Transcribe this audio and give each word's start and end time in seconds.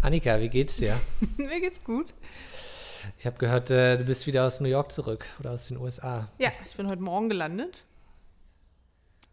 Annika, 0.00 0.40
wie 0.40 0.48
geht's 0.48 0.76
dir? 0.76 1.00
Mir 1.36 1.60
geht's 1.60 1.82
gut. 1.82 2.14
Ich 3.18 3.26
habe 3.26 3.36
gehört, 3.36 3.70
äh, 3.70 3.98
du 3.98 4.04
bist 4.04 4.26
wieder 4.28 4.46
aus 4.46 4.60
New 4.60 4.68
York 4.68 4.92
zurück 4.92 5.26
oder 5.40 5.52
aus 5.52 5.66
den 5.66 5.76
USA. 5.78 6.28
Ja, 6.38 6.50
ich 6.64 6.76
bin 6.76 6.88
heute 6.88 7.02
Morgen 7.02 7.28
gelandet. 7.28 7.84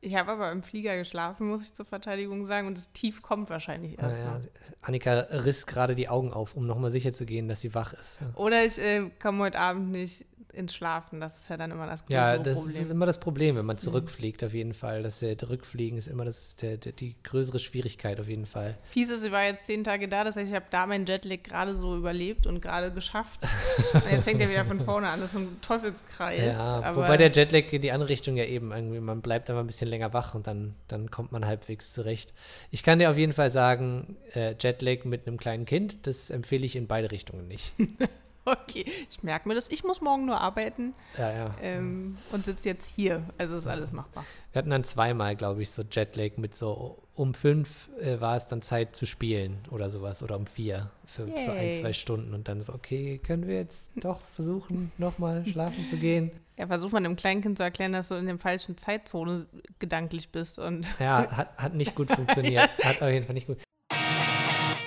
Ich 0.06 0.14
habe 0.16 0.34
aber 0.34 0.52
im 0.52 0.62
Flieger 0.62 0.96
geschlafen, 0.98 1.48
muss 1.48 1.64
ich 1.64 1.74
zur 1.74 1.86
Verteidigung 1.86 2.46
sagen, 2.46 2.68
und 2.68 2.78
das 2.78 2.92
Tief 2.92 3.24
kommt 3.24 3.50
wahrscheinlich 3.50 3.98
erst. 3.98 4.20
Ja, 4.20 4.40
Annika 4.84 5.14
riss 5.32 5.66
gerade 5.66 5.96
die 5.96 6.10
Augen 6.10 6.32
auf, 6.32 6.56
um 6.56 6.68
nochmal 6.68 6.92
sicher 6.92 7.12
zu 7.12 7.26
gehen, 7.26 7.48
dass 7.48 7.62
sie 7.62 7.74
wach 7.74 7.94
ist. 7.94 8.20
Oder 8.36 8.64
ich 8.64 8.78
äh, 8.78 9.10
komme 9.20 9.40
heute 9.46 9.58
Abend 9.58 9.90
nicht 9.90 10.26
ins 10.56 10.74
Schlafen. 10.74 11.20
Das 11.20 11.36
ist 11.38 11.50
ja 11.50 11.58
dann 11.58 11.72
immer 11.72 11.86
das 11.86 12.06
große 12.06 12.18
Problem. 12.18 12.38
Ja, 12.38 12.44
das 12.44 12.58
Problem. 12.58 12.82
ist 12.82 12.92
immer 12.92 13.06
das 13.06 13.20
Problem, 13.20 13.56
wenn 13.56 13.66
man 13.66 13.78
zurückfliegt, 13.78 14.44
auf 14.44 14.54
jeden 14.54 14.74
Fall. 14.74 15.04
Das 15.04 15.22
äh, 15.22 15.36
Rückfliegen 15.48 15.98
ist 15.98 16.08
immer 16.08 16.26
das, 16.26 16.56
der, 16.56 16.78
der, 16.78 16.94
die 16.94 17.16
größere 17.24 17.60
Schwierigkeit, 17.60 18.20
auf 18.20 18.28
jeden 18.28 18.46
Fall. 18.46 18.78
Fies 18.84 19.10
ist, 19.10 19.24
ich 19.24 19.32
war 19.32 19.44
jetzt 19.44 19.66
zehn 19.66 19.84
Tage 19.84 20.08
da, 20.08 20.24
das 20.24 20.38
heißt, 20.38 20.50
ich 20.50 20.56
habe 20.56 20.66
da 20.70 20.86
meinen 20.86 21.06
Jetlag 21.06 21.44
gerade 21.44 21.76
so 21.76 21.96
überlebt 21.96 22.48
und 22.48 22.62
gerade 22.62 22.92
geschafft. 22.92 23.46
und 23.94 24.04
jetzt 24.12 24.24
fängt 24.24 24.42
er 24.42 24.50
wieder 24.50 24.66
von 24.66 24.80
vorne 24.80 25.10
an. 25.10 25.20
Das 25.20 25.32
ist 25.32 25.38
ein 25.38 25.62
Teufelskreis. 25.62 26.56
Ja, 26.56 26.96
wobei 26.96 27.18
der 27.18 27.32
Jetlag 27.32 27.72
in 27.72 27.82
die 27.82 27.92
andere 27.92 28.10
Richtung 28.10 28.38
ja 28.38 28.46
eben 28.46 28.72
irgendwie, 28.72 29.00
man 29.00 29.22
bleibt 29.22 29.50
mal 29.50 29.60
ein 29.60 29.68
bisschen 29.68 29.90
länger 29.90 29.95
wach 30.14 30.36
und 30.36 30.48
dann, 30.48 30.76
dann 30.88 31.12
kommt 31.12 31.32
man 31.32 31.46
halbwegs 31.46 31.92
zurecht. 31.94 32.34
Ich 32.72 32.84
kann 32.84 33.00
dir 33.00 33.10
auf 33.10 33.18
jeden 33.18 33.34
Fall 33.34 33.52
sagen, 33.52 34.18
äh, 34.34 34.56
Jetlag 34.60 35.06
mit 35.06 35.28
einem 35.28 35.38
kleinen 35.38 35.66
Kind, 35.66 36.08
das 36.08 36.30
empfehle 36.30 36.66
ich 36.66 36.76
in 36.76 36.88
beide 36.88 37.12
Richtungen 37.12 37.48
nicht. 37.48 37.74
Okay, 38.66 38.86
ich 39.10 39.24
merke 39.24 39.48
mir 39.48 39.56
das. 39.56 39.70
Ich 39.70 39.84
muss 39.84 40.02
morgen 40.02 40.26
nur 40.26 40.40
arbeiten 40.40 40.94
ja, 41.18 41.32
ja. 41.32 41.56
Ähm, 41.62 42.18
und 42.32 42.46
sitze 42.46 42.70
jetzt 42.70 42.88
hier. 42.88 43.24
Also 43.38 43.56
ist 43.56 43.66
alles 43.66 43.92
machbar. 43.92 44.24
Wir 44.52 44.60
hatten 44.60 44.70
dann 44.70 44.84
zweimal, 44.84 45.36
glaube 45.36 45.64
ich, 45.64 45.72
so 45.72 45.84
Jetlag 45.90 46.38
mit 46.38 46.56
so 46.56 47.02
um 47.16 47.34
fünf 47.34 47.90
äh, 48.00 48.20
war 48.20 48.36
es 48.36 48.46
dann 48.46 48.62
Zeit 48.62 48.96
zu 48.96 49.06
spielen 49.06 49.60
oder 49.72 49.90
sowas 49.90 50.22
oder 50.22 50.36
um 50.36 50.46
vier 50.46 50.92
für, 51.06 51.28
für 51.28 51.54
ein, 51.54 51.74
zwei 51.74 51.94
Stunden 51.94 52.34
und 52.34 52.48
dann 52.48 52.60
ist 52.60 52.70
okay, 52.70 53.20
können 53.20 53.48
wir 53.48 53.56
jetzt 53.56 53.90
doch 53.96 54.20
versuchen, 54.34 54.92
nochmal 54.98 55.46
schlafen 55.48 55.86
zu 55.86 55.98
gehen? 55.98 56.32
Ja, 56.58 56.68
versucht 56.68 56.94
man 56.94 57.04
dem 57.04 57.16
Kleinkind 57.16 57.58
zu 57.58 57.64
erklären, 57.64 57.94
dass 57.94 58.10
du 58.10 58.16
in 58.16 58.26
der 58.28 58.38
falschen 58.38 58.78
Zeitzone 58.78 59.46
gedanklich 59.80 60.30
bist 60.30 60.58
und. 60.60 60.88
Ja, 61.00 61.30
hat, 61.30 61.58
hat 61.58 61.74
nicht 61.74 61.96
gut 61.96 62.12
funktioniert. 62.16 62.70
ja. 62.80 62.86
Hat 62.90 63.02
auf 63.02 63.10
jeden 63.10 63.26
Fall 63.26 63.34
nicht 63.34 63.48
gut. 63.48 63.58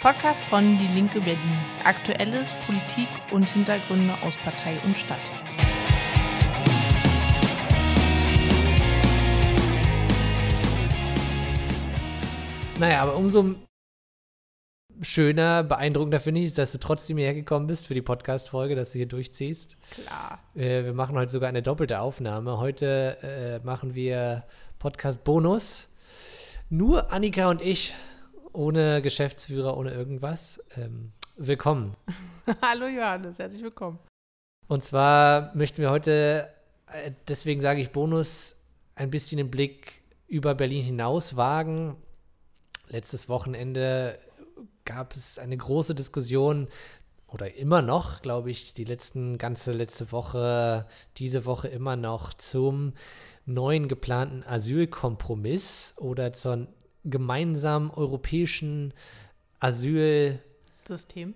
Podcast 0.01 0.45
von 0.45 0.63
Die 0.79 0.95
Linke 0.95 1.19
Berlin. 1.19 1.39
Aktuelles, 1.83 2.55
Politik 2.67 3.09
und 3.33 3.51
Hintergründe 3.51 4.15
aus 4.25 4.37
Partei 4.37 4.77
und 4.85 4.97
Stadt. 4.97 5.19
Naja, 12.79 13.03
aber 13.03 13.17
umso 13.17 13.57
schöner, 15.03 15.65
beeindruckender 15.65 16.21
finde 16.21 16.43
ich, 16.43 16.55
dass 16.55 16.71
du 16.71 16.79
trotzdem 16.79 17.17
hierher 17.17 17.35
gekommen 17.35 17.67
bist 17.67 17.89
für 17.89 17.95
die 17.95 18.03
Podcast-Folge, 18.03 18.77
dass 18.77 18.93
du 18.93 18.99
hier 18.99 19.09
durchziehst. 19.09 19.77
Klar. 19.91 20.39
Äh, 20.55 20.85
wir 20.85 20.95
machen 20.95 21.19
heute 21.19 21.33
sogar 21.33 21.49
eine 21.49 21.63
doppelte 21.63 21.99
Aufnahme. 21.99 22.59
Heute 22.59 23.19
äh, 23.21 23.67
machen 23.67 23.97
wir 23.97 24.45
Podcast-Bonus. 24.79 25.89
Nur 26.71 27.11
Annika 27.13 27.51
und 27.51 27.63
ich 27.63 27.95
ohne 28.53 29.03
Geschäftsführer, 29.03 29.77
ohne 29.77 29.93
irgendwas. 29.93 30.63
Ähm, 30.77 31.13
willkommen. 31.37 31.97
Hallo 32.63 32.87
Johannes, 32.87 33.39
herzlich 33.39 33.63
willkommen. 33.63 33.99
Und 34.67 34.83
zwar 34.83 35.55
möchten 35.57 35.79
wir 35.79 35.91
heute, 35.91 36.49
äh, 36.93 37.13
deswegen 37.29 37.61
sage 37.61 37.81
ich 37.81 37.91
Bonus, 37.91 38.57
ein 38.95 39.11
bisschen 39.11 39.39
den 39.39 39.51
Blick 39.51 40.03
über 40.27 40.55
Berlin 40.55 40.85
hinaus 40.85 41.37
wagen. 41.37 41.97
Letztes 42.89 43.29
Wochenende 43.29 44.19
gab 44.85 45.15
es 45.15 45.39
eine 45.39 45.57
große 45.57 45.95
Diskussion 45.95 46.69
oder 47.27 47.55
immer 47.57 47.83
noch, 47.83 48.23
glaube 48.23 48.51
ich, 48.51 48.75
die 48.75 48.85
letzten 48.85 49.39
ganze 49.39 49.73
letzte 49.73 50.13
Woche, 50.13 50.87
diese 51.19 51.45
Woche 51.45 51.69
immer 51.69 51.97
noch 51.97 52.33
zum 52.35 52.95
neuen 53.45 53.89
geplanten 53.89 54.43
Asylkompromiss 54.45 55.95
oder 55.99 56.33
zur 56.33 56.69
gemeinsamen 57.11 57.91
europäischen 57.91 58.95
Asylsystem. 59.61 61.35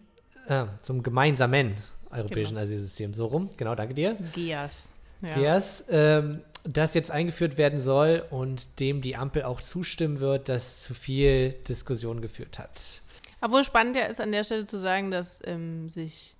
Äh, 0.49 0.66
zum 0.81 1.03
gemeinsamen 1.03 1.75
europäischen 2.10 2.55
genau. 2.55 2.62
Asylsystem. 2.62 3.15
So 3.15 3.27
rum. 3.27 3.50
Genau, 3.56 3.75
danke 3.75 3.94
dir. 3.94 4.16
GEAS. 4.34 4.93
Ja. 5.22 5.34
GEAS, 5.34 5.87
ähm, 5.88 6.43
das 6.65 6.94
jetzt 6.94 7.11
eingeführt 7.11 7.56
werden 7.56 7.81
soll 7.81 8.25
und 8.31 8.81
dem 8.81 9.03
die 9.03 9.16
Ampel 9.16 9.43
auch 9.43 9.61
zustimmen 9.61 10.21
wird, 10.21 10.49
das 10.49 10.82
zu 10.82 10.94
viel 10.94 11.53
Diskussion 11.69 12.21
geführt 12.21 12.59
hat. 12.59 13.03
Obwohl 13.41 13.65
spannend 13.65 13.97
ja 13.97 14.05
ist 14.05 14.21
an 14.21 14.31
der 14.32 14.44
Stelle 14.44 14.66
zu 14.66 14.78
sagen, 14.78 15.11
dass 15.11 15.41
ähm, 15.44 15.88
sich 15.88 16.37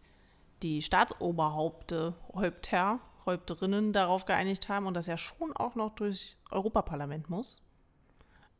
die 0.62 0.82
Staatsoberhaupte, 0.82 2.15
Häupter, 2.32 3.00
Häupterinnen 3.26 3.92
darauf 3.92 4.25
geeinigt 4.25 4.69
haben 4.69 4.87
und 4.87 4.94
das 4.94 5.06
ja 5.06 5.16
schon 5.19 5.53
auch 5.53 5.75
noch 5.75 5.94
durch 5.94 6.37
Europaparlament 6.50 7.28
muss. 7.28 7.62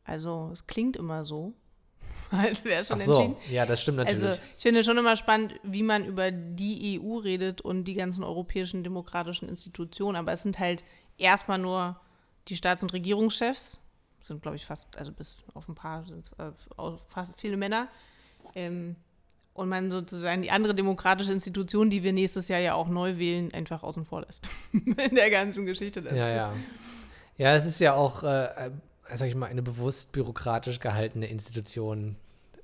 Also 0.03 0.49
es 0.51 0.67
klingt 0.67 0.97
immer 0.97 1.23
so, 1.23 1.53
als 2.31 2.63
wäre 2.65 2.83
schon 2.83 2.97
Ach 2.97 3.01
so. 3.01 3.13
entschieden. 3.13 3.35
Ja, 3.51 3.65
das 3.65 3.81
stimmt 3.81 3.97
natürlich. 3.97 4.23
Also 4.23 4.41
ich 4.57 4.61
finde 4.61 4.83
schon 4.83 4.97
immer 4.97 5.15
spannend, 5.15 5.55
wie 5.63 5.83
man 5.83 6.05
über 6.05 6.31
die 6.31 6.99
EU 6.99 7.17
redet 7.17 7.61
und 7.61 7.85
die 7.85 7.93
ganzen 7.93 8.23
europäischen 8.23 8.83
demokratischen 8.83 9.47
Institutionen. 9.47 10.15
Aber 10.15 10.31
es 10.31 10.41
sind 10.41 10.59
halt 10.59 10.83
erstmal 11.17 11.59
nur 11.59 11.99
die 12.47 12.55
Staats- 12.55 12.83
und 12.83 12.93
Regierungschefs. 12.93 13.79
Sind, 14.21 14.41
glaube 14.41 14.55
ich, 14.55 14.65
fast, 14.65 14.97
also 14.97 15.11
bis 15.11 15.43
auf 15.53 15.67
ein 15.67 15.75
paar 15.75 16.07
sind 16.07 16.25
es 16.25 16.33
äh, 16.33 16.51
fast 17.07 17.35
viele 17.37 17.57
Männer. 17.57 17.89
Ähm, 18.55 18.95
und 19.53 19.69
man 19.69 19.91
sozusagen 19.91 20.41
die 20.41 20.49
andere 20.49 20.73
demokratische 20.73 21.31
Institution, 21.31 21.89
die 21.89 22.03
wir 22.03 22.11
nächstes 22.13 22.47
Jahr 22.47 22.59
ja 22.59 22.73
auch 22.73 22.87
neu 22.87 23.17
wählen, 23.17 23.53
einfach 23.53 23.83
außen 23.83 24.05
vor 24.05 24.21
lässt. 24.21 24.47
In 24.73 25.15
der 25.15 25.29
ganzen 25.29 25.65
Geschichte 25.65 26.01
dazu. 26.01 26.15
Ja, 26.15 26.29
ja. 26.33 26.53
Ja, 27.37 27.55
es 27.55 27.65
ist 27.65 27.79
ja 27.79 27.93
auch 27.93 28.23
äh, 28.23 28.71
sag 29.17 29.27
ich 29.27 29.35
mal, 29.35 29.47
eine 29.47 29.61
bewusst 29.61 30.11
bürokratisch 30.11 30.79
gehaltene 30.79 31.27
Institution, 31.27 32.15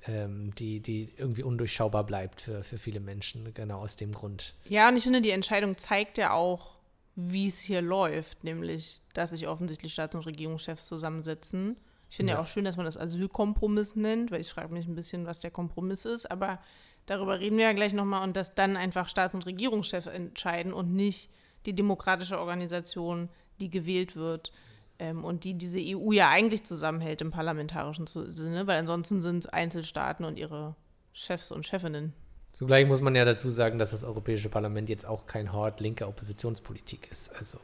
ähm, 0.06 0.54
die, 0.56 0.80
die 0.80 1.08
irgendwie 1.16 1.42
undurchschaubar 1.42 2.04
bleibt 2.04 2.40
für, 2.42 2.64
für 2.64 2.78
viele 2.78 3.00
Menschen, 3.00 3.52
genau 3.54 3.80
aus 3.80 3.96
dem 3.96 4.12
Grund. 4.12 4.54
Ja, 4.68 4.88
und 4.88 4.96
ich 4.96 5.04
finde, 5.04 5.20
die 5.20 5.30
Entscheidung 5.30 5.76
zeigt 5.76 6.18
ja 6.18 6.32
auch, 6.32 6.76
wie 7.16 7.48
es 7.48 7.60
hier 7.60 7.82
läuft, 7.82 8.44
nämlich, 8.44 9.00
dass 9.12 9.30
sich 9.30 9.48
offensichtlich 9.48 9.92
Staats- 9.92 10.14
und 10.14 10.26
Regierungschefs 10.26 10.86
zusammensetzen. 10.86 11.76
Ich 12.08 12.16
finde 12.16 12.32
ja. 12.32 12.38
ja 12.38 12.42
auch 12.42 12.46
schön, 12.46 12.64
dass 12.64 12.76
man 12.76 12.86
das 12.86 12.96
Asylkompromiss 12.96 13.96
nennt, 13.96 14.30
weil 14.30 14.40
ich 14.40 14.50
frage 14.50 14.72
mich 14.72 14.86
ein 14.86 14.94
bisschen, 14.94 15.26
was 15.26 15.40
der 15.40 15.50
Kompromiss 15.50 16.04
ist, 16.04 16.30
aber 16.30 16.60
darüber 17.06 17.38
reden 17.38 17.56
wir 17.56 17.64
ja 17.64 17.72
gleich 17.72 17.92
nochmal 17.92 18.22
und 18.22 18.36
dass 18.36 18.54
dann 18.54 18.76
einfach 18.76 19.08
Staats- 19.08 19.34
und 19.34 19.46
Regierungschefs 19.46 20.06
entscheiden 20.06 20.72
und 20.72 20.94
nicht 20.94 21.30
die 21.66 21.74
demokratische 21.74 22.38
Organisation, 22.38 23.28
die 23.60 23.70
gewählt 23.70 24.16
wird 24.16 24.52
ähm, 25.00 25.24
und 25.24 25.44
die 25.44 25.54
diese 25.54 25.80
EU 25.80 26.12
ja 26.12 26.28
eigentlich 26.28 26.64
zusammenhält 26.64 27.22
im 27.22 27.30
parlamentarischen 27.30 28.06
Sinne, 28.06 28.66
weil 28.66 28.78
ansonsten 28.78 29.22
sind 29.22 29.44
es 29.44 29.46
Einzelstaaten 29.46 30.24
und 30.24 30.38
ihre 30.38 30.76
Chefs 31.12 31.50
und 31.50 31.66
Chefinnen. 31.66 32.12
Zugleich 32.52 32.86
muss 32.86 33.00
man 33.00 33.14
ja 33.14 33.24
dazu 33.24 33.48
sagen, 33.48 33.78
dass 33.78 33.92
das 33.92 34.04
Europäische 34.04 34.50
Parlament 34.50 34.90
jetzt 34.90 35.06
auch 35.06 35.26
kein 35.26 35.52
Hort 35.52 35.80
linker 35.80 36.06
Oppositionspolitik 36.06 37.10
ist. 37.10 37.34
Also. 37.34 37.58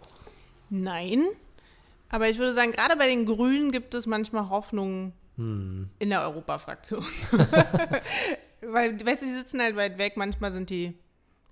Nein, 0.70 1.26
aber 2.08 2.28
ich 2.28 2.38
würde 2.38 2.54
sagen, 2.54 2.72
gerade 2.72 2.96
bei 2.96 3.06
den 3.06 3.26
Grünen 3.26 3.70
gibt 3.70 3.94
es 3.94 4.06
manchmal 4.06 4.48
Hoffnung 4.48 5.12
hm. 5.36 5.90
in 5.98 6.08
der 6.08 6.22
Europafraktion. 6.22 7.04
Weil, 8.62 8.98
weißt 8.98 9.22
du, 9.22 9.26
sie 9.26 9.34
sitzen 9.34 9.60
halt 9.60 9.76
weit 9.76 9.98
weg, 9.98 10.16
manchmal 10.16 10.50
sind 10.50 10.70
die 10.70 10.98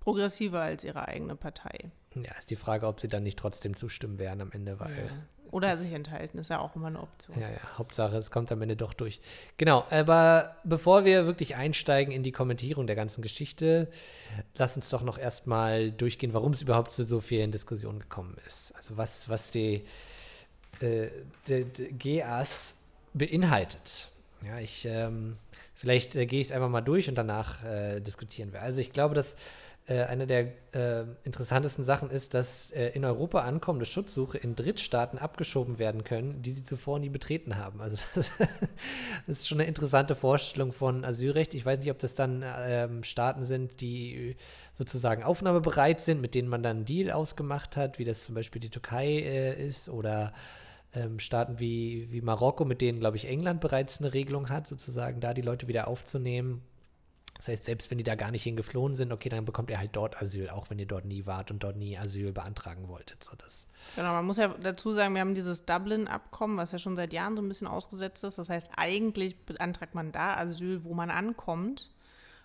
progressiver 0.00 0.62
als 0.62 0.82
ihre 0.82 1.06
eigene 1.06 1.36
Partei. 1.36 1.90
Ja, 2.14 2.32
ist 2.38 2.50
die 2.50 2.56
Frage, 2.56 2.86
ob 2.86 3.00
sie 3.00 3.08
dann 3.08 3.24
nicht 3.24 3.38
trotzdem 3.38 3.76
zustimmen 3.76 4.18
werden 4.18 4.40
am 4.40 4.52
Ende, 4.52 4.80
weil 4.80 4.96
ja. 4.96 5.12
Oder 5.54 5.68
das, 5.68 5.82
sich 5.82 5.92
enthalten, 5.92 6.38
ist 6.38 6.50
ja 6.50 6.58
auch 6.58 6.74
immer 6.74 6.88
eine 6.88 7.00
Option. 7.00 7.38
Ja, 7.40 7.48
ja, 7.48 7.78
Hauptsache, 7.78 8.16
es 8.16 8.32
kommt 8.32 8.50
am 8.50 8.60
Ende 8.60 8.74
doch 8.74 8.92
durch. 8.92 9.20
Genau, 9.56 9.84
aber 9.88 10.56
bevor 10.64 11.04
wir 11.04 11.26
wirklich 11.26 11.54
einsteigen 11.54 12.12
in 12.12 12.24
die 12.24 12.32
Kommentierung 12.32 12.88
der 12.88 12.96
ganzen 12.96 13.22
Geschichte, 13.22 13.88
lass 14.56 14.74
uns 14.74 14.88
doch 14.90 15.02
noch 15.02 15.16
erstmal 15.16 15.92
durchgehen, 15.92 16.34
warum 16.34 16.50
es 16.50 16.62
überhaupt 16.62 16.90
zu 16.90 17.04
so 17.04 17.20
vielen 17.20 17.52
Diskussionen 17.52 18.00
gekommen 18.00 18.36
ist. 18.48 18.74
Also 18.74 18.96
was, 18.96 19.28
was 19.28 19.52
die, 19.52 19.84
äh, 20.80 21.06
die, 21.46 21.64
die 21.64 22.18
GAS 22.18 22.74
beinhaltet. 23.12 24.08
Ja, 24.44 24.58
ich, 24.58 24.86
ähm, 24.86 25.36
vielleicht 25.76 26.16
äh, 26.16 26.26
gehe 26.26 26.40
ich 26.40 26.48
es 26.48 26.52
einfach 26.52 26.68
mal 26.68 26.80
durch 26.80 27.08
und 27.08 27.14
danach 27.14 27.62
äh, 27.62 28.00
diskutieren 28.00 28.52
wir. 28.52 28.60
Also 28.60 28.80
ich 28.80 28.92
glaube, 28.92 29.14
dass 29.14 29.36
eine 29.92 30.26
der 30.26 30.52
äh, 30.74 31.04
interessantesten 31.24 31.84
Sachen 31.84 32.08
ist, 32.08 32.32
dass 32.32 32.70
äh, 32.70 32.88
in 32.94 33.04
Europa 33.04 33.40
ankommende 33.40 33.84
Schutzsuche 33.84 34.38
in 34.38 34.56
Drittstaaten 34.56 35.18
abgeschoben 35.18 35.78
werden 35.78 36.04
können, 36.04 36.40
die 36.40 36.52
sie 36.52 36.62
zuvor 36.62 36.98
nie 36.98 37.10
betreten 37.10 37.56
haben. 37.56 37.82
Also 37.82 37.96
das, 38.14 38.32
das 39.26 39.40
ist 39.40 39.48
schon 39.48 39.60
eine 39.60 39.68
interessante 39.68 40.14
Vorstellung 40.14 40.72
von 40.72 41.04
Asylrecht. 41.04 41.54
Ich 41.54 41.66
weiß 41.66 41.80
nicht, 41.80 41.90
ob 41.90 41.98
das 41.98 42.14
dann 42.14 42.42
ähm, 42.66 43.02
Staaten 43.02 43.44
sind, 43.44 43.82
die 43.82 44.36
sozusagen 44.72 45.22
aufnahmebereit 45.22 46.00
sind, 46.00 46.22
mit 46.22 46.34
denen 46.34 46.48
man 46.48 46.62
dann 46.62 46.78
einen 46.78 46.86
Deal 46.86 47.10
ausgemacht 47.10 47.76
hat, 47.76 47.98
wie 47.98 48.04
das 48.04 48.24
zum 48.24 48.34
Beispiel 48.34 48.62
die 48.62 48.70
Türkei 48.70 49.06
äh, 49.06 49.66
ist 49.66 49.90
oder 49.90 50.32
ähm, 50.94 51.18
Staaten 51.18 51.58
wie, 51.58 52.08
wie 52.10 52.22
Marokko, 52.22 52.64
mit 52.64 52.80
denen, 52.80 53.00
glaube 53.00 53.18
ich, 53.18 53.28
England 53.28 53.60
bereits 53.60 54.00
eine 54.00 54.14
Regelung 54.14 54.48
hat, 54.48 54.66
sozusagen 54.66 55.20
da 55.20 55.34
die 55.34 55.42
Leute 55.42 55.68
wieder 55.68 55.88
aufzunehmen 55.88 56.62
Das 57.36 57.48
heißt, 57.48 57.64
selbst 57.64 57.90
wenn 57.90 57.98
die 57.98 58.04
da 58.04 58.14
gar 58.14 58.30
nicht 58.30 58.44
hingeflohen 58.44 58.94
sind, 58.94 59.12
okay, 59.12 59.28
dann 59.28 59.44
bekommt 59.44 59.68
ihr 59.68 59.78
halt 59.78 59.96
dort 59.96 60.20
Asyl, 60.22 60.50
auch 60.50 60.70
wenn 60.70 60.78
ihr 60.78 60.86
dort 60.86 61.04
nie 61.04 61.26
wart 61.26 61.50
und 61.50 61.64
dort 61.64 61.76
nie 61.76 61.98
Asyl 61.98 62.32
beantragen 62.32 62.88
wolltet. 62.88 63.24
So, 63.24 63.36
das 63.36 63.66
genau, 63.96 64.12
man 64.12 64.24
muss 64.24 64.36
ja 64.36 64.48
dazu 64.48 64.92
sagen, 64.92 65.14
wir 65.14 65.20
haben 65.20 65.34
dieses 65.34 65.66
Dublin-Abkommen, 65.66 66.56
was 66.56 66.72
ja 66.72 66.78
schon 66.78 66.96
seit 66.96 67.12
Jahren 67.12 67.36
so 67.36 67.42
ein 67.42 67.48
bisschen 67.48 67.66
ausgesetzt 67.66 68.22
ist. 68.22 68.38
Das 68.38 68.48
heißt, 68.48 68.70
eigentlich 68.76 69.36
beantragt 69.44 69.94
man 69.94 70.12
da 70.12 70.36
Asyl, 70.36 70.84
wo 70.84 70.94
man 70.94 71.10
ankommt 71.10 71.90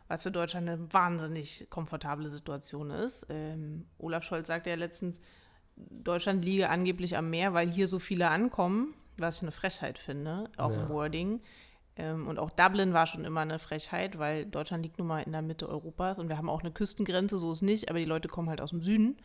was 0.10 0.24
für 0.24 0.32
Deutschland 0.32 0.68
eine 0.68 0.92
wahnsinnig 0.92 1.68
komfortable 1.70 2.28
Situation 2.28 2.90
ist. 2.90 3.28
Ähm, 3.30 3.86
Olaf 4.00 4.24
Scholz 4.24 4.48
sagte 4.48 4.72
ja 4.72 4.76
letztens, 4.76 5.22
Deutschland 5.78 6.44
liege 6.44 6.70
angeblich 6.70 7.16
am 7.16 7.30
Meer, 7.30 7.54
weil 7.54 7.70
hier 7.70 7.88
so 7.88 8.00
viele 8.00 8.28
ankommen, 8.30 8.96
was 9.18 9.38
ich 9.38 9.44
eine 9.44 9.52
Frechheit 9.52 9.98
finde, 9.98 10.50
auch 10.58 10.72
ja. 10.72 10.82
im 10.82 10.90
Wording. 10.90 11.42
Ähm, 12.00 12.28
und 12.28 12.40
auch 12.40 12.50
Dublin 12.50 12.94
war 12.94 13.06
schon 13.06 13.26
immer 13.26 13.42
eine 13.42 13.60
Frechheit, 13.60 14.18
weil 14.18 14.46
Deutschland 14.46 14.84
liegt 14.84 14.98
nun 14.98 15.08
mal 15.08 15.22
in 15.22 15.34
der 15.34 15.42
Mitte 15.42 15.68
Europas 15.68 16.18
und 16.18 16.30
wir 16.30 16.38
haben 16.38 16.50
auch 16.50 16.62
eine 16.62 16.72
Küstengrenze, 16.72 17.38
so 17.38 17.52
ist 17.52 17.62
nicht, 17.62 17.90
aber 17.90 18.00
die 18.00 18.06
Leute 18.06 18.30
kommen 18.30 18.50
halt 18.50 18.62
aus 18.62 18.70
dem 18.70 18.82
Süden. 18.82 19.18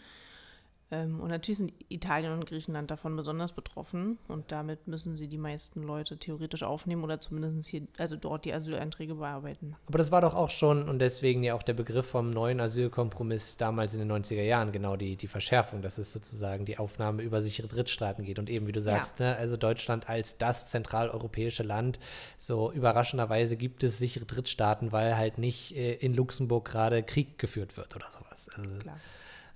Ähm, 0.91 1.21
und 1.21 1.29
natürlich 1.29 1.59
sind 1.59 1.73
Italien 1.89 2.33
und 2.33 2.47
Griechenland 2.47 2.91
davon 2.91 3.17
besonders 3.17 3.53
betroffen 3.53 4.19
und 4.29 4.53
damit 4.53 4.87
müssen 4.87 5.17
sie 5.17 5.29
die 5.29 5.39
meisten 5.39 5.83
Leute 5.83 6.19
theoretisch 6.19 6.63
aufnehmen 6.63 7.05
oder 7.05 7.21
zumindest 7.21 7.69
hier, 7.69 7.83
also 7.97 8.17
dort 8.17 8.45
die 8.45 8.53
Asyleinträge 8.53 9.15
bearbeiten. 9.15 9.77
Aber 9.87 9.99
das 9.99 10.13
war 10.13 10.21
doch 10.21 10.35
auch 10.35 10.51
schon 10.51 10.89
und 10.89 10.99
deswegen 10.99 11.43
ja 11.43 11.55
auch 11.55 11.63
der 11.63 11.75
Begriff 11.75 12.07
vom 12.07 12.31
neuen 12.31 12.61
Asylkompromiss 12.61 13.57
damals 13.57 13.95
in 13.95 14.01
den 14.01 14.13
90er 14.13 14.43
Jahren, 14.43 14.73
genau 14.73 14.97
die, 14.97 15.17
die 15.17 15.29
Verschärfung, 15.29 15.81
dass 15.81 15.99
es 15.99 16.13
sozusagen 16.13 16.65
die 16.67 16.79
Aufnahme 16.79 17.23
über 17.23 17.41
sichere 17.41 17.67
Drittstaaten 17.67 18.25
geht 18.25 18.39
und 18.39 18.51
eben, 18.51 18.67
wie 18.67 18.73
du 18.73 18.83
sagst, 18.83 19.21
ja. 19.21 19.31
ne, 19.31 19.37
also 19.37 19.57
Deutschland 19.57 20.09
als 20.09 20.37
das 20.37 20.67
zentraleuropäische 20.67 21.63
Land, 21.63 21.99
so 22.37 22.71
überraschenderweise 22.71 23.57
gibt 23.57 23.83
es 23.85 23.99
sichere 23.99 24.27
Drittstaaten, 24.27 24.93
weil 24.93 25.17
halt 25.17 25.39
nicht 25.39 25.75
äh, 25.77 25.95
in 25.95 26.13
Luxemburg 26.13 26.67
gerade 26.67 27.03
Krieg 27.03 27.39
geführt 27.39 27.77
wird 27.77 27.97
oder 27.97 28.11
sowas. 28.11 28.51
Also, 28.55 28.79
Klar 28.79 28.99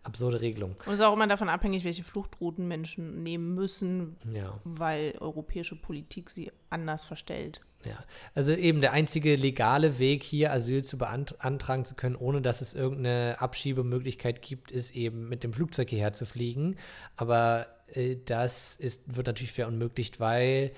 absurde 0.08 0.40
Regelung. 0.40 0.72
Und 0.86 0.92
es 0.92 0.98
ist 0.98 1.04
auch 1.04 1.12
immer 1.12 1.26
davon 1.26 1.48
abhängig, 1.48 1.84
welche 1.84 2.02
Fluchtrouten 2.02 2.66
Menschen 2.66 3.22
nehmen 3.22 3.54
müssen, 3.54 4.16
ja. 4.32 4.58
weil 4.64 5.14
europäische 5.20 5.76
Politik 5.76 6.30
sie 6.30 6.50
anders 6.70 7.04
verstellt. 7.04 7.60
Ja, 7.84 7.96
also 8.34 8.52
eben 8.52 8.80
der 8.80 8.92
einzige 8.92 9.36
legale 9.36 10.00
Weg 10.00 10.24
hier 10.24 10.52
Asyl 10.52 10.82
zu 10.82 10.98
beantragen 10.98 11.84
zu 11.84 11.94
können, 11.94 12.16
ohne 12.16 12.42
dass 12.42 12.60
es 12.60 12.74
irgendeine 12.74 13.36
Abschiebemöglichkeit 13.38 14.42
gibt, 14.42 14.72
ist 14.72 14.96
eben 14.96 15.28
mit 15.28 15.44
dem 15.44 15.52
Flugzeug 15.52 15.90
hierher 15.90 16.12
zu 16.12 16.26
fliegen. 16.26 16.76
Aber 17.16 17.68
äh, 17.94 18.16
das 18.24 18.74
ist, 18.74 19.16
wird 19.16 19.28
natürlich 19.28 19.52
verunmöglicht, 19.52 20.18
weil 20.18 20.72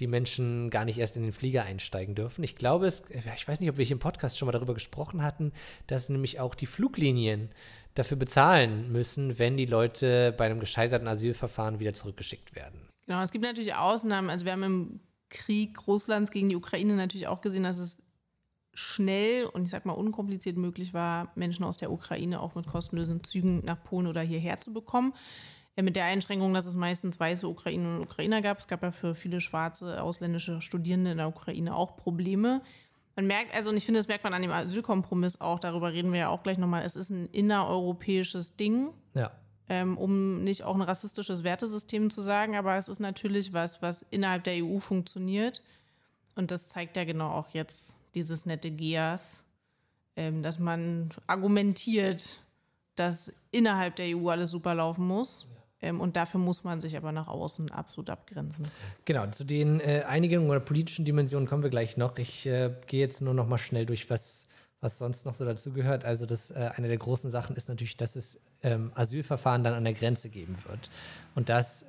die 0.00 0.06
Menschen 0.06 0.70
gar 0.70 0.84
nicht 0.84 0.98
erst 0.98 1.16
in 1.16 1.22
den 1.22 1.32
Flieger 1.32 1.64
einsteigen 1.64 2.14
dürfen. 2.14 2.44
Ich 2.44 2.56
glaube, 2.56 2.86
es, 2.86 3.02
ich 3.10 3.48
weiß 3.48 3.60
nicht, 3.60 3.70
ob 3.70 3.78
wir 3.78 3.84
hier 3.84 3.96
im 3.96 4.00
Podcast 4.00 4.38
schon 4.38 4.46
mal 4.46 4.52
darüber 4.52 4.74
gesprochen 4.74 5.22
hatten, 5.22 5.52
dass 5.86 6.08
nämlich 6.08 6.38
auch 6.40 6.54
die 6.54 6.66
Fluglinien 6.66 7.50
dafür 7.94 8.16
bezahlen 8.16 8.92
müssen, 8.92 9.38
wenn 9.38 9.56
die 9.56 9.64
Leute 9.64 10.34
bei 10.36 10.46
einem 10.46 10.60
gescheiterten 10.60 11.08
Asylverfahren 11.08 11.78
wieder 11.78 11.94
zurückgeschickt 11.94 12.54
werden. 12.54 12.88
Genau, 13.06 13.22
es 13.22 13.32
gibt 13.32 13.44
natürlich 13.44 13.74
Ausnahmen. 13.74 14.28
Also 14.28 14.44
wir 14.44 14.52
haben 14.52 14.62
im 14.62 15.00
Krieg 15.30 15.86
Russlands 15.86 16.30
gegen 16.30 16.48
die 16.48 16.56
Ukraine 16.56 16.94
natürlich 16.94 17.28
auch 17.28 17.40
gesehen, 17.40 17.62
dass 17.62 17.78
es 17.78 18.02
schnell 18.74 19.46
und 19.46 19.64
ich 19.64 19.70
sag 19.70 19.86
mal 19.86 19.94
unkompliziert 19.94 20.58
möglich 20.58 20.92
war, 20.92 21.32
Menschen 21.34 21.64
aus 21.64 21.78
der 21.78 21.90
Ukraine 21.90 22.40
auch 22.40 22.54
mit 22.54 22.66
kostenlosen 22.66 23.24
Zügen 23.24 23.64
nach 23.64 23.82
Polen 23.82 24.06
oder 24.06 24.20
hierher 24.20 24.60
zu 24.60 24.72
bekommen. 24.72 25.14
Mit 25.78 25.94
der 25.94 26.06
Einschränkung, 26.06 26.54
dass 26.54 26.64
es 26.64 26.74
meistens 26.74 27.20
weiße 27.20 27.46
Ukrainer 27.46 27.96
und 27.96 28.02
Ukrainer 28.02 28.40
gab. 28.40 28.58
Es 28.58 28.66
gab 28.66 28.82
ja 28.82 28.90
für 28.90 29.14
viele 29.14 29.42
schwarze 29.42 30.02
ausländische 30.02 30.62
Studierende 30.62 31.10
in 31.10 31.18
der 31.18 31.28
Ukraine 31.28 31.74
auch 31.76 31.96
Probleme. 31.96 32.62
Man 33.14 33.26
merkt, 33.26 33.54
also, 33.54 33.70
und 33.70 33.76
ich 33.76 33.84
finde, 33.84 33.98
das 33.98 34.08
merkt 34.08 34.24
man 34.24 34.34
an 34.34 34.42
dem 34.42 34.50
Asylkompromiss 34.50 35.40
auch, 35.40 35.58
darüber 35.58 35.92
reden 35.92 36.12
wir 36.12 36.20
ja 36.20 36.28
auch 36.28 36.42
gleich 36.42 36.58
nochmal, 36.58 36.84
es 36.84 36.96
ist 36.96 37.10
ein 37.10 37.28
innereuropäisches 37.30 38.56
Ding. 38.56 38.92
Ja. 39.14 39.32
Ähm, 39.68 39.98
um 39.98 40.44
nicht 40.44 40.62
auch 40.62 40.76
ein 40.76 40.82
rassistisches 40.82 41.42
Wertesystem 41.42 42.08
zu 42.08 42.22
sagen, 42.22 42.54
aber 42.54 42.76
es 42.76 42.88
ist 42.88 43.00
natürlich 43.00 43.52
was, 43.52 43.82
was 43.82 44.02
innerhalb 44.02 44.44
der 44.44 44.64
EU 44.64 44.78
funktioniert. 44.78 45.64
Und 46.36 46.52
das 46.52 46.68
zeigt 46.68 46.96
ja 46.96 47.04
genau 47.04 47.30
auch 47.30 47.48
jetzt 47.48 47.98
dieses 48.14 48.46
nette 48.46 48.70
GEAS, 48.70 49.42
ähm, 50.14 50.42
dass 50.42 50.58
man 50.58 51.10
argumentiert, 51.26 52.44
dass 52.94 53.32
innerhalb 53.50 53.96
der 53.96 54.16
EU 54.16 54.28
alles 54.28 54.50
super 54.50 54.74
laufen 54.74 55.06
muss. 55.06 55.48
Ähm, 55.86 56.00
und 56.00 56.16
dafür 56.16 56.40
muss 56.40 56.64
man 56.64 56.80
sich 56.80 56.96
aber 56.96 57.12
nach 57.12 57.28
außen 57.28 57.70
absolut 57.70 58.10
abgrenzen. 58.10 58.68
Genau, 59.04 59.26
zu 59.28 59.44
den 59.44 59.80
äh, 59.80 60.04
Einigungen 60.06 60.50
oder 60.50 60.60
politischen 60.60 61.04
Dimensionen 61.04 61.48
kommen 61.48 61.62
wir 61.62 61.70
gleich 61.70 61.96
noch. 61.96 62.18
Ich 62.18 62.46
äh, 62.46 62.72
gehe 62.86 63.00
jetzt 63.00 63.22
nur 63.22 63.34
noch 63.34 63.46
mal 63.46 63.58
schnell 63.58 63.86
durch, 63.86 64.10
was, 64.10 64.48
was 64.80 64.98
sonst 64.98 65.24
noch 65.24 65.34
so 65.34 65.44
dazu 65.44 65.72
gehört. 65.72 66.04
Also 66.04 66.26
das, 66.26 66.50
äh, 66.50 66.70
eine 66.74 66.88
der 66.88 66.98
großen 66.98 67.30
Sachen 67.30 67.56
ist 67.56 67.68
natürlich, 67.68 67.96
dass 67.96 68.16
es 68.16 68.40
ähm, 68.62 68.90
Asylverfahren 68.94 69.62
dann 69.62 69.74
an 69.74 69.84
der 69.84 69.94
Grenze 69.94 70.28
geben 70.28 70.56
wird. 70.66 70.90
Und 71.34 71.48
das 71.48 71.86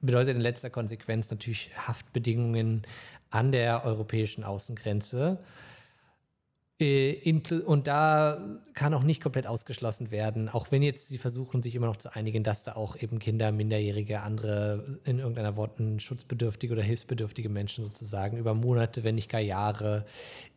bedeutet 0.00 0.36
in 0.36 0.40
letzter 0.40 0.70
Konsequenz 0.70 1.30
natürlich 1.30 1.70
Haftbedingungen 1.76 2.82
an 3.30 3.52
der 3.52 3.84
europäischen 3.84 4.44
Außengrenze. 4.44 5.38
Äh, 6.80 7.32
und 7.66 7.86
da 7.86 8.60
kann 8.74 8.94
auch 8.94 9.04
nicht 9.04 9.22
komplett 9.22 9.46
ausgeschlossen 9.46 10.10
werden, 10.10 10.48
auch 10.48 10.72
wenn 10.72 10.82
jetzt 10.82 11.08
sie 11.08 11.18
versuchen, 11.18 11.62
sich 11.62 11.76
immer 11.76 11.86
noch 11.86 11.96
zu 11.96 12.14
einigen, 12.14 12.42
dass 12.42 12.64
da 12.64 12.74
auch 12.74 12.96
eben 12.96 13.20
Kinder, 13.20 13.52
Minderjährige, 13.52 14.22
andere 14.22 14.98
in 15.04 15.20
irgendeiner 15.20 15.56
Worten 15.56 16.00
schutzbedürftige 16.00 16.72
oder 16.72 16.82
hilfsbedürftige 16.82 17.48
Menschen 17.48 17.84
sozusagen 17.84 18.38
über 18.38 18.54
Monate, 18.54 19.04
wenn 19.04 19.14
nicht 19.14 19.30
gar 19.30 19.40
Jahre 19.40 20.04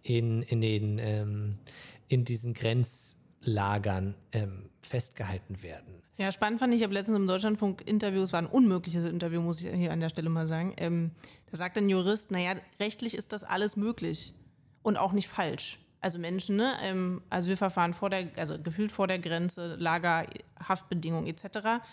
in, 0.02 0.42
in, 0.42 0.62
den, 0.62 0.98
ähm, 1.00 1.60
in 2.08 2.26
diesen 2.26 2.56
Grenzlagern 2.56 4.16
ähm, 4.32 4.70
festgehalten 4.82 5.62
werden. 5.62 6.02
Ja, 6.18 6.32
spannend 6.32 6.60
fand 6.60 6.74
ich, 6.74 6.80
ich 6.80 6.84
habe 6.84 6.96
letztens 6.96 7.20
im 7.20 7.28
Deutschlandfunk-Interview, 7.28 8.24
es 8.24 8.34
war 8.34 8.42
ein 8.42 8.48
unmögliches 8.48 9.06
Interview, 9.06 9.40
muss 9.40 9.62
ich 9.62 9.72
hier 9.72 9.92
an 9.92 10.00
der 10.00 10.10
Stelle 10.10 10.30
mal 10.30 10.48
sagen, 10.48 10.74
ähm, 10.78 11.12
da 11.52 11.58
sagt 11.58 11.78
ein 11.78 11.90
Jurist, 11.90 12.32
naja, 12.32 12.56
rechtlich 12.80 13.14
ist 13.14 13.34
das 13.34 13.44
alles 13.44 13.76
möglich 13.76 14.34
und 14.82 14.98
auch 14.98 15.12
nicht 15.12 15.28
falsch 15.28 15.78
also 16.02 16.20
Menschen, 16.20 16.58
ne, 16.58 16.74
im 16.90 17.22
Asylverfahren 17.30 17.94
vor 17.94 18.10
der, 18.10 18.30
also 18.36 18.60
gefühlt 18.60 18.92
vor 18.92 19.08
der 19.08 19.20
Grenze, 19.20 19.76
Lager, 19.76 20.26
Haftbedingungen 20.60 21.28
etc. 21.28 21.84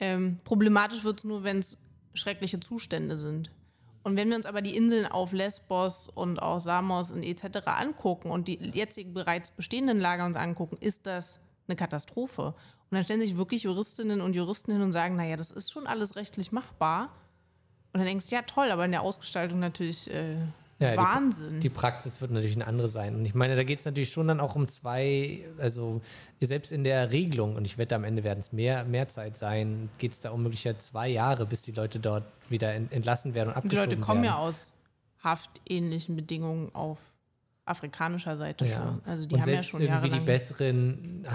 Ähm, 0.00 0.38
problematisch 0.44 1.04
wird 1.04 1.18
es 1.18 1.24
nur, 1.24 1.44
wenn 1.44 1.58
es 1.58 1.76
schreckliche 2.14 2.60
Zustände 2.60 3.18
sind. 3.18 3.50
Und 4.02 4.16
wenn 4.16 4.28
wir 4.30 4.36
uns 4.36 4.46
aber 4.46 4.62
die 4.62 4.76
Inseln 4.76 5.06
auf 5.06 5.32
Lesbos 5.32 6.08
und 6.08 6.42
auch 6.42 6.58
Samos 6.58 7.12
und 7.12 7.22
etc. 7.22 7.66
angucken 7.66 8.30
und 8.30 8.48
die 8.48 8.58
jetzigen 8.58 9.14
bereits 9.14 9.50
bestehenden 9.50 10.00
Lager 10.00 10.26
uns 10.26 10.36
angucken, 10.36 10.76
ist 10.80 11.06
das 11.06 11.40
eine 11.68 11.76
Katastrophe. 11.76 12.54
Und 12.92 12.96
dann 12.96 13.04
stellen 13.04 13.20
sich 13.20 13.36
wirklich 13.36 13.62
Juristinnen 13.62 14.20
und 14.20 14.34
Juristen 14.34 14.72
hin 14.72 14.82
und 14.82 14.92
sagen, 14.92 15.16
naja, 15.16 15.36
das 15.36 15.50
ist 15.50 15.70
schon 15.70 15.86
alles 15.86 16.16
rechtlich 16.16 16.52
machbar. 16.52 17.12
Und 17.92 18.00
dann 18.00 18.06
denkst 18.06 18.26
du, 18.28 18.34
ja 18.34 18.42
toll, 18.42 18.70
aber 18.70 18.84
in 18.84 18.90
der 18.90 19.02
Ausgestaltung 19.02 19.60
natürlich 19.60 20.10
äh, 20.10 20.36
ja, 20.82 20.96
Wahnsinn. 20.96 21.54
Die, 21.54 21.60
die, 21.60 21.68
Praxis 21.68 22.20
wird 22.20 22.30
natürlich 22.30 22.56
eine 22.56 22.66
andere 22.66 22.88
sein. 22.88 23.14
Und 23.14 23.24
ich 23.24 23.34
meine, 23.34 23.56
da 23.56 23.64
geht 23.64 23.78
es 23.78 23.84
natürlich 23.84 24.10
schon 24.10 24.28
dann 24.28 24.40
auch 24.40 24.54
um 24.54 24.68
zwei, 24.68 25.44
also 25.58 26.00
selbst 26.40 26.72
in 26.72 26.84
der 26.84 27.10
Regelung, 27.10 27.56
und 27.56 27.64
ich 27.64 27.78
wette, 27.78 27.94
am 27.94 28.04
Ende 28.04 28.24
werden 28.24 28.40
es 28.40 28.52
mehr, 28.52 28.84
mehr 28.84 29.08
Zeit 29.08 29.36
sein, 29.36 29.88
geht 29.98 30.12
es 30.12 30.20
da 30.20 30.30
um 30.30 30.42
möglicherweise 30.42 30.78
zwei 30.78 31.08
Jahre, 31.08 31.46
bis 31.46 31.62
die 31.62 31.72
Leute 31.72 32.00
dort 32.00 32.24
wieder 32.48 32.74
entlassen 32.74 33.34
werden 33.34 33.48
und 33.48 33.54
abgeschoben 33.54 33.78
werden. 33.78 33.90
Die 33.90 33.96
Leute 33.96 34.06
kommen 34.06 34.22
werden. 34.22 34.34
ja 34.34 34.40
aus 34.40 34.72
haftähnlichen 35.22 36.16
Bedingungen 36.16 36.74
auf 36.74 36.98
afrikanischer 37.64 38.36
Seite 38.36 38.66
ja. 38.66 38.76
schon. 38.76 39.02
Also 39.04 39.26
die 39.26 39.34
und 39.34 39.42
haben 39.42 39.52
ja 39.52 39.62
schon 39.62 39.82
irgendwie 39.82 40.10
die 40.10 40.20
besseren 40.20 41.26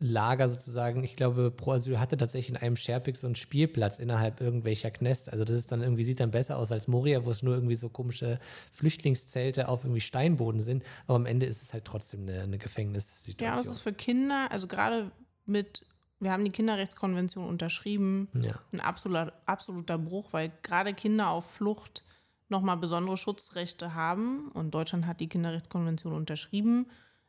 Lager 0.00 0.48
sozusagen, 0.48 1.04
ich 1.04 1.16
glaube, 1.16 1.50
Pro 1.50 1.72
Asyl 1.72 2.00
hatte 2.00 2.16
tatsächlich 2.16 2.50
in 2.50 2.56
einem 2.56 2.76
Sherpix 2.76 3.20
so 3.20 3.26
einen 3.26 3.36
Spielplatz 3.36 3.98
innerhalb 3.98 4.40
irgendwelcher 4.40 4.90
Knest. 4.90 5.32
Also 5.32 5.44
das 5.44 5.56
ist 5.56 5.72
dann 5.72 5.82
irgendwie, 5.82 6.04
sieht 6.04 6.20
dann 6.20 6.30
besser 6.30 6.58
aus 6.58 6.72
als 6.72 6.88
Moria, 6.88 7.24
wo 7.24 7.30
es 7.30 7.42
nur 7.42 7.54
irgendwie 7.54 7.74
so 7.74 7.88
komische 7.88 8.38
Flüchtlingszelte 8.72 9.68
auf 9.68 9.84
irgendwie 9.84 10.00
Steinboden 10.00 10.60
sind. 10.60 10.84
Aber 11.06 11.16
am 11.16 11.26
Ende 11.26 11.46
ist 11.46 11.62
es 11.62 11.72
halt 11.72 11.84
trotzdem 11.84 12.22
eine, 12.22 12.42
eine 12.42 12.58
Gefängnissituation. 12.58 13.56
Ja, 13.56 13.56
das 13.56 13.66
ist 13.66 13.82
für 13.82 13.92
Kinder, 13.92 14.48
also 14.50 14.66
gerade 14.66 15.10
mit, 15.46 15.86
wir 16.20 16.32
haben 16.32 16.44
die 16.44 16.50
Kinderrechtskonvention 16.50 17.48
unterschrieben, 17.48 18.28
ja. 18.34 18.54
ein 18.72 18.80
absoluter, 18.80 19.32
absoluter 19.46 19.98
Bruch, 19.98 20.32
weil 20.32 20.52
gerade 20.62 20.92
Kinder 20.92 21.28
auf 21.28 21.50
Flucht 21.50 22.04
nochmal 22.48 22.76
besondere 22.76 23.16
Schutzrechte 23.16 23.94
haben. 23.94 24.50
Und 24.52 24.74
Deutschland 24.74 25.06
hat 25.06 25.20
die 25.20 25.28
Kinderrechtskonvention 25.28 26.12
unterschrieben 26.12 26.86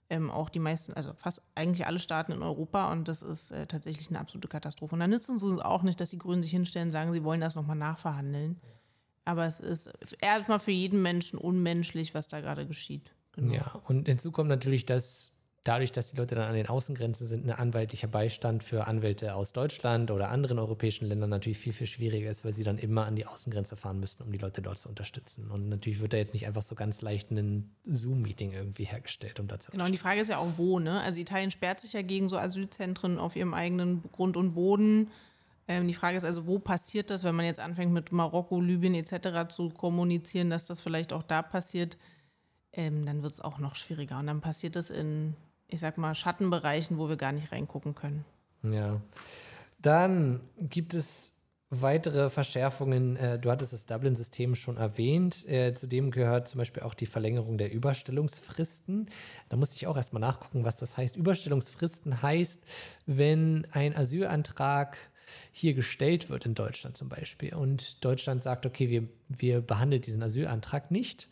ähm, 0.09 0.29
auch 0.29 0.49
die 0.49 0.59
meisten, 0.59 0.93
also 0.93 1.13
fast 1.13 1.41
eigentlich 1.55 1.87
alle 1.87 1.99
Staaten 1.99 2.31
in 2.31 2.43
Europa 2.43 2.91
und 2.91 3.07
das 3.07 3.21
ist 3.21 3.51
äh, 3.51 3.65
tatsächlich 3.65 4.09
eine 4.09 4.19
absolute 4.19 4.47
Katastrophe. 4.47 4.95
Und 4.95 4.99
da 4.99 5.07
nützt 5.07 5.29
uns 5.29 5.43
auch 5.43 5.83
nicht, 5.83 5.99
dass 5.99 6.11
die 6.11 6.19
Grünen 6.19 6.43
sich 6.43 6.51
hinstellen 6.51 6.87
und 6.87 6.91
sagen, 6.91 7.11
sie 7.13 7.23
wollen 7.23 7.41
das 7.41 7.55
nochmal 7.55 7.75
nachverhandeln. 7.75 8.61
Aber 9.25 9.47
es 9.47 9.59
ist 9.59 9.89
erstmal 10.21 10.59
für 10.59 10.71
jeden 10.71 11.01
Menschen 11.01 11.39
unmenschlich, 11.39 12.13
was 12.13 12.27
da 12.27 12.41
gerade 12.41 12.67
geschieht. 12.67 13.11
Genau. 13.31 13.53
Ja, 13.53 13.81
und 13.87 14.07
hinzu 14.07 14.31
kommt 14.31 14.49
natürlich, 14.49 14.85
dass 14.85 15.34
dadurch, 15.65 15.91
dass 15.91 16.11
die 16.11 16.17
Leute 16.17 16.35
dann 16.35 16.47
an 16.47 16.53
den 16.53 16.67
Außengrenzen 16.67 17.27
sind, 17.27 17.45
ein 17.45 17.51
anwaltlicher 17.51 18.07
Beistand 18.07 18.63
für 18.63 18.85
Anwälte 18.85 19.35
aus 19.35 19.51
Deutschland 19.51 20.11
oder 20.11 20.29
anderen 20.29 20.59
europäischen 20.59 21.07
Ländern 21.07 21.31
natürlich 21.31 21.57
viel, 21.57 21.73
viel 21.73 21.87
schwieriger 21.87 22.29
ist, 22.29 22.45
weil 22.45 22.53
sie 22.53 22.63
dann 22.63 22.77
immer 22.77 23.05
an 23.05 23.15
die 23.15 23.25
Außengrenze 23.25 23.75
fahren 23.75 23.99
müssten, 23.99 24.23
um 24.23 24.31
die 24.31 24.37
Leute 24.37 24.61
dort 24.61 24.77
zu 24.77 24.87
unterstützen. 24.87 25.49
Und 25.49 25.67
natürlich 25.67 25.99
wird 25.99 26.13
da 26.13 26.17
jetzt 26.17 26.33
nicht 26.35 26.45
einfach 26.45 26.61
so 26.61 26.75
ganz 26.75 27.01
leicht 27.01 27.31
ein 27.31 27.75
Zoom-Meeting 27.83 28.53
irgendwie 28.53 28.83
hergestellt, 28.83 29.39
um 29.39 29.47
dazu 29.47 29.71
Genau, 29.71 29.85
und 29.85 29.91
die 29.91 29.97
Frage 29.97 30.21
ist 30.21 30.29
ja 30.29 30.37
auch, 30.37 30.51
wo, 30.55 30.79
ne? 30.79 31.01
Also 31.01 31.19
Italien 31.19 31.49
sperrt 31.49 31.81
sich 31.81 31.93
ja 31.93 32.03
gegen 32.03 32.29
so 32.29 32.37
Asylzentren 32.37 33.17
auf 33.17 33.35
ihrem 33.35 33.55
eigenen 33.55 34.03
Grund 34.11 34.37
und 34.37 34.53
Boden. 34.53 35.09
Ähm, 35.67 35.87
die 35.87 35.95
Frage 35.95 36.15
ist 36.15 36.25
also, 36.25 36.45
wo 36.45 36.59
passiert 36.59 37.09
das, 37.09 37.23
wenn 37.23 37.33
man 37.33 37.45
jetzt 37.45 37.59
anfängt 37.59 37.91
mit 37.91 38.11
Marokko, 38.11 38.61
Libyen 38.61 38.93
etc. 38.93 39.49
zu 39.49 39.69
kommunizieren, 39.69 40.51
dass 40.51 40.67
das 40.67 40.79
vielleicht 40.79 41.11
auch 41.11 41.23
da 41.23 41.41
passiert, 41.41 41.97
ähm, 42.71 43.03
dann 43.07 43.23
wird 43.23 43.33
es 43.33 43.41
auch 43.41 43.57
noch 43.57 43.75
schwieriger. 43.75 44.19
Und 44.19 44.27
dann 44.27 44.41
passiert 44.41 44.75
es 44.75 44.91
in 44.91 45.35
ich 45.67 45.79
sag 45.79 45.97
mal, 45.97 46.15
Schattenbereichen, 46.15 46.97
wo 46.97 47.09
wir 47.09 47.17
gar 47.17 47.31
nicht 47.31 47.51
reingucken 47.51 47.95
können. 47.95 48.25
Ja. 48.63 49.01
Dann 49.79 50.41
gibt 50.57 50.93
es 50.93 51.35
weitere 51.69 52.29
Verschärfungen. 52.29 53.15
Äh, 53.17 53.39
du 53.39 53.51
hattest 53.51 53.73
das 53.73 53.85
Dublin-System 53.85 54.55
schon 54.55 54.77
erwähnt. 54.77 55.47
Äh, 55.47 55.73
zudem 55.73 56.11
gehört 56.11 56.47
zum 56.47 56.59
Beispiel 56.59 56.83
auch 56.83 56.93
die 56.93 57.05
Verlängerung 57.05 57.57
der 57.57 57.71
Überstellungsfristen. 57.71 59.09
Da 59.49 59.57
musste 59.57 59.75
ich 59.75 59.87
auch 59.87 59.97
erstmal 59.97 60.21
nachgucken, 60.21 60.63
was 60.63 60.75
das 60.75 60.97
heißt. 60.97 61.15
Überstellungsfristen 61.15 62.21
heißt, 62.21 62.61
wenn 63.05 63.67
ein 63.71 63.95
Asylantrag 63.95 64.97
hier 65.51 65.73
gestellt 65.73 66.29
wird 66.29 66.45
in 66.45 66.53
Deutschland 66.53 66.95
zum 66.95 67.09
Beispiel 67.09 67.55
und 67.55 68.05
Deutschland 68.05 68.43
sagt, 68.43 68.65
okay, 68.67 68.89
wir, 68.89 69.07
wir 69.27 69.61
behandeln 69.61 70.01
diesen 70.01 70.21
Asylantrag 70.21 70.91
nicht, 70.91 71.29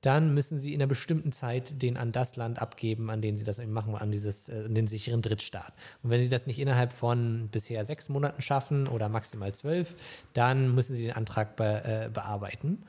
dann 0.00 0.32
müssen 0.32 0.58
sie 0.58 0.74
in 0.74 0.80
einer 0.80 0.88
bestimmten 0.88 1.32
Zeit 1.32 1.82
den 1.82 1.96
an 1.96 2.12
das 2.12 2.36
Land 2.36 2.60
abgeben, 2.60 3.10
an 3.10 3.20
dem 3.20 3.36
sie 3.36 3.44
das 3.44 3.58
machen, 3.66 3.94
an 3.94 4.10
dieses, 4.10 4.48
äh, 4.48 4.68
den 4.70 4.86
sicheren 4.86 5.22
Drittstaat. 5.22 5.72
Und 6.02 6.10
wenn 6.10 6.20
sie 6.20 6.28
das 6.28 6.46
nicht 6.46 6.58
innerhalb 6.58 6.92
von 6.92 7.48
bisher 7.50 7.84
sechs 7.84 8.08
Monaten 8.08 8.40
schaffen 8.42 8.86
oder 8.86 9.08
maximal 9.08 9.52
zwölf, 9.54 9.94
dann 10.34 10.74
müssen 10.74 10.94
sie 10.94 11.06
den 11.06 11.16
Antrag 11.16 11.56
be, 11.56 11.82
äh, 11.84 12.08
bearbeiten. 12.10 12.84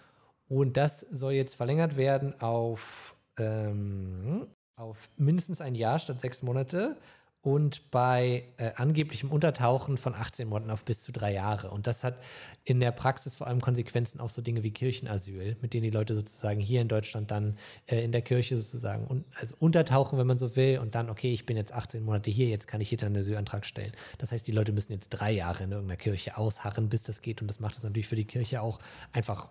Und 0.48 0.78
das 0.78 1.01
soll 1.12 1.34
jetzt 1.34 1.56
verlängert 1.56 1.96
werden 1.98 2.39
auf, 2.42 3.16
ähm, 3.38 4.48
auf 4.75 5.10
mindestens 5.18 5.62
ein 5.62 5.75
Jahr 5.75 6.00
statt 6.00 6.20
sechs 6.20 6.44
Monate 6.44 6.98
und 7.41 7.89
bei 7.89 8.43
äh, 8.58 8.72
angeblichem 8.75 9.31
Untertauchen 9.31 9.98
von 9.98 10.13
18 10.13 10.50
Monaten 10.50 10.72
auf 10.72 10.84
bis 10.84 11.01
zu 11.01 11.13
drei 11.13 11.34
Jahre. 11.34 11.72
Und 11.72 11.88
das 11.88 12.03
hat 12.03 12.22
in 12.65 12.81
der 12.81 12.91
Praxis 12.91 13.36
vor 13.36 13.48
allem 13.48 13.62
Konsequenzen 13.62 14.19
auf 14.19 14.31
so 14.31 14.41
Dinge 14.41 14.62
wie 14.63 14.72
Kirchenasyl, 14.72 15.55
mit 15.62 15.74
denen 15.74 15.84
die 15.84 15.89
Leute 15.89 16.15
sozusagen 16.15 16.60
hier 16.60 16.81
in 16.81 16.89
Deutschland 16.89 17.31
dann 17.31 17.58
äh, 17.86 18.03
in 18.03 18.12
der 18.12 18.22
Kirche 18.22 18.58
sozusagen 18.58 19.08
un 19.08 19.24
also 19.36 19.55
untertauchen, 19.60 20.19
wenn 20.19 20.27
man 20.27 20.38
so 20.38 20.58
will, 20.58 20.79
und 20.79 20.96
dann, 20.96 21.10
okay, 21.10 21.31
ich 21.31 21.46
bin 21.46 21.55
jetzt 21.55 21.72
18 21.72 22.03
Monate 22.03 22.29
hier, 22.29 22.48
jetzt 22.48 22.67
kann 22.67 22.81
ich 22.81 22.89
hier 22.89 22.98
dann 22.98 23.08
einen 23.08 23.17
Asylantrag 23.17 23.65
stellen. 23.65 23.93
Das 24.17 24.34
heißt, 24.34 24.46
die 24.46 24.51
Leute 24.51 24.74
müssen 24.74 24.91
jetzt 24.91 25.10
drei 25.10 25.31
Jahre 25.31 25.63
in 25.63 25.72
irgendeiner 25.72 25.98
Kirche 25.98 26.38
ausharren, 26.38 26.89
bis 26.89 27.03
das 27.03 27.22
geht. 27.22 27.41
Und 27.41 27.48
das 27.48 27.62
macht 27.62 27.75
es 27.75 27.84
natürlich 27.84 28.08
für 28.08 28.15
die 28.17 28.25
Kirche 28.25 28.62
auch 28.62 28.79
einfach 29.13 29.50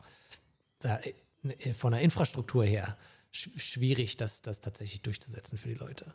äh, 0.82 1.72
von 1.72 1.92
der 1.92 2.02
Infrastruktur 2.02 2.64
her 2.64 2.98
schwierig, 3.30 4.16
das, 4.16 4.42
das 4.42 4.60
tatsächlich 4.60 5.02
durchzusetzen 5.02 5.56
für 5.56 5.68
die 5.68 5.74
Leute. 5.74 6.14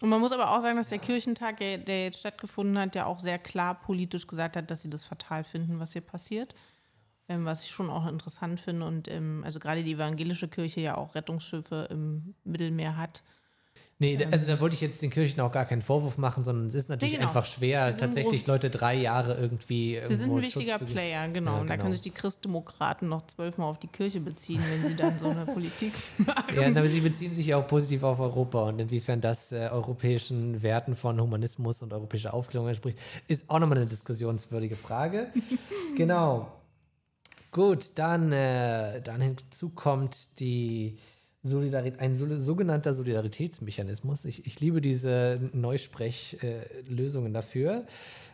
Und 0.00 0.08
man 0.08 0.20
muss 0.20 0.32
aber 0.32 0.50
auch 0.50 0.60
sagen, 0.60 0.76
dass 0.76 0.88
der 0.88 0.98
Kirchentag, 0.98 1.58
der, 1.58 2.04
jetzt 2.04 2.20
stattgefunden 2.20 2.78
hat, 2.78 2.94
ja 2.94 3.06
auch 3.06 3.20
sehr 3.20 3.38
klar 3.38 3.74
politisch 3.80 4.26
gesagt 4.26 4.56
hat, 4.56 4.70
dass 4.70 4.82
sie 4.82 4.90
das 4.90 5.04
fatal 5.04 5.44
finden, 5.44 5.78
was 5.78 5.92
hier 5.92 6.02
passiert. 6.02 6.54
Ähm, 7.26 7.46
was 7.46 7.62
ich 7.62 7.70
schon 7.70 7.88
auch 7.88 8.06
interessant 8.06 8.60
finde. 8.60 8.86
Und 8.86 9.08
ähm, 9.08 9.42
also 9.44 9.58
gerade 9.58 9.82
die 9.82 9.92
evangelische 9.92 10.48
Kirche 10.48 10.80
ja 10.80 10.96
auch 10.96 11.14
Rettungsschiffe 11.14 11.88
im 11.90 12.34
Mittelmeer 12.44 12.96
hat. 12.96 13.22
Nee, 13.98 14.14
ähm, 14.14 14.28
also 14.32 14.46
da 14.46 14.60
wollte 14.60 14.74
ich 14.74 14.80
jetzt 14.80 15.02
den 15.02 15.10
Kirchen 15.10 15.40
auch 15.40 15.52
gar 15.52 15.64
keinen 15.64 15.80
Vorwurf 15.80 16.18
machen, 16.18 16.42
sondern 16.42 16.66
es 16.66 16.74
ist 16.74 16.88
natürlich 16.88 17.14
genau. 17.14 17.28
einfach 17.28 17.44
schwer, 17.44 17.96
tatsächlich 17.96 18.46
Leute 18.46 18.68
drei 18.68 18.94
Jahre 18.94 19.34
irgendwie. 19.34 20.00
Sie 20.04 20.16
sind 20.16 20.32
ein 20.32 20.42
wichtiger 20.42 20.78
Player, 20.78 21.28
genau. 21.28 21.54
Ja, 21.54 21.60
und 21.60 21.68
da 21.68 21.74
genau. 21.74 21.84
können 21.84 21.92
sich 21.92 22.02
die 22.02 22.10
Christdemokraten 22.10 23.08
noch 23.08 23.22
zwölfmal 23.26 23.70
auf 23.70 23.78
die 23.78 23.86
Kirche 23.86 24.20
beziehen, 24.20 24.60
wenn 24.68 24.90
sie 24.90 24.96
dann 24.96 25.18
so 25.18 25.28
eine 25.28 25.46
Politik 25.46 25.92
machen. 26.18 26.54
Ja, 26.60 26.68
aber 26.68 26.88
sie 26.88 27.00
beziehen 27.00 27.34
sich 27.34 27.46
ja 27.46 27.56
auch 27.56 27.66
positiv 27.66 28.02
auf 28.02 28.18
Europa 28.18 28.64
und 28.64 28.80
inwiefern 28.80 29.20
das 29.20 29.52
äh, 29.52 29.68
europäischen 29.70 30.62
Werten 30.62 30.96
von 30.96 31.20
Humanismus 31.20 31.82
und 31.82 31.92
europäischer 31.92 32.34
Aufklärung 32.34 32.68
entspricht, 32.68 32.98
ist 33.28 33.48
auch 33.48 33.60
nochmal 33.60 33.78
eine 33.78 33.86
diskussionswürdige 33.86 34.76
Frage. 34.76 35.32
genau. 35.96 36.52
Gut, 37.52 37.92
dann, 37.94 38.32
äh, 38.32 39.00
dann 39.02 39.20
hinzu 39.20 39.70
kommt 39.70 40.40
die 40.40 40.98
Solidarität, 41.44 42.00
ein 42.00 42.16
sogenannter 42.16 42.94
Solidaritätsmechanismus. 42.94 44.24
Ich, 44.24 44.46
ich 44.46 44.60
liebe 44.60 44.80
diese 44.80 45.38
Neusprechlösungen 45.52 47.32
äh, 47.32 47.34
dafür. 47.34 47.84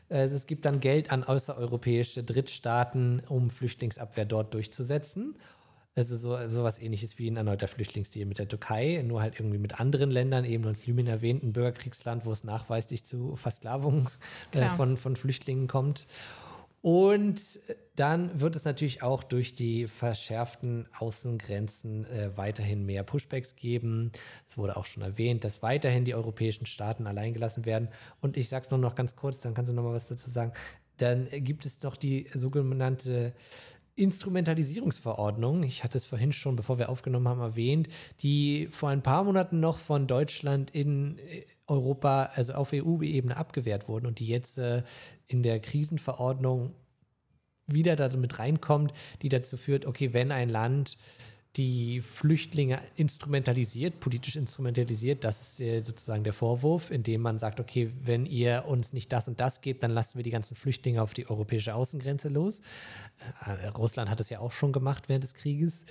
Also 0.09 0.37
es 0.37 0.47
gibt 0.47 0.65
dann 0.65 0.81
Geld 0.81 1.11
an 1.11 1.25
außereuropäische 1.25 2.23
Drittstaaten, 2.23 3.23
um 3.29 3.51
Flüchtlingsabwehr 3.51 4.25
dort 4.25 4.55
durchzusetzen. 4.55 5.37
Also 5.97 6.17
so 6.17 6.39
sowas 6.49 6.81
ähnliches 6.81 7.19
wie 7.19 7.29
ein 7.29 7.37
erneuter 7.37 7.67
Flüchtlingsdeal 7.67 8.27
mit 8.27 8.39
der 8.39 8.49
Türkei, 8.49 9.03
nur 9.05 9.21
halt 9.21 9.41
irgendwie 9.41 9.59
mit 9.59 9.81
anderen 9.81 10.13
Ländern, 10.13 10.45
eben 10.45 10.65
als 10.67 10.87
Libyen 10.87 11.09
erwähnt, 11.09 11.43
ein 11.43 11.53
Bürgerkriegsland, 11.53 12.27
wo 12.27 12.33
es 12.33 12.45
nachweislich 12.45 13.05
zu 13.05 13.35
Versklavung 13.35 14.09
äh, 14.53 14.69
von, 14.69 14.97
von 14.97 15.17
Flüchtlingen 15.17 15.67
kommt. 15.67 16.07
Und 16.83 17.61
dann 17.95 18.41
wird 18.41 18.57
es 18.57 18.65
natürlich 18.65 19.03
auch 19.03 19.23
durch 19.23 19.55
die 19.55 19.87
verschärften 19.87 20.89
Außengrenzen 20.99 22.07
äh, 22.07 22.37
weiterhin 22.37 22.87
mehr 22.87 23.03
Pushbacks 23.03 23.55
geben. 23.57 24.13
Es 24.47 24.57
wurde 24.57 24.77
auch 24.77 24.87
schon 24.87 25.03
erwähnt, 25.03 25.45
dass 25.45 25.63
weiterhin 25.63 26.07
die 26.07 26.15
europäischen 26.15 26.65
Staaten 26.65 27.07
alleingelassen 27.07 27.67
werden. 27.67 27.89
Und 28.21 28.39
ich 28.39 28.49
sage 28.49 28.65
es 28.65 28.71
nur 28.71 28.81
noch 28.81 28.95
ganz 28.95 29.17
kurz, 29.17 29.41
dann 29.41 29.53
kannst 29.53 29.71
du 29.71 29.75
noch 29.75 29.83
mal 29.83 29.93
was 29.93 30.09
dazu 30.09 30.31
sagen. 30.31 30.53
Dann 30.97 31.29
gibt 31.31 31.67
es 31.67 31.83
noch 31.83 31.97
die 31.97 32.29
sogenannte 32.35 33.35
Instrumentalisierungsverordnung, 33.97 35.63
ich 35.63 35.85
hatte 35.85 35.99
es 35.99 36.07
vorhin 36.07 36.33
schon, 36.33 36.57
bevor 36.57 36.79
wir 36.79 36.89
aufgenommen 36.89 37.29
haben, 37.29 37.41
erwähnt, 37.41 37.89
die 38.21 38.69
vor 38.71 38.89
ein 38.89 39.03
paar 39.03 39.25
Monaten 39.25 39.61
noch 39.61 39.79
von 39.79 40.07
Deutschland 40.07 40.71
in 40.71 41.19
äh, 41.19 41.45
Europa, 41.71 42.31
also 42.35 42.55
auf 42.55 42.73
EU-Ebene 42.73 43.37
abgewehrt 43.37 43.89
wurden 43.89 44.07
und 44.07 44.19
die 44.19 44.27
jetzt 44.27 44.59
äh, 44.59 44.83
in 45.27 45.43
der 45.43 45.61
Krisenverordnung 45.61 46.75
wieder 47.67 47.97
damit 47.97 48.39
reinkommt, 48.39 48.93
die 49.23 49.29
dazu 49.29 49.57
führt, 49.57 49.87
okay, 49.87 50.13
wenn 50.13 50.33
ein 50.33 50.49
Land 50.49 50.99
die 51.57 52.01
Flüchtlinge 52.01 52.81
instrumentalisiert, 52.95 53.99
politisch 53.99 54.37
instrumentalisiert. 54.37 55.25
Das 55.25 55.41
ist 55.41 55.61
äh, 55.61 55.81
sozusagen 55.81 56.23
der 56.23 56.33
Vorwurf, 56.33 56.93
indem 56.93 57.23
man 57.23 57.41
sagt, 57.41 57.59
okay, 57.59 57.91
wenn 58.05 58.25
ihr 58.25 58.67
uns 58.69 58.93
nicht 58.93 59.13
das 59.13 59.27
und 59.27 59.41
das 59.41 59.61
gebt, 59.61 59.83
dann 59.83 59.91
lassen 59.91 60.17
wir 60.17 60.23
die 60.23 60.31
ganzen 60.31 60.55
Flüchtlinge 60.55 61.03
auf 61.03 61.13
die 61.13 61.29
europäische 61.29 61.75
Außengrenze 61.75 62.29
los. 62.29 62.61
Äh, 63.45 63.67
Russland 63.69 64.11
hat 64.11 64.21
es 64.21 64.31
ja 64.31 64.39
auch 64.39 64.53
schon 64.53 64.73
gemacht 64.73 65.09
während 65.09 65.25
des 65.25 65.35
Krieges. 65.35 65.87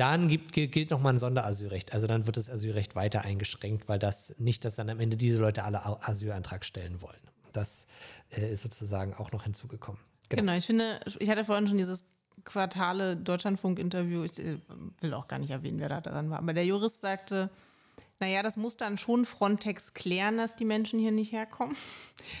Dann 0.00 0.28
gibt, 0.28 0.54
gilt 0.54 0.90
nochmal 0.90 1.12
ein 1.12 1.18
Sonderasylrecht. 1.18 1.92
Also 1.92 2.06
dann 2.06 2.24
wird 2.24 2.38
das 2.38 2.48
Asylrecht 2.48 2.96
weiter 2.96 3.20
eingeschränkt, 3.20 3.86
weil 3.86 3.98
das 3.98 4.34
nicht, 4.38 4.64
dass 4.64 4.76
dann 4.76 4.88
am 4.88 4.98
Ende 4.98 5.18
diese 5.18 5.38
Leute 5.38 5.62
alle 5.62 5.84
Asylantrag 5.84 6.64
stellen 6.64 7.02
wollen. 7.02 7.20
Das 7.52 7.86
äh, 8.30 8.50
ist 8.50 8.62
sozusagen 8.62 9.12
auch 9.12 9.30
noch 9.32 9.44
hinzugekommen. 9.44 10.00
Genau. 10.30 10.40
genau, 10.40 10.56
ich 10.56 10.64
finde, 10.64 11.00
ich 11.18 11.28
hatte 11.28 11.44
vorhin 11.44 11.66
schon 11.66 11.76
dieses 11.76 12.06
Quartale 12.44 13.14
Deutschlandfunk-Interview, 13.14 14.24
ich 14.24 14.38
äh, 14.38 14.56
will 15.02 15.12
auch 15.12 15.28
gar 15.28 15.38
nicht 15.38 15.50
erwähnen, 15.50 15.80
wer 15.80 15.90
da 15.90 16.00
dran 16.00 16.30
war, 16.30 16.38
aber 16.38 16.54
der 16.54 16.64
Jurist 16.64 17.02
sagte, 17.02 17.50
naja, 18.20 18.42
das 18.42 18.56
muss 18.56 18.78
dann 18.78 18.96
schon 18.96 19.26
Frontex 19.26 19.92
klären, 19.92 20.38
dass 20.38 20.56
die 20.56 20.64
Menschen 20.64 20.98
hier 20.98 21.12
nicht 21.12 21.32
herkommen. 21.32 21.76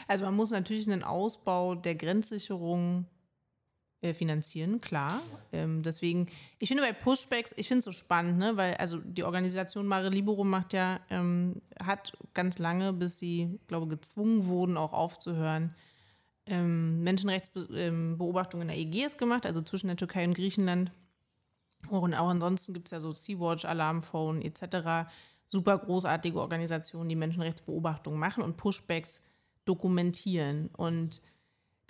Also 0.08 0.24
man 0.24 0.34
muss 0.34 0.50
natürlich 0.50 0.90
einen 0.90 1.02
Ausbau 1.02 1.74
der 1.74 1.94
Grenzsicherung 1.94 3.04
äh, 4.02 4.14
finanzieren, 4.14 4.80
klar. 4.80 5.20
Ähm, 5.52 5.82
deswegen, 5.82 6.28
ich 6.58 6.68
finde 6.68 6.82
bei 6.82 6.92
Pushbacks, 6.94 7.52
ich 7.56 7.68
finde 7.68 7.80
es 7.80 7.84
so 7.84 7.92
spannend, 7.92 8.38
ne? 8.38 8.56
weil 8.56 8.74
also 8.74 8.98
die 8.98 9.24
Organisation 9.24 9.86
Mare 9.86 10.08
Liberum 10.08 10.48
macht 10.48 10.72
ja, 10.72 11.00
ähm, 11.10 11.60
hat 11.82 12.16
ganz 12.32 12.58
lange, 12.58 12.94
bis 12.94 13.18
sie, 13.18 13.60
glaube 13.66 13.88
gezwungen 13.88 14.46
wurden, 14.46 14.78
auch 14.78 14.94
aufzuhören, 14.94 15.74
ähm, 16.46 17.02
Menschenrechtsbeobachtungen 17.02 18.68
in 18.70 18.74
der 18.74 18.78
Ägäis 18.78 19.18
gemacht, 19.18 19.44
also 19.44 19.60
zwischen 19.60 19.88
der 19.88 19.96
Türkei 19.96 20.24
und 20.24 20.32
Griechenland. 20.34 20.92
Und 21.88 22.14
auch 22.14 22.28
ansonsten 22.28 22.72
gibt 22.72 22.86
es 22.86 22.92
ja 22.92 23.00
so 23.00 23.12
Sea-Watch, 23.12 23.66
Alarmphone 23.66 24.42
etc. 24.42 25.10
Super 25.46 25.76
großartige 25.76 26.40
Organisationen, 26.40 27.10
die 27.10 27.16
Menschenrechtsbeobachtungen 27.16 28.18
machen 28.18 28.42
und 28.42 28.56
Pushbacks 28.56 29.22
dokumentieren. 29.64 30.70
Und 30.76 31.20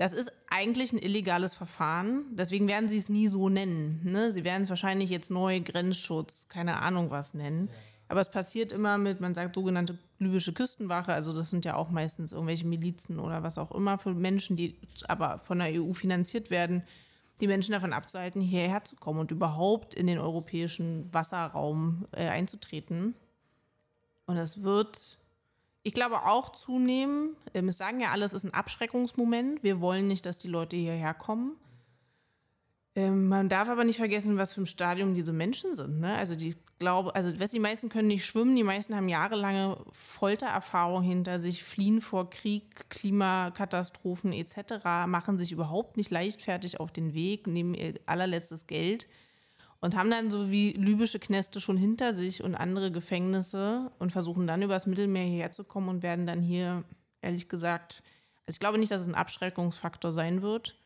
das 0.00 0.14
ist 0.14 0.32
eigentlich 0.48 0.94
ein 0.94 0.98
illegales 0.98 1.52
Verfahren. 1.52 2.24
Deswegen 2.30 2.66
werden 2.68 2.88
sie 2.88 2.96
es 2.96 3.10
nie 3.10 3.28
so 3.28 3.50
nennen. 3.50 4.00
Ne? 4.02 4.30
Sie 4.30 4.44
werden 4.44 4.62
es 4.62 4.70
wahrscheinlich 4.70 5.10
jetzt 5.10 5.30
neu 5.30 5.60
Grenzschutz, 5.60 6.46
keine 6.48 6.80
Ahnung 6.80 7.10
was 7.10 7.34
nennen. 7.34 7.68
Aber 8.08 8.22
es 8.22 8.30
passiert 8.30 8.72
immer 8.72 8.96
mit, 8.96 9.20
man 9.20 9.34
sagt 9.34 9.54
sogenannte 9.54 9.98
libysche 10.18 10.54
Küstenwache, 10.54 11.12
also 11.12 11.34
das 11.34 11.50
sind 11.50 11.66
ja 11.66 11.76
auch 11.76 11.90
meistens 11.90 12.32
irgendwelche 12.32 12.66
Milizen 12.66 13.18
oder 13.18 13.42
was 13.42 13.58
auch 13.58 13.72
immer 13.72 13.98
für 13.98 14.14
Menschen, 14.14 14.56
die 14.56 14.74
aber 15.06 15.38
von 15.38 15.58
der 15.58 15.68
EU 15.78 15.92
finanziert 15.92 16.48
werden, 16.48 16.82
die 17.42 17.46
Menschen 17.46 17.72
davon 17.72 17.92
abzuhalten, 17.92 18.40
hierher 18.40 18.82
zu 18.82 18.96
kommen 18.96 19.20
und 19.20 19.30
überhaupt 19.30 19.94
in 19.94 20.06
den 20.06 20.18
europäischen 20.18 21.12
Wasserraum 21.12 22.06
äh, 22.12 22.26
einzutreten. 22.26 23.14
Und 24.24 24.38
es 24.38 24.62
wird, 24.62 25.18
ich 25.90 25.94
glaube, 25.94 26.24
auch 26.24 26.50
zunehmen. 26.50 27.36
Ähm, 27.52 27.66
es 27.66 27.78
sagen 27.78 27.98
ja 27.98 28.12
alle, 28.12 28.24
es 28.24 28.32
ist 28.32 28.44
ein 28.44 28.54
Abschreckungsmoment. 28.54 29.64
Wir 29.64 29.80
wollen 29.80 30.06
nicht, 30.06 30.24
dass 30.24 30.38
die 30.38 30.46
Leute 30.46 30.76
hierher 30.76 31.14
kommen. 31.14 31.56
Ähm, 32.94 33.26
man 33.26 33.48
darf 33.48 33.68
aber 33.68 33.82
nicht 33.82 33.96
vergessen, 33.96 34.36
was 34.36 34.52
für 34.52 34.60
ein 34.60 34.66
Stadium 34.66 35.14
diese 35.14 35.32
Menschen 35.32 35.74
sind. 35.74 35.98
Ne? 35.98 36.14
Also 36.14 36.36
die 36.36 36.54
glaube, 36.78 37.16
also 37.16 37.32
die 37.32 37.58
meisten 37.58 37.88
können 37.88 38.06
nicht 38.06 38.24
schwimmen, 38.24 38.54
die 38.54 38.62
meisten 38.62 38.94
haben 38.94 39.08
jahrelange 39.08 39.78
Foltererfahrung 39.90 41.02
hinter 41.02 41.40
sich, 41.40 41.64
fliehen 41.64 42.00
vor 42.00 42.30
Krieg, 42.30 42.88
Klimakatastrophen 42.88 44.32
etc., 44.32 44.84
machen 45.08 45.40
sich 45.40 45.50
überhaupt 45.50 45.96
nicht 45.96 46.12
leichtfertig 46.12 46.78
auf 46.78 46.92
den 46.92 47.14
Weg, 47.14 47.48
nehmen 47.48 47.74
ihr 47.74 47.94
allerletztes 48.06 48.68
Geld 48.68 49.08
und 49.80 49.96
haben 49.96 50.10
dann 50.10 50.30
so 50.30 50.50
wie 50.50 50.72
libysche 50.72 51.18
Knäste 51.18 51.60
schon 51.60 51.76
hinter 51.76 52.12
sich 52.12 52.42
und 52.42 52.54
andere 52.54 52.90
Gefängnisse 52.90 53.90
und 53.98 54.12
versuchen 54.12 54.46
dann 54.46 54.62
übers 54.62 54.86
Mittelmeer 54.86 55.24
hierher 55.24 55.52
zu 55.52 55.64
kommen 55.64 55.88
und 55.88 56.02
werden 56.02 56.26
dann 56.26 56.42
hier, 56.42 56.84
ehrlich 57.22 57.48
gesagt, 57.48 58.02
also 58.46 58.56
ich 58.56 58.60
glaube 58.60 58.78
nicht, 58.78 58.92
dass 58.92 59.00
es 59.00 59.08
ein 59.08 59.14
Abschreckungsfaktor 59.14 60.12
sein 60.12 60.42
wird. 60.42 60.76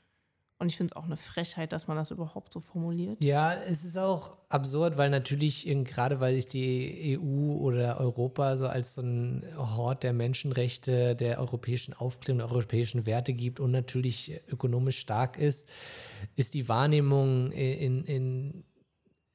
Und 0.61 0.69
ich 0.69 0.77
finde 0.77 0.93
es 0.93 0.97
auch 0.97 1.05
eine 1.05 1.17
Frechheit, 1.17 1.73
dass 1.73 1.89
man 1.89 1.97
das 1.97 2.13
überhaupt 2.13 2.53
so 2.53 2.61
formuliert. 2.61 3.23
Ja, 3.23 3.53
es 3.53 3.83
ist 3.83 3.99
auch 3.99 4.39
absurd, 4.49 4.97
weil 4.97 5.11
natürlich, 5.11 5.65
gerade 5.85 6.21
weil 6.21 6.37
sich 6.37 6.47
die 6.47 7.19
EU 7.19 7.57
oder 7.57 7.99
Europa 7.99 8.57
so 8.57 8.69
als 8.69 8.95
so 8.95 9.03
ein 9.03 9.45
Hort 9.57 10.05
der 10.05 10.13
Menschenrechte, 10.13 11.17
der 11.17 11.41
europäischen 11.41 11.93
Aufklärung, 11.93 12.39
der 12.39 12.51
europäischen 12.51 13.05
Werte 13.05 13.33
gibt 13.33 13.59
und 13.59 13.73
natürlich 13.73 14.41
ökonomisch 14.49 14.99
stark 14.99 15.39
ist, 15.39 15.69
ist 16.37 16.55
die 16.55 16.69
Wahrnehmung 16.69 17.51
in, 17.51 18.05
in 18.05 18.65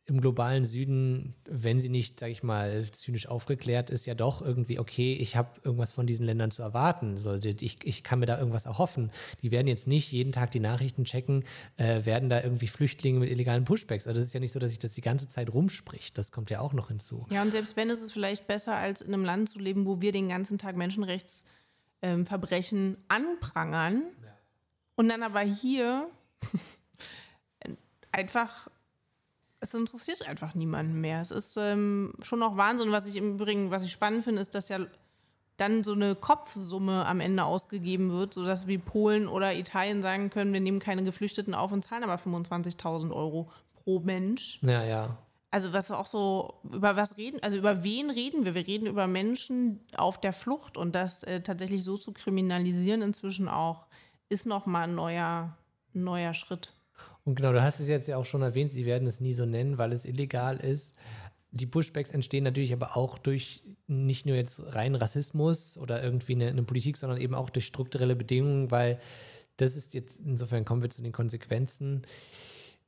im 0.10 0.22
globalen 0.22 0.66
Süden, 0.66 1.36
wenn 1.46 1.80
sie 1.80 1.90
nicht, 1.90 2.20
sag 2.20 2.30
ich 2.30 2.44
mal, 2.44 2.90
zynisch 2.92 3.28
aufgeklärt 3.28 3.90
ist, 3.90 4.06
ja 4.06 4.16
doch 4.16 4.42
irgendwie, 4.42 4.80
okay, 4.80 5.14
ich 5.14 5.36
habe 5.36 5.60
irgendwas 5.64 5.94
von 5.94 6.08
diesen 6.08 6.26
Ländern 6.26 6.52
zu 6.52 6.62
erwarten. 6.62 7.18
So, 7.18 7.34
ich, 7.34 7.78
ich 7.84 8.04
kann 8.04 8.20
mir 8.20 8.26
da 8.26 8.38
irgendwas 8.38 8.66
erhoffen. 8.66 9.12
Die 9.42 9.52
werden 9.52 9.68
jetzt 9.68 9.88
nicht 9.88 10.12
jeden 10.12 10.32
Tag 10.32 10.52
die 10.52 10.60
Nachrichten 10.60 11.06
checken, 11.06 11.44
äh, 11.78 12.06
werden 12.06 12.30
da 12.30 12.42
irgendwie 12.42 12.68
Flüchtlinge 12.68 13.20
mit 13.20 13.30
illegalen 13.30 13.66
Pushbacks. 13.66 14.08
Also 14.08 14.20
es 14.20 14.28
ist 14.28 14.34
ja 14.34 14.40
nicht 14.40 14.52
so, 14.52 14.60
dass 14.60 14.70
sich 14.70 14.80
das 14.80 14.94
die 14.94 15.02
ganze 15.02 15.30
Zeit 15.30 15.54
rumspricht. 15.54 16.18
Das 16.18 16.32
kommt 16.32 16.50
ja 16.50 16.60
auch 16.60 16.74
noch 16.74 16.90
hinzu. 16.90 17.26
Ja, 17.30 17.42
und 17.42 17.52
selbst 17.52 17.76
wenn, 17.76 17.90
ist 17.90 18.02
es 18.02 18.12
vielleicht 18.12 18.48
besser, 18.48 18.76
als 18.76 19.02
in 19.02 19.14
einem 19.14 19.26
Land 19.26 19.50
zu 19.50 19.60
leben, 19.60 19.86
wo 19.86 20.02
wir 20.02 20.12
den 20.12 20.30
ganzen 20.30 20.58
Tag 20.58 20.76
Menschenrechtsverbrechen 20.76 22.80
ähm, 22.80 22.98
anprangern 23.08 24.04
ja. 24.24 24.34
und 24.96 25.10
dann 25.10 25.24
aber 25.24 25.42
hier 25.42 26.10
einfach 28.12 28.70
es 29.60 29.74
interessiert 29.74 30.28
einfach 30.28 30.56
niemanden 30.56 31.02
mehr. 31.02 31.22
Es 31.22 31.32
ist 31.32 31.58
ähm, 31.58 32.14
schon 32.22 32.42
auch 32.44 32.58
Wahnsinn. 32.58 32.92
Was 32.92 33.08
ich 33.08 33.16
im 33.16 33.34
Übrigen, 33.34 33.72
was 33.72 33.84
ich 33.84 33.92
spannend 33.92 34.24
finde, 34.24 34.42
ist, 34.42 34.56
dass 34.56 34.70
ja 34.70 34.80
dann 35.58 35.84
so 35.84 35.92
eine 35.92 36.16
Kopfsumme 36.16 37.06
am 37.06 37.20
Ende 37.20 37.44
ausgegeben 37.44 38.12
wird, 38.12 38.34
sodass 38.34 38.68
wie 38.68 38.78
Polen 38.78 39.28
oder 39.28 39.54
Italien 39.54 40.02
sagen 40.02 40.30
können, 40.30 40.54
wir 40.54 40.62
nehmen 40.62 40.80
keine 40.80 41.04
Geflüchteten 41.04 41.54
auf 41.54 41.72
und 41.72 41.84
zahlen 41.84 42.04
aber 42.04 42.16
25.000 42.16 43.12
Euro 43.14 43.52
pro 43.74 44.00
Mensch. 44.00 44.60
Ja, 44.62 44.84
ja. 44.84 45.18
Also 45.52 45.74
was 45.74 45.92
auch 45.92 46.06
so, 46.06 46.60
über 46.64 46.96
was 46.96 47.18
reden, 47.18 47.40
also 47.42 47.58
über 47.58 47.84
wen 47.84 48.10
reden 48.12 48.46
wir? 48.46 48.54
Wir 48.54 48.68
reden 48.68 48.86
über 48.86 49.08
Menschen 49.08 49.80
auf 49.98 50.22
der 50.22 50.32
Flucht 50.32 50.78
und 50.78 50.94
das 50.94 51.24
äh, 51.24 51.42
tatsächlich 51.42 51.84
so 51.84 51.98
zu 51.98 52.14
kriminalisieren 52.14 53.02
inzwischen 53.02 53.50
auch, 53.50 53.88
ist 54.30 54.46
nochmal 54.46 54.84
ein 54.84 54.96
neuer, 54.96 55.58
neuer 55.94 56.36
Schritt. 56.36 56.72
Und 57.30 57.36
genau, 57.36 57.52
du 57.52 57.62
hast 57.62 57.80
es 57.80 57.88
jetzt 57.88 58.08
ja 58.08 58.18
auch 58.18 58.26
schon 58.26 58.42
erwähnt, 58.42 58.72
sie 58.72 58.88
werden 58.88 59.08
es 59.08 59.20
nie 59.20 59.34
so 59.34 59.46
nennen, 59.46 59.78
weil 59.78 59.94
es 59.94 60.04
illegal 60.04 60.58
ist. 60.58 60.98
Die 61.52 61.68
Pushbacks 61.68 62.10
entstehen 62.10 62.44
natürlich 62.44 62.74
aber 62.74 62.98
auch 62.98 63.20
durch 63.20 63.62
nicht 63.86 64.26
nur 64.26 64.36
jetzt 64.36 64.60
rein 64.74 64.96
Rassismus 64.96 65.78
oder 65.78 66.02
irgendwie 66.02 66.34
eine, 66.34 66.48
eine 66.48 66.64
Politik, 66.64 66.98
sondern 66.98 67.22
eben 67.22 67.36
auch 67.36 67.52
durch 67.52 67.68
strukturelle 67.68 68.16
Bedingungen, 68.16 68.72
weil 68.72 68.98
das 69.58 69.76
ist 69.76 69.94
jetzt, 69.94 70.20
insofern 70.26 70.66
kommen 70.66 70.82
wir 70.82 70.90
zu 70.90 71.04
den 71.04 71.12
Konsequenzen. 71.12 72.02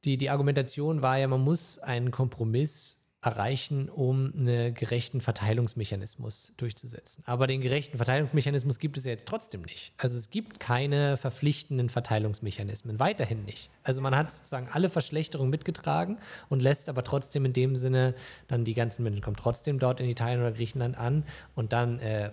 Die, 0.05 0.17
die 0.17 0.31
Argumentation 0.31 1.03
war 1.03 1.19
ja, 1.19 1.27
man 1.27 1.41
muss 1.41 1.77
einen 1.77 2.10
Kompromiss 2.10 3.00
erreichen, 3.23 3.87
um 3.87 4.33
einen 4.35 4.73
gerechten 4.73 5.21
Verteilungsmechanismus 5.21 6.53
durchzusetzen. 6.57 7.23
Aber 7.27 7.45
den 7.45 7.61
gerechten 7.61 7.97
Verteilungsmechanismus 7.97 8.79
gibt 8.79 8.97
es 8.97 9.05
ja 9.05 9.11
jetzt 9.11 9.27
trotzdem 9.27 9.61
nicht. 9.61 9.93
Also 9.97 10.17
es 10.17 10.31
gibt 10.31 10.60
keine 10.60 11.17
verpflichtenden 11.17 11.89
Verteilungsmechanismen, 11.89 12.99
weiterhin 12.99 13.45
nicht. 13.45 13.69
Also 13.84 14.01
man 14.01 14.15
hat 14.15 14.31
sozusagen 14.31 14.67
alle 14.71 14.89
Verschlechterungen 14.89 15.51
mitgetragen 15.51 16.17
und 16.49 16.63
lässt 16.63 16.89
aber 16.89 17.03
trotzdem 17.03 17.45
in 17.45 17.53
dem 17.53 17.75
Sinne 17.75 18.15
dann 18.47 18.65
die 18.65 18.73
ganzen 18.73 19.03
Menschen 19.03 19.21
kommen 19.21 19.38
trotzdem 19.38 19.77
dort 19.77 19.99
in 19.99 20.10
Italien 20.10 20.39
oder 20.39 20.51
Griechenland 20.51 20.97
an 20.97 21.23
und 21.53 21.73
dann 21.73 21.99
äh, 21.99 22.31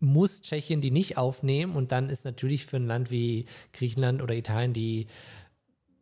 muss 0.00 0.42
Tschechien 0.42 0.80
die 0.80 0.90
nicht 0.90 1.16
aufnehmen 1.16 1.74
und 1.76 1.92
dann 1.92 2.08
ist 2.08 2.24
natürlich 2.24 2.66
für 2.66 2.76
ein 2.76 2.86
Land 2.86 3.10
wie 3.10 3.46
Griechenland 3.72 4.20
oder 4.20 4.34
Italien 4.34 4.72
die 4.72 5.06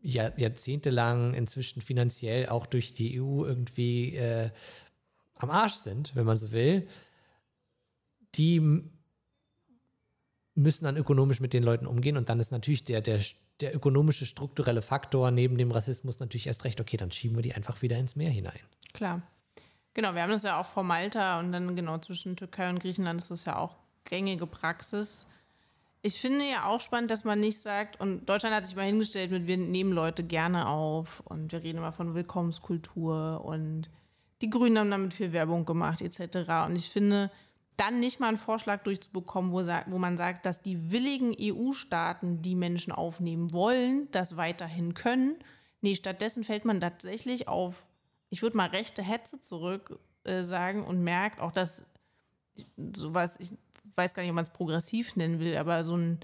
Jahr, 0.05 0.39
jahrzehntelang 0.39 1.35
inzwischen 1.35 1.81
finanziell 1.81 2.49
auch 2.49 2.67
durch 2.67 2.93
die 2.95 3.21
EU 3.21 3.45
irgendwie 3.45 4.15
äh, 4.15 4.51
am 5.35 5.51
Arsch 5.51 5.75
sind, 5.75 6.15
wenn 6.15 6.27
man 6.27 6.37
so 6.37 6.53
will, 6.53 6.87
die 8.35 8.83
müssen 10.55 10.85
dann 10.85 10.97
ökonomisch 10.97 11.41
mit 11.41 11.53
den 11.53 11.65
Leuten 11.65 11.87
umgehen 11.87 12.17
und 12.17 12.29
dann 12.29 12.39
ist 12.39 12.53
natürlich 12.53 12.85
der, 12.85 13.01
der, 13.01 13.21
der 13.61 13.75
ökonomische 13.75 14.27
strukturelle 14.27 14.83
Faktor 14.83 15.31
neben 15.31 15.59
dem 15.59 15.73
Rassismus 15.73 16.21
natürlich 16.21 16.47
erst 16.47 16.65
recht, 16.65 16.81
okay, 16.81 16.97
dann 16.97 17.11
schieben 17.11 17.37
wir 17.37 17.43
die 17.43 17.55
einfach 17.55 17.83
wieder 17.83 17.97
ins 17.97 18.15
Meer 18.15 18.31
hinein. 18.31 18.61
Klar. 18.93 19.23
Genau, 19.95 20.15
wir 20.15 20.23
haben 20.23 20.31
das 20.31 20.43
ja 20.43 20.61
auch 20.61 20.67
vor 20.67 20.83
Malta 20.83 21.39
und 21.41 21.53
dann 21.53 21.77
genau 21.77 21.99
zwischen 21.99 22.37
Türkei 22.37 22.69
und 22.69 22.81
Griechenland 22.81 23.21
ist 23.21 23.31
das 23.31 23.45
ja 23.45 23.57
auch 23.57 23.77
gängige 24.05 24.47
Praxis. 24.47 25.27
Ich 26.07 26.21
finde 26.21 26.45
ja 26.45 26.67
auch 26.67 26.83
spannend, 26.83 27.11
dass 27.11 27.25
man 27.25 27.41
nicht 27.41 27.59
sagt, 27.61 27.99
und 27.99 28.27
Deutschland 28.27 28.55
hat 28.55 28.67
sich 28.67 28.77
mal 28.77 28.85
hingestellt 28.85 29.31
mit, 29.31 29.47
wir 29.47 29.57
nehmen 29.57 29.91
Leute 29.91 30.23
gerne 30.23 30.69
auf 30.69 31.21
und 31.25 31.51
wir 31.51 31.63
reden 31.63 31.79
immer 31.79 31.93
von 31.93 32.15
Willkommenskultur 32.15 33.43
und 33.43 33.89
die 34.43 34.51
Grünen 34.51 34.79
haben 34.79 34.91
damit 34.91 35.15
viel 35.15 35.33
Werbung 35.33 35.65
gemacht 35.65 36.03
etc. 36.03 36.67
Und 36.67 36.77
ich 36.77 36.91
finde, 36.91 37.31
dann 37.79 38.01
nicht 38.01 38.21
mal 38.21 38.29
einen 38.29 38.37
Vorschlag 38.37 38.83
durchzubekommen, 38.83 39.51
wo, 39.51 39.61
wo 39.61 39.99
man 39.99 40.19
sagt, 40.19 40.45
dass 40.45 40.61
die 40.61 40.93
willigen 40.93 41.35
EU-Staaten, 41.41 42.43
die 42.43 42.55
Menschen 42.55 42.93
aufnehmen 42.93 43.51
wollen, 43.55 44.11
das 44.11 44.37
weiterhin 44.37 44.93
können. 44.93 45.37
Nee, 45.81 45.95
stattdessen 45.95 46.45
fällt 46.45 46.67
man 46.67 46.83
tatsächlich 46.83 47.49
auf, 47.49 47.87
ich 48.29 48.43
würde 48.43 48.59
mal 48.59 48.69
rechte 48.69 49.03
Hetze 49.03 49.41
zurück 49.41 49.99
äh, 50.25 50.43
sagen 50.43 50.85
und 50.85 51.03
merkt 51.03 51.41
auch, 51.41 51.51
dass 51.51 51.87
sowas, 52.95 53.37
ich 53.39 53.55
weiß 53.97 54.15
gar 54.15 54.23
nicht, 54.23 54.31
ob 54.31 54.37
man 54.37 54.45
es 54.45 54.51
progressiv 54.51 55.17
nennen 55.17 55.41
will, 55.41 55.57
aber 55.57 55.85
so 55.85 55.97
ein, 55.97 56.21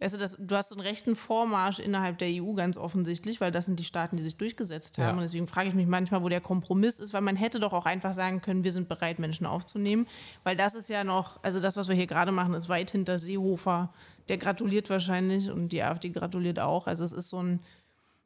weißt 0.00 0.14
du, 0.14 0.18
das, 0.18 0.36
du 0.38 0.56
hast 0.56 0.72
einen 0.72 0.80
rechten 0.80 1.16
Vormarsch 1.16 1.78
innerhalb 1.78 2.18
der 2.18 2.28
EU 2.30 2.54
ganz 2.54 2.76
offensichtlich, 2.76 3.40
weil 3.40 3.50
das 3.50 3.66
sind 3.66 3.78
die 3.78 3.84
Staaten, 3.84 4.16
die 4.16 4.22
sich 4.22 4.36
durchgesetzt 4.36 4.98
haben. 4.98 5.06
Ja. 5.06 5.12
Und 5.14 5.20
deswegen 5.20 5.46
frage 5.46 5.68
ich 5.68 5.74
mich 5.74 5.86
manchmal, 5.86 6.22
wo 6.22 6.28
der 6.28 6.40
Kompromiss 6.40 6.98
ist, 6.98 7.12
weil 7.12 7.20
man 7.20 7.36
hätte 7.36 7.60
doch 7.60 7.72
auch 7.72 7.86
einfach 7.86 8.12
sagen 8.12 8.40
können, 8.40 8.64
wir 8.64 8.72
sind 8.72 8.88
bereit, 8.88 9.18
Menschen 9.18 9.46
aufzunehmen. 9.46 10.06
Weil 10.42 10.56
das 10.56 10.74
ist 10.74 10.88
ja 10.88 11.04
noch, 11.04 11.42
also 11.42 11.60
das, 11.60 11.76
was 11.76 11.88
wir 11.88 11.94
hier 11.94 12.06
gerade 12.06 12.32
machen, 12.32 12.54
ist 12.54 12.68
weit 12.68 12.90
hinter 12.90 13.18
Seehofer. 13.18 13.92
Der 14.28 14.38
gratuliert 14.38 14.90
wahrscheinlich 14.90 15.50
und 15.50 15.68
die 15.68 15.82
AfD 15.82 16.10
gratuliert 16.10 16.58
auch. 16.58 16.86
Also 16.86 17.04
es 17.04 17.12
ist 17.12 17.28
so 17.28 17.42
ein, 17.42 17.60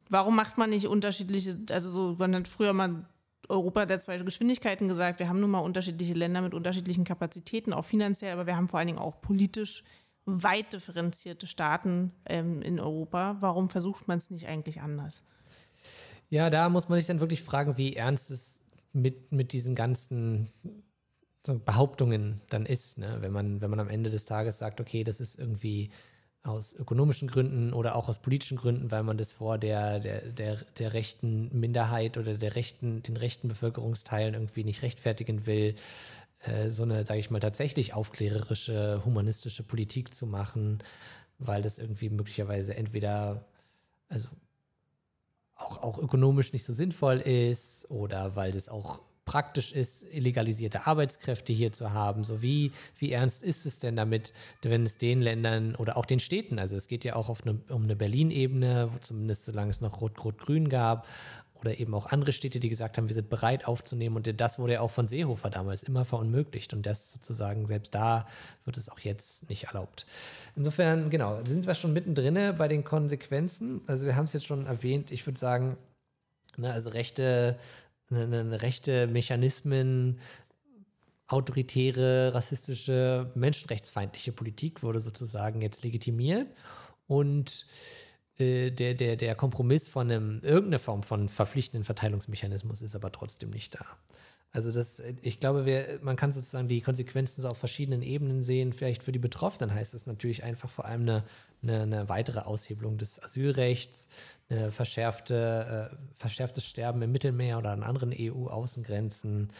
warum 0.09 0.35
macht 0.35 0.57
man 0.57 0.71
nicht 0.71 0.87
unterschiedliche, 0.87 1.57
also 1.69 1.89
so, 1.89 2.15
man 2.17 2.35
hat 2.35 2.47
früher 2.47 2.73
mal 2.73 3.05
Europa 3.47 3.85
der 3.85 3.99
zwei 3.99 4.17
Geschwindigkeiten 4.17 4.87
gesagt. 4.87 5.19
Wir 5.19 5.29
haben 5.29 5.39
nun 5.39 5.51
mal 5.51 5.59
unterschiedliche 5.59 6.13
Länder 6.13 6.41
mit 6.41 6.53
unterschiedlichen 6.53 7.03
Kapazitäten, 7.03 7.73
auch 7.73 7.85
finanziell, 7.85 8.33
aber 8.33 8.45
wir 8.45 8.55
haben 8.55 8.67
vor 8.67 8.79
allen 8.79 8.87
Dingen 8.87 8.99
auch 8.99 9.21
politisch 9.21 9.83
weit 10.25 10.73
differenzierte 10.73 11.47
Staaten 11.47 12.11
ähm, 12.25 12.61
in 12.61 12.79
Europa. 12.79 13.37
Warum 13.39 13.69
versucht 13.69 14.07
man 14.07 14.17
es 14.17 14.29
nicht 14.29 14.47
eigentlich 14.47 14.81
anders? 14.81 15.23
Ja, 16.29 16.49
da 16.49 16.69
muss 16.69 16.89
man 16.89 16.99
sich 16.99 17.07
dann 17.07 17.19
wirklich 17.19 17.41
fragen, 17.41 17.77
wie 17.77 17.95
ernst 17.95 18.29
es 18.29 18.61
mit, 18.93 19.31
mit 19.31 19.53
diesen 19.53 19.75
ganzen 19.75 20.49
Behauptungen 21.43 22.41
dann 22.49 22.65
ist, 22.65 22.97
ne? 22.99 23.17
wenn, 23.21 23.31
man, 23.31 23.61
wenn 23.61 23.69
man 23.69 23.79
am 23.79 23.89
Ende 23.89 24.09
des 24.09 24.25
Tages 24.25 24.59
sagt, 24.59 24.79
okay, 24.79 25.03
das 25.03 25.19
ist 25.19 25.39
irgendwie 25.39 25.89
aus 26.43 26.73
ökonomischen 26.73 27.27
Gründen 27.27 27.73
oder 27.73 27.95
auch 27.95 28.07
aus 28.07 28.19
politischen 28.19 28.57
Gründen, 28.57 28.91
weil 28.91 29.03
man 29.03 29.17
das 29.17 29.33
vor 29.33 29.57
der, 29.57 29.99
der, 29.99 30.21
der, 30.21 30.57
der 30.77 30.93
rechten 30.93 31.49
Minderheit 31.59 32.17
oder 32.17 32.35
der 32.35 32.55
rechten, 32.55 33.03
den 33.03 33.17
rechten 33.17 33.47
Bevölkerungsteilen 33.47 34.33
irgendwie 34.33 34.63
nicht 34.63 34.81
rechtfertigen 34.81 35.45
will, 35.45 35.75
äh, 36.39 36.71
so 36.71 36.83
eine, 36.83 37.05
sage 37.05 37.19
ich 37.19 37.29
mal, 37.29 37.39
tatsächlich 37.39 37.93
aufklärerische, 37.93 39.03
humanistische 39.03 39.63
Politik 39.63 40.13
zu 40.13 40.25
machen, 40.25 40.79
weil 41.39 41.61
das 41.61 41.77
irgendwie 41.77 42.09
möglicherweise 42.09 42.75
entweder, 42.75 43.45
also 44.07 44.29
auch, 45.55 45.83
auch 45.83 45.99
ökonomisch 45.99 46.53
nicht 46.53 46.63
so 46.63 46.71
sinnvoll 46.71 47.19
ist 47.19 47.89
oder 47.91 48.35
weil 48.35 48.51
das 48.51 48.69
auch 48.69 49.01
praktisch 49.29 49.71
ist, 49.71 50.03
illegalisierte 50.11 50.87
Arbeitskräfte 50.87 51.53
hier 51.53 51.71
zu 51.71 51.93
haben. 51.93 52.23
So 52.23 52.41
wie, 52.41 52.71
wie 52.97 53.11
ernst 53.11 53.43
ist 53.43 53.67
es 53.67 53.77
denn 53.77 53.95
damit, 53.95 54.33
wenn 54.63 54.81
es 54.81 54.97
den 54.97 55.21
Ländern 55.21 55.75
oder 55.75 55.97
auch 55.97 56.05
den 56.05 56.19
Städten, 56.19 56.57
also 56.57 56.75
es 56.75 56.87
geht 56.87 57.05
ja 57.05 57.15
auch 57.15 57.29
eine, 57.45 57.59
um 57.69 57.83
eine 57.83 57.95
Berlin-Ebene, 57.95 58.89
zumindest 59.01 59.45
solange 59.45 59.69
es 59.69 59.81
noch 59.81 60.01
Rot-Rot-Grün 60.01 60.67
gab 60.67 61.05
oder 61.59 61.79
eben 61.79 61.93
auch 61.93 62.07
andere 62.07 62.31
Städte, 62.31 62.59
die 62.59 62.69
gesagt 62.69 62.97
haben, 62.97 63.07
wir 63.07 63.13
sind 63.13 63.29
bereit 63.29 63.67
aufzunehmen. 63.67 64.15
Und 64.15 64.41
das 64.41 64.57
wurde 64.57 64.73
ja 64.73 64.81
auch 64.81 64.89
von 64.89 65.07
Seehofer 65.07 65.51
damals 65.51 65.83
immer 65.83 66.05
verunmöglicht. 66.05 66.73
Und 66.73 66.87
das 66.87 67.11
sozusagen, 67.11 67.67
selbst 67.67 67.93
da 67.93 68.25
wird 68.65 68.77
es 68.77 68.89
auch 68.89 68.99
jetzt 68.99 69.47
nicht 69.47 69.65
erlaubt. 69.65 70.07
Insofern, 70.55 71.11
genau, 71.11 71.43
sind 71.45 71.67
wir 71.67 71.75
schon 71.75 71.93
mittendrin 71.93 72.55
bei 72.57 72.67
den 72.67 72.83
Konsequenzen. 72.83 73.81
Also 73.85 74.07
wir 74.07 74.15
haben 74.15 74.25
es 74.25 74.33
jetzt 74.33 74.47
schon 74.47 74.65
erwähnt, 74.65 75.11
ich 75.11 75.27
würde 75.27 75.37
sagen, 75.37 75.77
ne, 76.57 76.71
also 76.71 76.89
rechte, 76.91 77.57
rechte 78.11 79.07
Mechanismen, 79.07 80.19
autoritäre, 81.27 82.33
rassistische, 82.33 83.31
menschenrechtsfeindliche 83.35 84.31
Politik 84.31 84.81
wurde 84.81 84.99
sozusagen 84.99 85.61
jetzt 85.61 85.83
legitimiert. 85.83 86.47
Und 87.07 87.65
äh, 88.37 88.71
der, 88.71 88.95
der, 88.95 89.15
der 89.15 89.35
Kompromiss 89.35 89.87
von 89.87 90.09
einem, 90.09 90.41
irgendeiner 90.41 90.79
Form 90.79 91.03
von 91.03 91.29
verpflichtenden 91.29 91.83
Verteilungsmechanismus 91.83 92.81
ist 92.81 92.95
aber 92.95 93.11
trotzdem 93.11 93.51
nicht 93.51 93.75
da. 93.75 93.85
Also 94.51 94.71
das, 94.71 95.03
ich 95.21 95.39
glaube, 95.39 95.65
wir, 95.65 95.99
man 96.01 96.15
kann 96.15 96.31
sozusagen 96.31 96.67
die 96.67 96.81
Konsequenzen 96.81 97.41
so 97.41 97.49
auf 97.49 97.57
verschiedenen 97.57 98.01
Ebenen 98.01 98.41
sehen. 98.41 98.73
Vielleicht 98.73 99.03
für 99.03 99.11
die 99.11 99.19
Betroffenen 99.19 99.73
heißt 99.73 99.93
es 99.93 100.07
natürlich 100.07 100.43
einfach 100.43 100.69
vor 100.69 100.85
allem 100.85 101.01
eine, 101.01 101.23
eine, 101.61 101.81
eine, 101.83 102.09
weitere 102.09 102.39
Aushebelung 102.39 102.97
des 102.97 103.21
Asylrechts, 103.21 104.09
eine 104.49 104.71
verschärfte, 104.71 105.91
äh, 105.91 105.95
verschärftes 106.17 106.65
Sterben 106.65 107.01
im 107.03 107.11
Mittelmeer 107.11 107.59
oder 107.59 107.71
an 107.71 107.83
anderen 107.83 108.11
EU-Außengrenzen 108.17 109.51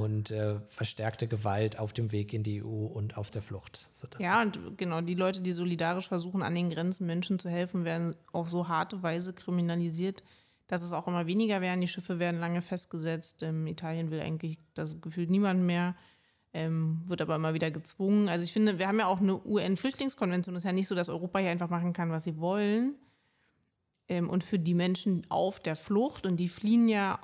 und 0.00 0.30
äh, 0.30 0.60
verstärkte 0.66 1.26
Gewalt 1.28 1.78
auf 1.78 1.92
dem 1.92 2.12
Weg 2.12 2.32
in 2.32 2.42
die 2.42 2.62
EU 2.62 2.86
und 2.86 3.18
auf 3.18 3.30
der 3.30 3.42
Flucht. 3.42 3.88
So, 3.90 4.08
ja, 4.18 4.42
und 4.42 4.78
genau, 4.78 5.00
die 5.00 5.14
Leute, 5.14 5.42
die 5.42 5.52
solidarisch 5.52 6.08
versuchen, 6.08 6.42
an 6.42 6.54
den 6.54 6.70
Grenzen 6.70 7.06
Menschen 7.06 7.38
zu 7.38 7.50
helfen, 7.50 7.84
werden 7.84 8.14
auf 8.32 8.48
so 8.48 8.68
harte 8.68 9.02
Weise 9.02 9.32
kriminalisiert, 9.32 10.22
dass 10.70 10.82
es 10.82 10.92
auch 10.92 11.08
immer 11.08 11.26
weniger 11.26 11.60
werden. 11.60 11.80
Die 11.80 11.88
Schiffe 11.88 12.18
werden 12.18 12.40
lange 12.40 12.62
festgesetzt. 12.62 13.42
Ähm, 13.42 13.66
Italien 13.66 14.10
will 14.10 14.20
eigentlich 14.20 14.58
das 14.74 15.00
gefühlt 15.00 15.30
niemand 15.30 15.62
mehr, 15.62 15.96
ähm, 16.52 17.02
wird 17.06 17.20
aber 17.22 17.36
immer 17.36 17.54
wieder 17.54 17.70
gezwungen. 17.70 18.28
Also 18.28 18.44
ich 18.44 18.52
finde, 18.52 18.78
wir 18.78 18.88
haben 18.88 18.98
ja 18.98 19.06
auch 19.06 19.20
eine 19.20 19.44
UN-Flüchtlingskonvention. 19.44 20.54
Es 20.54 20.62
ist 20.62 20.66
ja 20.66 20.72
nicht 20.72 20.88
so, 20.88 20.94
dass 20.94 21.08
Europa 21.08 21.38
hier 21.38 21.50
einfach 21.50 21.70
machen 21.70 21.92
kann, 21.92 22.10
was 22.10 22.24
sie 22.24 22.38
wollen. 22.38 22.94
Ähm, 24.08 24.30
und 24.30 24.44
für 24.44 24.58
die 24.58 24.74
Menschen 24.74 25.26
auf 25.28 25.60
der 25.60 25.76
Flucht, 25.76 26.26
und 26.26 26.38
die 26.38 26.48
fliehen 26.48 26.88
ja 26.88 27.18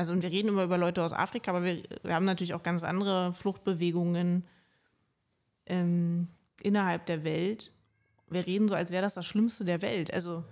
also 0.00 0.12
und 0.12 0.22
wir 0.22 0.30
reden 0.30 0.48
immer 0.48 0.64
über 0.64 0.78
Leute 0.78 1.02
aus 1.02 1.12
Afrika, 1.12 1.50
aber 1.50 1.62
wir, 1.62 1.82
wir 2.02 2.14
haben 2.14 2.24
natürlich 2.24 2.54
auch 2.54 2.62
ganz 2.62 2.84
andere 2.84 3.34
Fluchtbewegungen 3.34 4.46
ähm, 5.66 6.28
innerhalb 6.62 7.04
der 7.04 7.22
Welt. 7.22 7.70
Wir 8.30 8.46
reden 8.46 8.66
so, 8.68 8.74
als 8.74 8.92
wäre 8.92 9.02
das 9.02 9.12
das 9.12 9.26
Schlimmste 9.26 9.64
der 9.64 9.82
Welt. 9.82 10.10
Also 10.10 10.44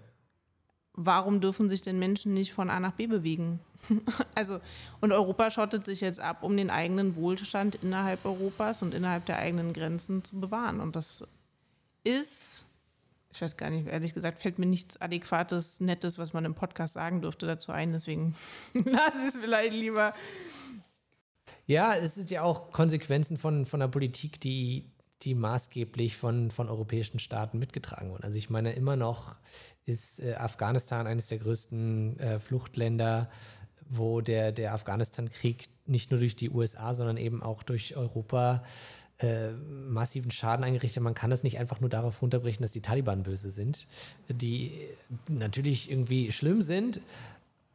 warum 0.98 1.40
dürfen 1.40 1.68
sich 1.68 1.82
denn 1.82 1.98
Menschen 1.98 2.34
nicht 2.34 2.52
von 2.52 2.70
A 2.70 2.80
nach 2.80 2.92
B 2.92 3.06
bewegen? 3.06 3.60
also 4.34 4.60
und 5.00 5.12
Europa 5.12 5.50
schottet 5.50 5.86
sich 5.86 6.00
jetzt 6.00 6.20
ab, 6.20 6.42
um 6.42 6.56
den 6.56 6.70
eigenen 6.70 7.14
Wohlstand 7.14 7.76
innerhalb 7.76 8.24
Europas 8.24 8.82
und 8.82 8.92
innerhalb 8.92 9.24
der 9.26 9.38
eigenen 9.38 9.72
Grenzen 9.72 10.24
zu 10.24 10.40
bewahren. 10.40 10.80
Und 10.80 10.96
das 10.96 11.22
ist 12.02 12.64
ich 13.30 13.42
weiß 13.42 13.56
gar 13.56 13.70
nicht, 13.70 13.86
ehrlich 13.86 14.14
gesagt, 14.14 14.40
fällt 14.40 14.58
mir 14.58 14.66
nichts 14.66 15.00
Adäquates, 15.00 15.80
Nettes, 15.80 16.18
was 16.18 16.32
man 16.32 16.44
im 16.44 16.54
Podcast 16.54 16.94
sagen 16.94 17.20
dürfte, 17.20 17.46
dazu 17.46 17.72
ein. 17.72 17.92
Deswegen 17.92 18.34
lasse 18.72 19.18
ich 19.20 19.34
es 19.34 19.36
vielleicht 19.36 19.74
lieber. 19.74 20.14
Ja, 21.66 21.94
es 21.94 22.14
sind 22.14 22.30
ja 22.30 22.42
auch 22.42 22.72
Konsequenzen 22.72 23.36
von, 23.36 23.64
von 23.64 23.80
der 23.80 23.88
Politik, 23.88 24.40
die, 24.40 24.90
die 25.22 25.34
maßgeblich 25.34 26.16
von, 26.16 26.50
von 26.50 26.68
europäischen 26.68 27.18
Staaten 27.18 27.58
mitgetragen 27.58 28.10
wurden. 28.10 28.24
Also 28.24 28.38
ich 28.38 28.50
meine, 28.50 28.72
immer 28.72 28.96
noch 28.96 29.36
ist 29.84 30.20
äh, 30.20 30.34
Afghanistan 30.34 31.06
eines 31.06 31.26
der 31.26 31.38
größten 31.38 32.18
äh, 32.20 32.38
Fluchtländer, 32.38 33.28
wo 33.88 34.20
der, 34.20 34.52
der 34.52 34.74
Afghanistan-Krieg 34.74 35.68
nicht 35.86 36.10
nur 36.10 36.20
durch 36.20 36.36
die 36.36 36.50
USA, 36.50 36.94
sondern 36.94 37.16
eben 37.16 37.42
auch 37.42 37.62
durch 37.62 37.96
Europa 37.96 38.62
äh, 39.18 39.50
massiven 39.88 40.30
Schaden 40.30 40.64
eingerichtet. 40.64 41.02
Man 41.02 41.14
kann 41.14 41.32
es 41.32 41.42
nicht 41.42 41.58
einfach 41.58 41.80
nur 41.80 41.90
darauf 41.90 42.22
runterbrechen, 42.22 42.62
dass 42.62 42.70
die 42.70 42.82
Taliban 42.82 43.24
böse 43.24 43.50
sind, 43.50 43.88
die 44.28 44.72
natürlich 45.28 45.90
irgendwie 45.90 46.30
schlimm 46.30 46.62
sind, 46.62 47.00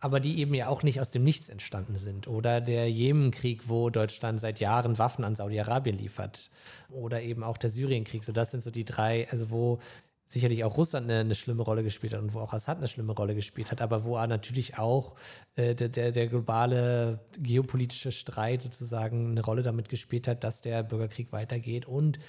aber 0.04 0.20
die 0.20 0.40
eben 0.40 0.54
ja 0.54 0.68
auch 0.68 0.84
nicht 0.84 1.00
aus 1.00 1.12
dem 1.12 1.24
Nichts 1.24 1.48
entstanden 1.48 1.98
sind. 1.98 2.28
Oder 2.28 2.60
der 2.60 2.92
Jemenkrieg, 2.92 3.70
wo 3.70 3.90
Deutschland 3.90 4.38
seit 4.38 4.60
Jahren 4.60 4.98
Waffen 4.98 5.24
an 5.24 5.34
Saudi-Arabien 5.34 5.98
liefert. 5.98 6.50
Oder 6.90 7.22
eben 7.22 7.42
auch 7.42 7.58
der 7.58 7.70
Syrienkrieg. 7.70 8.26
So, 8.26 8.34
das 8.34 8.52
sind 8.52 8.62
so 8.62 8.70
die 8.70 8.84
drei, 8.84 9.30
also 9.32 9.50
wo 9.50 9.80
sicherlich 10.28 10.66
auch 10.66 10.76
Russland 10.76 11.10
eine, 11.10 11.22
eine, 11.22 11.36
schlimme 11.36 11.64
Rolle 11.64 11.84
gespielt 11.84 12.14
hat 12.14 12.20
und 12.20 12.34
wo 12.34 12.42
auch 12.42 12.52
Assad 12.52 12.80
eine 12.80 12.90
schlimme 12.90 13.14
Rolle 13.14 13.34
gespielt 13.34 13.72
hat, 13.72 13.80
aber 13.80 14.04
wo 14.04 14.18
natürlich 14.18 14.78
auch 14.78 15.16
äh, 15.56 15.74
der, 15.74 15.88
der, 15.88 16.12
der, 16.12 16.28
globale 16.28 17.22
geopolitische 17.40 18.12
Streit 18.12 18.62
sozusagen 18.62 19.32
eine 19.32 19.42
Rolle 19.42 19.62
damit 19.62 19.88
gespielt 19.88 20.28
hat, 20.28 20.44
dass 20.44 20.60
der 20.60 20.84
Bürgerkrieg 20.84 21.32
weitergeht 21.32 21.86
und 21.86 22.20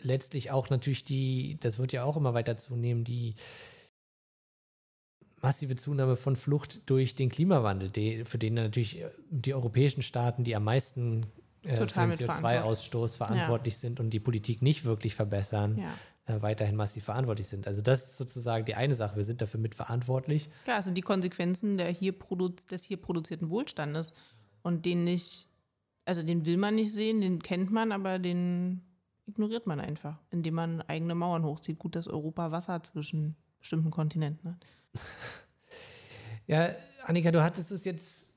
letztlich 0.00 0.50
auch 0.50 0.68
natürlich 0.68 1.04
die, 1.04 1.56
das 1.60 1.78
wird 1.78 1.92
ja 1.92 2.04
auch 2.04 2.16
immer 2.18 2.34
weiter 2.34 2.56
zunehmen, 2.58 3.04
die 3.04 3.36
massive 5.44 5.76
Zunahme 5.76 6.16
von 6.16 6.36
Flucht 6.36 6.88
durch 6.88 7.14
den 7.14 7.28
Klimawandel, 7.28 7.90
die, 7.90 8.24
für 8.24 8.38
den 8.38 8.54
natürlich 8.54 9.04
die 9.30 9.54
europäischen 9.54 10.02
Staaten, 10.02 10.44
die 10.44 10.56
am 10.56 10.64
meisten 10.64 11.26
äh, 11.62 11.76
für 11.76 11.86
den 11.86 12.12
CO2-Ausstoß 12.12 13.16
verantwortlich 13.16 13.74
ja. 13.74 13.80
sind 13.80 14.00
und 14.00 14.10
die 14.10 14.20
Politik 14.20 14.62
nicht 14.62 14.84
wirklich 14.84 15.14
verbessern, 15.14 15.78
ja 15.78 15.94
äh, 16.26 16.40
weiterhin 16.40 16.76
massiv 16.76 17.04
verantwortlich 17.04 17.48
sind. 17.48 17.66
Also 17.66 17.82
das 17.82 18.04
ist 18.04 18.16
sozusagen 18.16 18.64
die 18.64 18.74
eine 18.74 18.94
Sache. 18.94 19.16
Wir 19.16 19.24
sind 19.24 19.42
dafür 19.42 19.60
mitverantwortlich. 19.60 20.48
Klar, 20.64 20.78
es 20.78 20.86
sind 20.86 20.96
die 20.96 21.02
Konsequenzen 21.02 21.76
der 21.76 21.90
hier 21.90 22.14
des 22.70 22.84
hier 22.84 22.96
produzierten 22.96 23.50
Wohlstandes 23.50 24.12
und 24.62 24.86
den 24.86 25.04
nicht, 25.04 25.48
also 26.06 26.22
den 26.22 26.46
will 26.46 26.56
man 26.56 26.76
nicht 26.76 26.92
sehen, 26.92 27.20
den 27.20 27.42
kennt 27.42 27.70
man, 27.70 27.92
aber 27.92 28.18
den 28.18 28.82
ignoriert 29.26 29.66
man 29.66 29.80
einfach, 29.80 30.18
indem 30.30 30.54
man 30.54 30.82
eigene 30.82 31.14
Mauern 31.14 31.44
hochzieht. 31.44 31.78
Gut, 31.78 31.96
dass 31.96 32.08
Europa 32.08 32.50
Wasser 32.50 32.82
zwischen 32.82 33.36
bestimmten 33.58 33.90
Kontinenten 33.90 34.50
hat. 34.50 34.66
ja, 36.46 36.70
Annika, 37.04 37.30
du 37.30 37.42
hattest 37.42 37.70
es 37.70 37.84
jetzt 37.84 38.32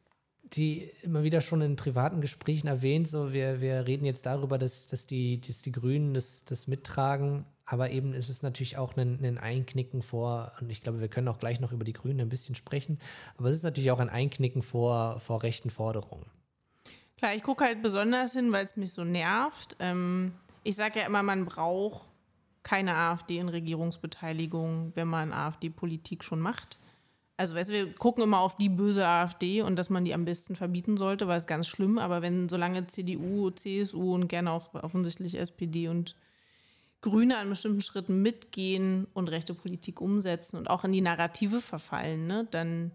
die 0.53 0.89
immer 1.01 1.23
wieder 1.23 1.41
schon 1.41 1.59
in 1.59 1.75
privaten 1.75 2.21
Gesprächen 2.21 2.67
erwähnt, 2.67 3.09
so 3.09 3.33
wir, 3.33 3.59
wir 3.59 3.85
reden 3.85 4.05
jetzt 4.05 4.25
darüber, 4.25 4.57
dass, 4.57 4.87
dass, 4.87 5.05
die, 5.05 5.41
dass 5.41 5.61
die 5.61 5.73
Grünen 5.73 6.13
das, 6.13 6.45
das 6.45 6.67
mittragen 6.67 7.45
aber 7.67 7.91
eben 7.91 8.13
ist 8.13 8.29
es 8.29 8.41
natürlich 8.41 8.77
auch 8.77 8.95
ein, 8.95 9.19
ein, 9.23 9.37
Einknicken 9.37 10.01
vor, 10.01 10.53
und 10.61 10.69
ich 10.69 10.81
glaube, 10.81 11.01
wir 11.01 11.09
können 11.09 11.27
auch 11.27 11.37
gleich 11.37 11.59
noch 11.59 11.73
über 11.73 11.83
die 11.83 11.93
Grünen 11.93 12.21
ein 12.21 12.29
bisschen 12.29 12.55
sprechen, 12.55 12.97
aber 13.35 13.49
es 13.49 13.57
ist 13.57 13.63
natürlich 13.63 13.91
auch 13.91 13.99
ein 13.99 14.09
Einknicken 14.09 14.61
vor, 14.61 15.19
vor 15.19 15.43
rechten 15.43 15.69
Forderungen. 15.69 16.25
Klar, 17.17 17.35
ich 17.35 17.43
gucke 17.43 17.65
halt 17.65 17.81
besonders 17.81 18.33
hin, 18.33 18.53
weil 18.53 18.63
es 18.63 18.77
mich 18.77 18.93
so 18.93 19.03
nervt. 19.03 19.75
Ähm, 19.79 20.33
ich 20.63 20.77
sage 20.77 20.99
ja 21.01 21.05
immer, 21.05 21.23
man 21.23 21.45
braucht 21.45 22.07
keine 22.67 22.95
AfD 22.95 23.37
in 23.37 23.47
Regierungsbeteiligung, 23.47 24.91
wenn 24.93 25.07
man 25.07 25.31
AfD-Politik 25.31 26.21
schon 26.21 26.41
macht. 26.41 26.79
Also, 27.37 27.55
weißt 27.55 27.69
wir 27.69 27.93
gucken 27.93 28.23
immer 28.23 28.41
auf 28.41 28.57
die 28.57 28.67
böse 28.67 29.07
AfD 29.07 29.61
und 29.61 29.77
dass 29.77 29.89
man 29.89 30.03
die 30.03 30.13
am 30.13 30.25
besten 30.25 30.57
verbieten 30.57 30.97
sollte, 30.97 31.29
weil 31.29 31.37
es 31.37 31.47
ganz 31.47 31.65
schlimm. 31.65 31.97
Aber 31.97 32.21
wenn 32.21 32.49
solange 32.49 32.85
CDU, 32.85 33.51
CSU 33.51 34.13
und 34.13 34.27
gerne 34.27 34.51
auch 34.51 34.73
offensichtlich 34.73 35.39
SPD 35.39 35.87
und 35.87 36.17
Grüne 36.99 37.37
an 37.37 37.47
bestimmten 37.47 37.79
Schritten 37.79 38.21
mitgehen 38.21 39.07
und 39.13 39.29
rechte 39.29 39.53
Politik 39.53 40.01
umsetzen 40.01 40.57
und 40.57 40.69
auch 40.69 40.83
in 40.83 40.91
die 40.91 40.99
Narrative 40.99 41.61
verfallen, 41.61 42.27
ne? 42.27 42.47
dann 42.51 42.91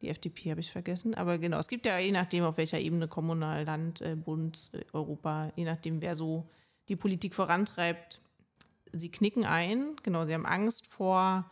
die 0.00 0.08
FDP 0.08 0.50
habe 0.50 0.60
ich 0.60 0.72
vergessen, 0.72 1.14
aber 1.14 1.36
genau, 1.36 1.58
es 1.58 1.68
gibt 1.68 1.84
ja 1.84 1.98
je 1.98 2.12
nachdem, 2.12 2.44
auf 2.44 2.56
welcher 2.56 2.78
Ebene, 2.78 3.08
Kommunal, 3.08 3.64
Land, 3.64 4.00
äh, 4.00 4.16
Bund, 4.16 4.70
äh, 4.72 4.82
Europa, 4.94 5.52
je 5.56 5.64
nachdem, 5.64 6.00
wer 6.00 6.16
so 6.16 6.48
die 6.88 6.96
Politik 6.96 7.34
vorantreibt, 7.34 8.20
sie 8.98 9.10
knicken 9.10 9.44
ein. 9.44 9.96
Genau, 10.02 10.24
sie 10.24 10.34
haben 10.34 10.46
Angst 10.46 10.86
vor, 10.86 11.50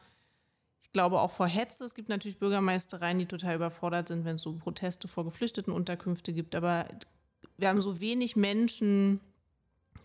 ich 0.83 0.93
glaube 0.93 1.21
auch 1.21 1.31
vor 1.31 1.47
Hetze. 1.47 1.85
Es 1.85 1.95
gibt 1.95 2.09
natürlich 2.09 2.39
Bürgermeistereien, 2.39 3.19
die 3.19 3.27
total 3.27 3.57
überfordert 3.57 4.09
sind, 4.09 4.25
wenn 4.25 4.37
es 4.37 4.43
so 4.43 4.57
Proteste 4.57 5.09
vor 5.09 5.25
geflüchteten 5.25 5.73
Unterkünfte 5.73 6.33
gibt, 6.33 6.55
aber 6.55 6.87
wir 7.57 7.69
haben 7.69 7.81
so 7.81 8.01
wenig 8.01 8.37
Menschen, 8.37 9.21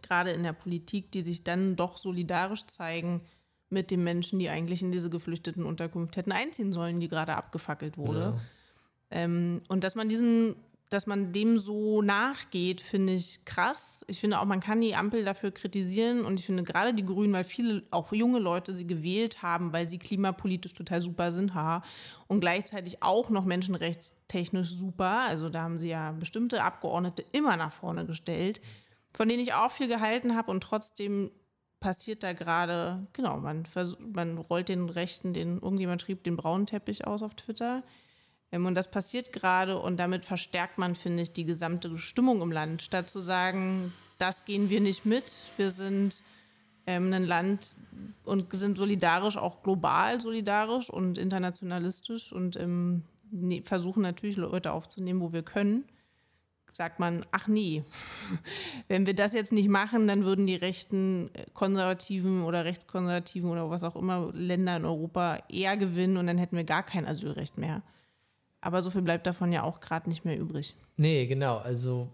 gerade 0.01 0.31
in 0.31 0.43
der 0.43 0.53
Politik, 0.53 1.11
die 1.11 1.21
sich 1.21 1.43
dann 1.43 1.75
doch 1.75 1.97
solidarisch 1.97 2.65
zeigen 2.67 3.21
mit 3.69 3.91
den 3.91 4.03
Menschen, 4.03 4.39
die 4.39 4.49
eigentlich 4.49 4.81
in 4.81 4.91
diese 4.91 5.09
geflüchteten 5.09 5.65
Unterkunft 5.65 6.15
hätten 6.15 6.31
einziehen 6.31 6.71
sollen, 6.71 6.99
die 6.99 7.09
gerade 7.09 7.35
abgefackelt 7.35 7.97
wurde. 7.97 8.19
Ja. 8.21 8.41
Ähm, 9.09 9.61
und 9.67 9.83
dass 9.83 9.95
man 9.95 10.07
diesen, 10.07 10.55
dass 10.89 11.07
man 11.07 11.33
dem 11.33 11.59
so 11.59 12.01
nachgeht, 12.01 12.81
finde 12.81 13.13
ich 13.13 13.43
krass. 13.45 14.05
Ich 14.07 14.19
finde 14.19 14.39
auch, 14.39 14.45
man 14.45 14.59
kann 14.59 14.81
die 14.81 14.95
Ampel 14.95 15.25
dafür 15.25 15.51
kritisieren 15.51 16.25
und 16.25 16.39
ich 16.39 16.45
finde 16.45 16.63
gerade 16.63 16.93
die 16.93 17.05
Grünen, 17.05 17.33
weil 17.33 17.43
viele, 17.43 17.83
auch 17.91 18.11
junge 18.13 18.39
Leute 18.39 18.75
sie 18.75 18.87
gewählt 18.87 19.41
haben, 19.41 19.73
weil 19.73 19.89
sie 19.89 19.99
klimapolitisch 19.99 20.73
total 20.73 21.01
super 21.01 21.31
sind, 21.31 21.53
ha, 21.53 21.83
und 22.27 22.39
gleichzeitig 22.39 23.03
auch 23.03 23.29
noch 23.29 23.45
menschenrechtstechnisch 23.45 24.71
super. 24.71 25.21
Also 25.27 25.49
da 25.49 25.63
haben 25.63 25.77
sie 25.79 25.89
ja 25.89 26.11
bestimmte 26.13 26.63
Abgeordnete 26.63 27.25
immer 27.31 27.57
nach 27.57 27.71
vorne 27.71 28.05
gestellt 28.05 28.61
von 29.17 29.27
denen 29.27 29.41
ich 29.41 29.53
auch 29.53 29.71
viel 29.71 29.87
gehalten 29.87 30.35
habe 30.35 30.51
und 30.51 30.61
trotzdem 30.61 31.31
passiert 31.79 32.21
da 32.21 32.33
gerade, 32.33 33.07
genau, 33.13 33.37
man, 33.37 33.63
man 34.13 34.37
rollt 34.37 34.69
den 34.69 34.89
Rechten, 34.89 35.33
den 35.33 35.55
irgendjemand 35.55 36.01
schrieb, 36.01 36.23
den 36.23 36.37
braunen 36.37 36.67
Teppich 36.67 37.05
aus 37.07 37.23
auf 37.23 37.33
Twitter. 37.33 37.83
Ähm, 38.51 38.65
und 38.65 38.75
das 38.75 38.89
passiert 38.89 39.33
gerade 39.33 39.77
und 39.77 39.97
damit 39.97 40.25
verstärkt 40.25 40.77
man, 40.77 40.95
finde 40.95 41.23
ich, 41.23 41.33
die 41.33 41.45
gesamte 41.45 41.97
Stimmung 41.97 42.41
im 42.41 42.51
Land. 42.51 42.81
Statt 42.81 43.09
zu 43.09 43.21
sagen, 43.21 43.93
das 44.17 44.45
gehen 44.45 44.69
wir 44.69 44.81
nicht 44.81 45.05
mit, 45.05 45.31
wir 45.57 45.69
sind 45.69 46.23
ähm, 46.85 47.11
ein 47.13 47.25
Land 47.25 47.73
und 48.23 48.47
sind 48.53 48.77
solidarisch, 48.77 49.37
auch 49.37 49.63
global 49.63 50.21
solidarisch 50.21 50.89
und 50.89 51.17
internationalistisch 51.17 52.31
und 52.31 52.55
ähm, 52.55 53.03
ne, 53.31 53.61
versuchen 53.63 54.01
natürlich 54.01 54.37
Leute 54.37 54.71
aufzunehmen, 54.71 55.21
wo 55.21 55.33
wir 55.33 55.43
können 55.43 55.85
sagt 56.77 56.99
man, 56.99 57.25
ach 57.31 57.47
nee, 57.47 57.83
wenn 58.87 59.05
wir 59.05 59.15
das 59.15 59.33
jetzt 59.33 59.51
nicht 59.51 59.67
machen, 59.67 60.07
dann 60.07 60.23
würden 60.23 60.47
die 60.47 60.55
rechten 60.55 61.29
äh, 61.33 61.45
Konservativen 61.53 62.43
oder 62.43 62.63
Rechtskonservativen 62.63 63.49
oder 63.49 63.69
was 63.69 63.83
auch 63.83 63.97
immer 63.97 64.29
Länder 64.31 64.77
in 64.77 64.85
Europa 64.85 65.39
eher 65.49 65.75
gewinnen 65.75 66.15
und 66.15 66.27
dann 66.27 66.37
hätten 66.37 66.55
wir 66.55 66.63
gar 66.63 66.83
kein 66.83 67.05
Asylrecht 67.05 67.57
mehr. 67.57 67.81
Aber 68.61 68.81
so 68.81 68.89
viel 68.89 69.01
bleibt 69.01 69.27
davon 69.27 69.51
ja 69.51 69.63
auch 69.63 69.79
gerade 69.79 70.09
nicht 70.09 70.25
mehr 70.25 70.37
übrig. 70.37 70.75
Nee, 70.95 71.27
genau. 71.27 71.57
Also 71.57 72.09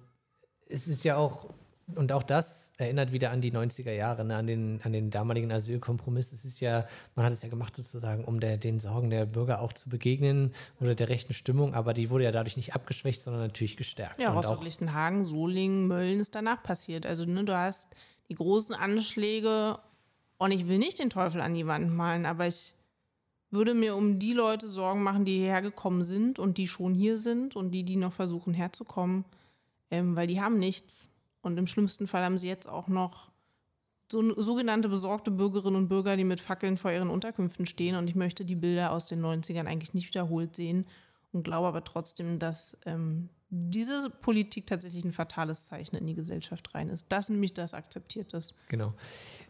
es 0.67 0.87
ist 0.87 1.03
ja 1.03 1.15
auch 1.15 1.49
und 1.95 2.11
auch 2.11 2.23
das 2.23 2.71
erinnert 2.77 3.11
wieder 3.11 3.31
an 3.31 3.41
die 3.41 3.51
90er 3.51 3.91
Jahre, 3.91 4.23
ne, 4.23 4.35
an, 4.35 4.47
den, 4.47 4.79
an 4.83 4.93
den 4.93 5.09
damaligen 5.09 5.51
Asylkompromiss. 5.51 6.31
Es 6.31 6.45
ist 6.45 6.59
ja, 6.59 6.85
man 7.15 7.25
hat 7.25 7.33
es 7.33 7.43
ja 7.43 7.49
gemacht 7.49 7.75
sozusagen, 7.75 8.23
um 8.23 8.39
der, 8.39 8.57
den 8.57 8.79
Sorgen 8.79 9.09
der 9.09 9.25
Bürger 9.25 9.61
auch 9.61 9.73
zu 9.73 9.89
begegnen 9.89 10.53
oder 10.79 10.95
der 10.95 11.09
rechten 11.09 11.33
Stimmung, 11.33 11.73
aber 11.73 11.93
die 11.93 12.09
wurde 12.09 12.23
ja 12.23 12.31
dadurch 12.31 12.57
nicht 12.57 12.73
abgeschwächt, 12.73 13.21
sondern 13.21 13.43
natürlich 13.43 13.75
gestärkt. 13.75 14.19
Ja, 14.19 14.31
Rostock-Lichtenhagen, 14.31 15.25
Solingen, 15.25 15.87
Mölln 15.87 16.19
ist 16.19 16.35
danach 16.35 16.63
passiert. 16.63 17.05
Also 17.05 17.25
ne, 17.25 17.43
du 17.43 17.55
hast 17.55 17.95
die 18.29 18.35
großen 18.35 18.73
Anschläge 18.73 19.77
und 20.37 20.51
ich 20.51 20.67
will 20.67 20.77
nicht 20.77 20.99
den 20.99 21.09
Teufel 21.09 21.41
an 21.41 21.53
die 21.53 21.67
Wand 21.67 21.93
malen, 21.93 22.25
aber 22.25 22.47
ich 22.47 22.73
würde 23.53 23.75
mir 23.75 23.95
um 23.95 24.19
die 24.19 24.33
Leute 24.33 24.67
Sorgen 24.67 25.03
machen, 25.03 25.25
die 25.25 25.37
hierher 25.37 25.61
gekommen 25.61 26.03
sind 26.03 26.39
und 26.39 26.57
die 26.57 26.67
schon 26.67 26.95
hier 26.95 27.19
sind 27.19 27.55
und 27.55 27.71
die, 27.71 27.83
die 27.83 27.95
noch 27.95 28.11
versuchen 28.11 28.53
herzukommen, 28.53 29.25
ähm, 29.91 30.15
weil 30.15 30.27
die 30.27 30.41
haben 30.41 30.57
nichts. 30.57 31.09
Und 31.41 31.57
im 31.57 31.67
schlimmsten 31.67 32.07
Fall 32.07 32.23
haben 32.23 32.37
sie 32.37 32.47
jetzt 32.47 32.67
auch 32.67 32.87
noch 32.87 33.31
so 34.11 34.41
sogenannte 34.41 34.89
besorgte 34.89 35.31
Bürgerinnen 35.31 35.75
und 35.75 35.87
Bürger, 35.87 36.17
die 36.17 36.23
mit 36.23 36.39
Fackeln 36.39 36.77
vor 36.77 36.91
ihren 36.91 37.09
Unterkünften 37.09 37.65
stehen. 37.65 37.95
Und 37.95 38.09
ich 38.09 38.15
möchte 38.15 38.43
die 38.43 38.55
Bilder 38.55 38.91
aus 38.91 39.05
den 39.05 39.21
90ern 39.21 39.65
eigentlich 39.65 39.93
nicht 39.93 40.07
wiederholt 40.07 40.55
sehen 40.55 40.85
und 41.31 41.43
glaube 41.43 41.67
aber 41.67 41.83
trotzdem, 41.83 42.39
dass 42.39 42.77
ähm, 42.85 43.29
diese 43.49 44.09
Politik 44.09 44.65
tatsächlich 44.65 45.05
ein 45.05 45.11
fatales 45.11 45.65
Zeichen 45.65 45.95
in 45.95 46.07
die 46.07 46.15
Gesellschaft 46.15 46.73
rein 46.73 46.89
ist. 46.89 47.05
Das 47.09 47.29
nämlich 47.29 47.53
das 47.53 47.75
akzeptiert 47.75 48.33
ist. 48.33 48.55
Genau. 48.67 48.93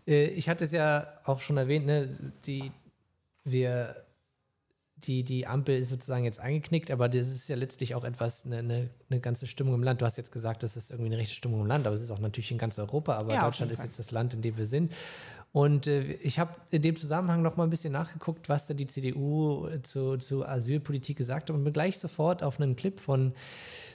Äh, 0.06 0.28
ich 0.28 0.50
hatte 0.50 0.66
es 0.66 0.74
ja 0.74 1.08
auch 1.24 1.40
schon 1.40 1.56
erwähnt, 1.56 1.86
ne, 1.86 2.34
die, 2.46 2.72
wir 3.44 3.96
die, 5.06 5.24
die 5.24 5.48
Ampel 5.48 5.78
ist 5.78 5.90
sozusagen 5.90 6.24
jetzt 6.24 6.40
eingeknickt, 6.40 6.92
aber 6.92 7.10
das 7.10 7.30
ist 7.30 7.50
ja 7.50 7.56
letztlich 7.56 7.96
auch 7.96 8.04
etwas, 8.04 8.46
eine, 8.46 8.60
eine, 8.60 8.90
eine, 9.10 9.20
ganze 9.20 9.48
Stimmung 9.48 9.76
im 9.76 9.84
Land. 9.84 10.02
Du 10.02 10.06
hast 10.06 10.18
jetzt 10.18 10.32
gesagt, 10.32 10.64
das 10.64 10.78
ist 10.78 10.92
irgendwie 10.92 11.10
eine 11.12 11.18
rechte 11.18 11.36
Stimmung 11.36 11.62
im 11.62 11.68
Land, 11.68 11.86
aber 11.88 11.96
es 11.96 12.02
ist 12.02 12.12
auch 12.12 12.20
natürlich 12.20 12.52
in 12.52 12.58
ganz 12.58 12.80
Europa. 12.80 13.18
Aber 13.18 13.34
ja, 13.34 13.44
Deutschland 13.44 13.72
ist 13.72 13.84
jetzt 13.84 14.00
das 14.00 14.12
Land, 14.12 14.34
in 14.34 14.42
dem 14.42 14.58
wir 14.58 14.66
sind. 14.66 14.94
Und 15.52 15.88
äh, 15.88 16.14
ich 16.14 16.40
habe 16.40 16.56
in 16.72 16.82
dem 16.82 16.96
Zusammenhang 16.96 17.42
noch 17.42 17.58
mal 17.58 17.66
ein 17.66 17.70
bisschen 17.70 17.94
nachgeguckt, 17.94 18.50
was 18.50 18.66
denn 18.66 18.78
die 18.78 18.88
CDU 18.88 19.68
zu, 19.84 20.18
zu 20.18 20.46
Asylpolitik 20.46 21.18
gesagt 21.18 21.50
hat 21.50 21.56
und 21.56 21.64
bin 21.64 21.74
gleich 21.74 22.00
sofort 22.00 22.42
auf 22.42 22.60
einen 22.60 22.76
Clip 22.76 23.00
von 23.00 23.34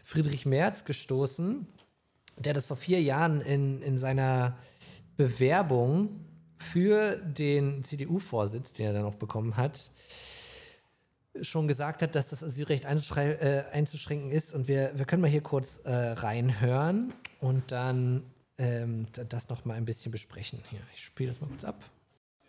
Friedrich 0.05 0.47
Merz 0.47 0.85
gestoßen, 0.85 1.67
der 2.39 2.53
das 2.53 2.67
vor 2.67 2.77
vier 2.77 3.03
Jahren 3.03 3.41
in, 3.41 3.83
in 3.83 3.99
seiner 3.99 4.57
Bewerbung 5.17 6.28
für 6.59 7.17
den 7.17 7.85
CDU-Vorsitz, 7.85 8.73
den 8.73 8.87
er 8.87 8.93
dann 8.93 9.05
auch 9.05 9.15
bekommen 9.15 9.57
hat, 9.57 9.91
schon 11.43 11.69
gesagt 11.69 12.03
hat, 12.03 12.15
dass 12.15 12.29
das 12.29 12.43
Asylrecht 12.43 12.85
äh, 12.85 13.65
einzuschränken 13.73 14.31
ist. 14.31 14.55
Und 14.55 14.69
wir, 14.69 14.93
wir 14.97 15.05
können 15.05 15.23
mal 15.23 15.31
hier 15.31 15.43
kurz 15.43 15.79
äh, 15.85 15.93
reinhören 15.93 17.13
und 17.41 17.71
dann 17.71 18.25
ähm, 18.59 19.07
das 19.29 19.49
noch 19.49 19.65
mal 19.65 19.75
ein 19.75 19.85
bisschen 19.85 20.13
besprechen. 20.13 20.61
Hier, 20.71 20.81
ich 20.95 21.05
spiele 21.05 21.29
das 21.29 21.41
mal 21.41 21.47
kurz 21.49 21.65
ab. 21.65 21.83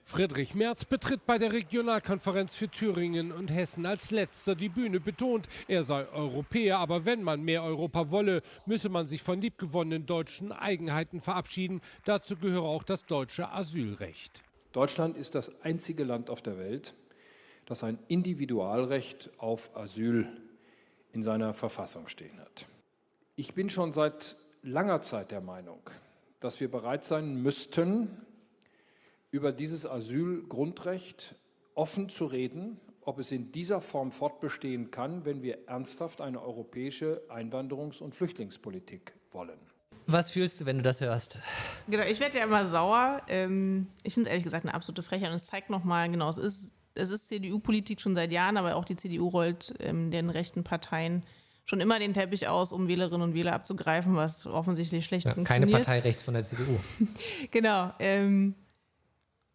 Friedrich 0.09 0.55
Merz 0.55 0.85
betritt 0.85 1.27
bei 1.27 1.37
der 1.37 1.53
Regionalkonferenz 1.53 2.55
für 2.55 2.67
Thüringen 2.67 3.31
und 3.31 3.53
Hessen 3.53 3.85
als 3.85 4.09
letzter 4.09 4.55
die 4.55 4.67
Bühne, 4.67 4.99
betont, 4.99 5.47
er 5.67 5.83
sei 5.83 6.07
Europäer, 6.09 6.79
aber 6.79 7.05
wenn 7.05 7.21
man 7.21 7.43
mehr 7.43 7.61
Europa 7.61 8.09
wolle, 8.09 8.41
müsse 8.65 8.89
man 8.89 9.07
sich 9.07 9.21
von 9.21 9.39
liebgewonnenen 9.39 10.07
deutschen 10.07 10.51
Eigenheiten 10.51 11.21
verabschieden. 11.21 11.81
Dazu 12.05 12.35
gehöre 12.37 12.63
auch 12.63 12.81
das 12.81 13.05
deutsche 13.05 13.51
Asylrecht. 13.51 14.41
Deutschland 14.71 15.15
ist 15.15 15.35
das 15.35 15.51
einzige 15.61 16.03
Land 16.05 16.31
auf 16.31 16.41
der 16.41 16.57
Welt, 16.57 16.95
das 17.67 17.83
ein 17.83 17.99
Individualrecht 18.07 19.29
auf 19.37 19.77
Asyl 19.77 20.27
in 21.13 21.21
seiner 21.21 21.53
Verfassung 21.53 22.07
stehen 22.07 22.39
hat. 22.39 22.65
Ich 23.35 23.53
bin 23.53 23.69
schon 23.69 23.93
seit 23.93 24.37
langer 24.63 25.03
Zeit 25.03 25.29
der 25.29 25.41
Meinung, 25.41 25.81
dass 26.39 26.59
wir 26.59 26.71
bereit 26.71 27.05
sein 27.05 27.43
müssten, 27.43 28.25
über 29.31 29.51
dieses 29.51 29.85
Asylgrundrecht 29.85 31.35
offen 31.75 32.09
zu 32.09 32.25
reden, 32.25 32.79
ob 33.01 33.19
es 33.19 33.31
in 33.31 33.51
dieser 33.51 33.81
Form 33.81 34.11
fortbestehen 34.11 34.91
kann, 34.91 35.25
wenn 35.25 35.41
wir 35.41 35.67
ernsthaft 35.67 36.21
eine 36.21 36.41
europäische 36.41 37.21
Einwanderungs- 37.29 38.01
und 38.01 38.15
Flüchtlingspolitik 38.15 39.13
wollen. 39.31 39.59
Was 40.07 40.31
fühlst 40.31 40.59
du, 40.59 40.65
wenn 40.65 40.77
du 40.77 40.83
das 40.83 41.01
hörst? 41.01 41.39
Genau, 41.87 42.03
ich 42.03 42.19
werde 42.19 42.39
ja 42.39 42.43
immer 42.43 42.65
sauer. 42.65 43.21
Ähm, 43.27 43.87
ich 44.03 44.15
finde 44.15 44.27
es 44.27 44.31
ehrlich 44.31 44.43
gesagt 44.43 44.65
eine 44.65 44.73
absolute 44.73 45.03
Frechheit 45.03 45.29
und 45.29 45.35
es 45.35 45.45
zeigt 45.45 45.69
nochmal, 45.69 46.09
genau, 46.09 46.29
es 46.29 46.37
ist 46.37 46.79
es 46.95 47.09
ist 47.09 47.27
CDU-Politik 47.27 48.01
schon 48.01 48.15
seit 48.15 48.31
Jahren, 48.31 48.57
aber 48.57 48.75
auch 48.75 48.85
die 48.85 48.95
CDU 48.95 49.27
rollt 49.27 49.73
ähm, 49.79 50.11
den 50.11 50.29
rechten 50.29 50.63
Parteien 50.63 51.23
schon 51.65 51.81
immer 51.81 51.99
den 51.99 52.13
Teppich 52.13 52.47
aus, 52.47 52.71
um 52.71 52.87
Wählerinnen 52.87 53.21
und 53.21 53.33
Wähler 53.35 53.53
abzugreifen, 53.53 54.15
was 54.15 54.47
offensichtlich 54.47 55.05
schlecht 55.05 55.27
ja, 55.27 55.33
funktioniert. 55.33 55.71
Keine 55.71 55.83
Partei 55.83 55.99
rechts 55.99 56.23
von 56.23 56.33
der 56.33 56.43
CDU. 56.43 56.77
genau. 57.51 57.93
Ähm, 57.99 58.55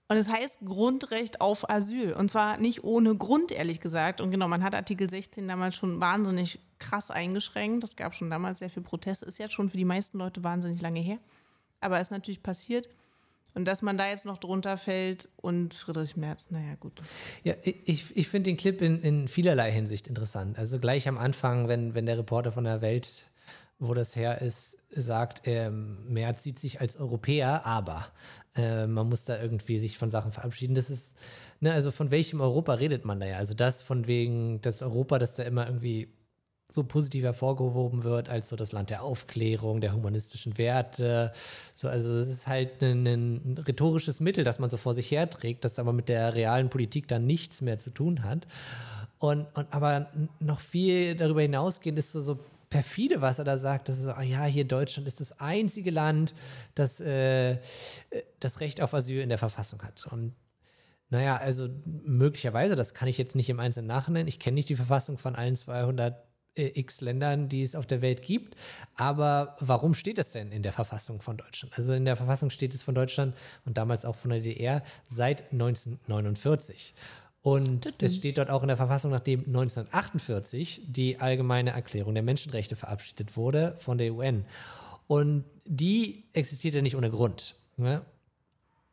und 0.08 0.16
es 0.16 0.28
heißt 0.28 0.58
Grundrecht 0.64 1.40
auf 1.40 1.68
Asyl. 1.70 2.12
Und 2.12 2.30
zwar 2.30 2.58
nicht 2.58 2.84
ohne 2.84 3.16
Grund, 3.16 3.52
ehrlich 3.52 3.80
gesagt. 3.80 4.20
Und 4.20 4.30
genau, 4.30 4.48
man 4.48 4.62
hat 4.62 4.74
Artikel 4.74 5.08
16 5.08 5.48
damals 5.48 5.76
schon 5.76 6.00
wahnsinnig 6.00 6.58
krass 6.78 7.10
eingeschränkt. 7.10 7.82
Es 7.84 7.96
gab 7.96 8.14
schon 8.14 8.28
damals 8.28 8.58
sehr 8.58 8.68
viel 8.68 8.82
Protest. 8.82 9.22
Ist 9.22 9.38
jetzt 9.38 9.54
schon 9.54 9.70
für 9.70 9.78
die 9.78 9.86
meisten 9.86 10.18
Leute 10.18 10.44
wahnsinnig 10.44 10.82
lange 10.82 11.00
her. 11.00 11.18
Aber 11.80 12.00
ist 12.00 12.10
natürlich 12.10 12.42
passiert. 12.42 12.88
Und 13.54 13.66
dass 13.66 13.82
man 13.82 13.96
da 13.96 14.08
jetzt 14.08 14.26
noch 14.26 14.38
drunter 14.38 14.76
fällt 14.76 15.28
und 15.36 15.74
Friedrich 15.74 16.16
Merz, 16.16 16.50
naja, 16.50 16.74
gut. 16.80 16.94
Ja, 17.44 17.54
ich, 17.62 18.14
ich 18.16 18.28
finde 18.28 18.50
den 18.50 18.56
Clip 18.56 18.82
in, 18.82 19.00
in 19.00 19.28
vielerlei 19.28 19.70
Hinsicht 19.70 20.08
interessant. 20.08 20.58
Also 20.58 20.80
gleich 20.80 21.06
am 21.08 21.16
Anfang, 21.16 21.68
wenn, 21.68 21.94
wenn 21.94 22.04
der 22.04 22.18
Reporter 22.18 22.50
von 22.50 22.64
der 22.64 22.82
Welt, 22.82 23.30
wo 23.88 23.94
das 23.94 24.16
her 24.16 24.40
ist, 24.40 24.78
sagt, 24.90 25.42
ähm, 25.44 25.98
Merz 26.08 26.42
sieht 26.42 26.58
sich 26.58 26.80
als 26.80 26.96
Europäer, 26.96 27.66
aber 27.66 28.06
äh, 28.56 28.86
man 28.86 29.08
muss 29.08 29.24
da 29.24 29.40
irgendwie 29.40 29.78
sich 29.78 29.98
von 29.98 30.10
Sachen 30.10 30.32
verabschieden. 30.32 30.74
Das 30.74 30.90
ist, 30.90 31.16
ne, 31.60 31.72
also 31.72 31.90
von 31.90 32.10
welchem 32.10 32.40
Europa 32.40 32.74
redet 32.74 33.04
man 33.04 33.20
da 33.20 33.26
ja? 33.26 33.36
Also 33.36 33.54
das 33.54 33.82
von 33.82 34.06
wegen, 34.06 34.60
das 34.60 34.82
Europa, 34.82 35.18
das 35.18 35.34
da 35.34 35.42
immer 35.44 35.66
irgendwie 35.66 36.08
so 36.68 36.82
positiv 36.82 37.24
hervorgehoben 37.24 38.04
wird 38.04 38.28
als 38.28 38.48
so 38.48 38.56
das 38.56 38.72
Land 38.72 38.90
der 38.90 39.02
Aufklärung, 39.02 39.80
der 39.80 39.92
humanistischen 39.92 40.56
Werte. 40.56 41.32
So, 41.74 41.88
also 41.88 42.16
es 42.16 42.28
ist 42.28 42.48
halt 42.48 42.82
ein, 42.82 43.06
ein, 43.06 43.64
rhetorisches 43.66 44.20
Mittel, 44.20 44.44
das 44.44 44.58
man 44.58 44.70
so 44.70 44.76
vor 44.76 44.94
sich 44.94 45.10
herträgt, 45.10 45.64
das 45.64 45.78
aber 45.78 45.92
mit 45.92 46.08
der 46.08 46.34
realen 46.34 46.70
Politik 46.70 47.06
dann 47.06 47.26
nichts 47.26 47.60
mehr 47.60 47.78
zu 47.78 47.90
tun 47.90 48.24
hat. 48.24 48.46
Und, 49.18 49.46
und 49.54 49.72
aber 49.72 50.08
noch 50.40 50.60
viel 50.60 51.14
darüber 51.14 51.42
hinausgehend 51.42 51.98
ist 51.98 52.12
so, 52.12 52.20
so 52.20 52.38
perfide, 52.70 53.20
was 53.20 53.38
er 53.38 53.44
da 53.44 53.56
sagt. 53.58 53.88
Das 53.88 53.98
ist 53.98 54.08
ah 54.08 54.22
ja, 54.22 54.44
hier 54.44 54.64
Deutschland 54.64 55.06
ist 55.06 55.20
das 55.20 55.40
einzige 55.40 55.90
Land, 55.90 56.34
das 56.74 57.00
äh, 57.00 57.58
das 58.40 58.60
Recht 58.60 58.80
auf 58.80 58.94
Asyl 58.94 59.20
in 59.20 59.28
der 59.28 59.38
Verfassung 59.38 59.82
hat. 59.82 60.06
Und 60.10 60.34
naja, 61.10 61.36
also 61.36 61.68
möglicherweise, 61.84 62.76
das 62.76 62.94
kann 62.94 63.08
ich 63.08 63.18
jetzt 63.18 63.36
nicht 63.36 63.48
im 63.48 63.60
Einzelnen 63.60 63.86
nachnennen. 63.86 64.26
Ich 64.26 64.38
kenne 64.38 64.56
nicht 64.56 64.68
die 64.68 64.76
Verfassung 64.76 65.18
von 65.18 65.36
allen 65.36 65.54
200 65.54 66.16
äh, 66.56 66.72
x 66.74 67.00
Ländern, 67.00 67.48
die 67.48 67.62
es 67.62 67.74
auf 67.74 67.86
der 67.86 68.00
Welt 68.00 68.22
gibt. 68.22 68.56
Aber 68.94 69.56
warum 69.60 69.94
steht 69.94 70.18
es 70.18 70.30
denn 70.30 70.52
in 70.52 70.62
der 70.62 70.72
Verfassung 70.72 71.20
von 71.20 71.36
Deutschland? 71.36 71.76
Also 71.76 71.92
in 71.92 72.04
der 72.04 72.16
Verfassung 72.16 72.50
steht 72.50 72.74
es 72.74 72.82
von 72.82 72.94
Deutschland 72.94 73.34
und 73.64 73.76
damals 73.76 74.04
auch 74.04 74.16
von 74.16 74.30
der 74.30 74.40
DDR 74.40 74.82
seit 75.06 75.52
1949. 75.52 76.94
Und 77.44 78.02
es 78.02 78.16
steht 78.16 78.38
dort 78.38 78.48
auch 78.48 78.62
in 78.62 78.68
der 78.68 78.78
Verfassung, 78.78 79.10
nachdem 79.10 79.40
1948 79.40 80.80
die 80.86 81.20
Allgemeine 81.20 81.72
Erklärung 81.72 82.14
der 82.14 82.22
Menschenrechte 82.22 82.74
verabschiedet 82.74 83.36
wurde 83.36 83.76
von 83.76 83.98
der 83.98 84.14
UN. 84.14 84.46
Und 85.08 85.44
die 85.66 86.24
existiert 86.32 86.74
ja 86.74 86.80
nicht 86.80 86.96
ohne 86.96 87.10
Grund. 87.10 87.56
Ne? 87.76 88.00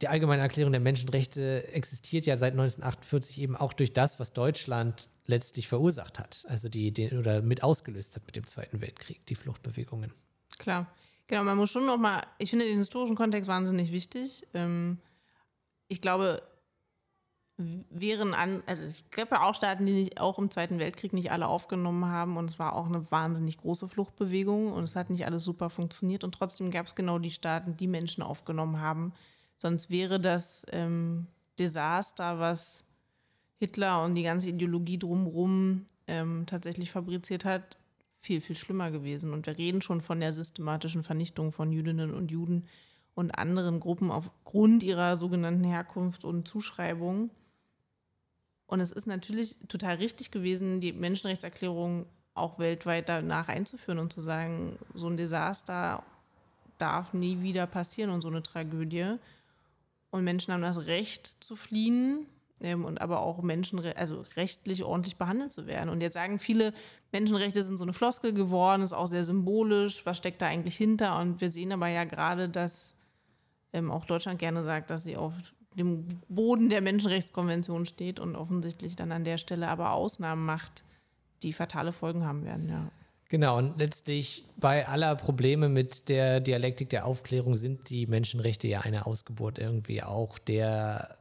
Die 0.01 0.09
Allgemeine 0.09 0.41
Erklärung 0.41 0.73
der 0.73 0.81
Menschenrechte 0.81 1.65
existiert 1.71 2.25
ja 2.25 2.35
seit 2.35 2.51
1948 2.51 3.39
eben 3.39 3.55
auch 3.55 3.71
durch 3.71 3.93
das, 3.93 4.19
was 4.19 4.33
Deutschland 4.33 5.07
letztlich 5.27 5.69
verursacht 5.69 6.19
hat, 6.19 6.43
also 6.49 6.67
die, 6.67 6.91
die 6.91 7.09
oder 7.13 7.41
mit 7.41 7.63
ausgelöst 7.63 8.17
hat 8.17 8.25
mit 8.25 8.35
dem 8.35 8.47
Zweiten 8.47 8.81
Weltkrieg, 8.81 9.25
die 9.27 9.35
Fluchtbewegungen. 9.35 10.11
Klar. 10.57 10.93
Genau, 11.27 11.45
man 11.45 11.55
muss 11.55 11.71
schon 11.71 11.85
nochmal, 11.85 12.23
ich 12.37 12.49
finde 12.49 12.65
den 12.65 12.79
historischen 12.79 13.15
Kontext 13.15 13.49
wahnsinnig 13.49 13.93
wichtig. 13.93 14.45
Ähm, 14.53 14.97
ich 15.87 16.01
glaube, 16.01 16.41
wären 17.89 18.33
an, 18.33 18.63
also 18.65 18.85
es 18.85 19.05
ja 19.15 19.41
auch 19.41 19.55
Staaten, 19.55 19.85
die 19.85 19.93
nicht, 19.93 20.19
auch 20.19 20.39
im 20.39 20.49
Zweiten 20.49 20.79
Weltkrieg 20.79 21.13
nicht 21.13 21.31
alle 21.31 21.47
aufgenommen 21.47 22.05
haben 22.05 22.37
und 22.37 22.49
es 22.49 22.59
war 22.59 22.75
auch 22.75 22.87
eine 22.87 23.09
wahnsinnig 23.11 23.57
große 23.57 23.87
Fluchtbewegung 23.87 24.71
und 24.73 24.83
es 24.83 24.95
hat 24.95 25.09
nicht 25.09 25.25
alles 25.25 25.43
super 25.43 25.69
funktioniert 25.69 26.23
und 26.23 26.33
trotzdem 26.33 26.71
gab 26.71 26.87
es 26.87 26.95
genau 26.95 27.19
die 27.19 27.31
Staaten, 27.31 27.77
die 27.77 27.87
Menschen 27.87 28.23
aufgenommen 28.23 28.79
haben. 28.79 29.13
Sonst 29.57 29.89
wäre 29.89 30.19
das 30.19 30.65
ähm, 30.71 31.27
Desaster, 31.59 32.39
was 32.39 32.83
Hitler 33.59 34.03
und 34.03 34.15
die 34.15 34.23
ganze 34.23 34.49
Ideologie 34.49 34.97
drumherum 34.97 35.85
ähm, 36.07 36.45
tatsächlich 36.47 36.91
fabriziert 36.91 37.45
hat, 37.45 37.77
viel, 38.19 38.41
viel 38.41 38.55
schlimmer 38.55 38.91
gewesen. 38.91 39.33
Und 39.33 39.45
wir 39.45 39.57
reden 39.57 39.81
schon 39.81 40.01
von 40.01 40.19
der 40.19 40.33
systematischen 40.33 41.03
Vernichtung 41.03 41.51
von 41.51 41.71
Jüdinnen 41.71 42.13
und 42.13 42.31
Juden 42.31 42.65
und 43.13 43.37
anderen 43.37 43.79
Gruppen 43.79 44.11
aufgrund 44.11 44.83
ihrer 44.83 45.17
sogenannten 45.17 45.63
Herkunft 45.63 46.23
und 46.23 46.47
Zuschreibung. 46.47 47.29
Und 48.71 48.79
es 48.79 48.93
ist 48.93 49.05
natürlich 49.05 49.57
total 49.67 49.95
richtig 49.97 50.31
gewesen, 50.31 50.79
die 50.79 50.93
Menschenrechtserklärung 50.93 52.05
auch 52.35 52.57
weltweit 52.57 53.09
danach 53.09 53.49
einzuführen 53.49 53.99
und 53.99 54.13
zu 54.13 54.21
sagen, 54.21 54.79
so 54.93 55.07
ein 55.07 55.17
Desaster 55.17 56.03
darf 56.77 57.11
nie 57.11 57.41
wieder 57.41 57.67
passieren 57.67 58.11
und 58.11 58.21
so 58.21 58.29
eine 58.29 58.41
Tragödie. 58.41 59.17
Und 60.09 60.23
Menschen 60.23 60.53
haben 60.53 60.61
das 60.61 60.85
Recht 60.85 61.27
zu 61.43 61.57
fliehen 61.57 62.25
ähm, 62.61 62.85
und 62.85 63.01
aber 63.01 63.19
auch 63.19 63.41
Menschen, 63.41 63.77
also 63.97 64.23
rechtlich 64.37 64.85
ordentlich 64.85 65.17
behandelt 65.17 65.51
zu 65.51 65.67
werden. 65.67 65.89
Und 65.89 65.99
jetzt 65.99 66.13
sagen 66.13 66.39
viele, 66.39 66.73
Menschenrechte 67.11 67.65
sind 67.65 67.75
so 67.75 67.83
eine 67.83 67.91
Floskel 67.91 68.31
geworden, 68.31 68.83
ist 68.83 68.93
auch 68.93 69.07
sehr 69.07 69.25
symbolisch. 69.25 70.05
Was 70.05 70.15
steckt 70.15 70.41
da 70.41 70.47
eigentlich 70.47 70.77
hinter? 70.77 71.19
Und 71.19 71.41
wir 71.41 71.51
sehen 71.51 71.73
aber 71.73 71.89
ja 71.89 72.05
gerade, 72.05 72.47
dass 72.47 72.95
ähm, 73.73 73.91
auch 73.91 74.05
Deutschland 74.05 74.39
gerne 74.39 74.63
sagt, 74.63 74.91
dass 74.91 75.03
sie 75.03 75.17
auf 75.17 75.33
dem 75.75 76.07
Boden 76.27 76.69
der 76.69 76.81
Menschenrechtskonvention 76.81 77.85
steht 77.85 78.19
und 78.19 78.35
offensichtlich 78.35 78.95
dann 78.95 79.11
an 79.11 79.23
der 79.23 79.37
Stelle 79.37 79.67
aber 79.67 79.93
Ausnahmen 79.93 80.45
macht, 80.45 80.83
die 81.43 81.53
fatale 81.53 81.91
Folgen 81.91 82.25
haben 82.25 82.45
werden, 82.45 82.69
ja. 82.69 82.91
Genau, 83.29 83.57
und 83.57 83.79
letztlich 83.79 84.45
bei 84.57 84.85
aller 84.85 85.15
Probleme 85.15 85.69
mit 85.69 86.09
der 86.09 86.41
Dialektik 86.41 86.89
der 86.89 87.05
Aufklärung 87.05 87.55
sind 87.55 87.89
die 87.89 88.05
Menschenrechte 88.05 88.67
ja 88.67 88.81
eine 88.81 89.05
Ausgeburt 89.05 89.57
irgendwie 89.57 90.03
auch 90.03 90.37
der 90.37 91.17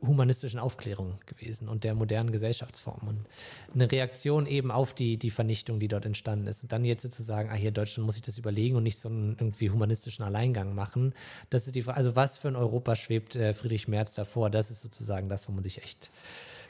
humanistischen 0.00 0.58
Aufklärung 0.58 1.18
gewesen 1.26 1.68
und 1.68 1.84
der 1.84 1.94
modernen 1.94 2.32
Gesellschaftsform 2.32 3.08
und 3.08 3.26
eine 3.74 3.90
Reaktion 3.90 4.46
eben 4.46 4.70
auf 4.70 4.94
die, 4.94 5.16
die 5.16 5.30
Vernichtung, 5.30 5.78
die 5.78 5.88
dort 5.88 6.04
entstanden 6.04 6.46
ist. 6.46 6.62
Und 6.62 6.72
dann 6.72 6.84
jetzt 6.84 7.02
sozusagen, 7.02 7.50
ah, 7.50 7.54
hier 7.54 7.70
Deutschland 7.70 8.06
muss 8.06 8.16
sich 8.16 8.22
das 8.22 8.38
überlegen 8.38 8.76
und 8.76 8.82
nicht 8.82 8.98
so 8.98 9.08
einen 9.08 9.36
irgendwie 9.38 9.70
humanistischen 9.70 10.24
Alleingang 10.24 10.74
machen. 10.74 11.14
Das 11.50 11.66
ist 11.66 11.74
die 11.74 11.82
Frage, 11.82 11.96
also 11.96 12.16
was 12.16 12.36
für 12.36 12.48
ein 12.48 12.56
Europa 12.56 12.96
schwebt 12.96 13.36
äh, 13.36 13.52
Friedrich 13.52 13.88
Merz 13.88 14.14
davor? 14.14 14.50
Das 14.50 14.70
ist 14.70 14.82
sozusagen 14.82 15.28
das, 15.28 15.48
wo 15.48 15.52
man 15.52 15.62
sich 15.62 15.82
echt 15.82 16.10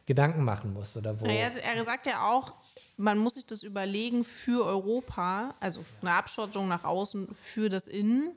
Gedanken 0.07 0.45
machen 0.45 0.73
muss. 0.73 0.97
Oder 0.97 1.21
wo 1.21 1.27
naja, 1.27 1.49
er 1.49 1.85
sagt 1.85 2.07
ja 2.07 2.29
auch, 2.29 2.55
man 2.97 3.19
muss 3.19 3.35
sich 3.35 3.47
das 3.47 3.63
überlegen 3.63 4.25
für 4.25 4.67
Europa, 4.67 5.55
also 5.61 5.85
eine 6.01 6.15
Abschottung 6.15 6.69
nach 6.69 6.85
außen 6.85 7.29
für 7.35 7.69
das 7.69 7.87
Innen 7.87 8.33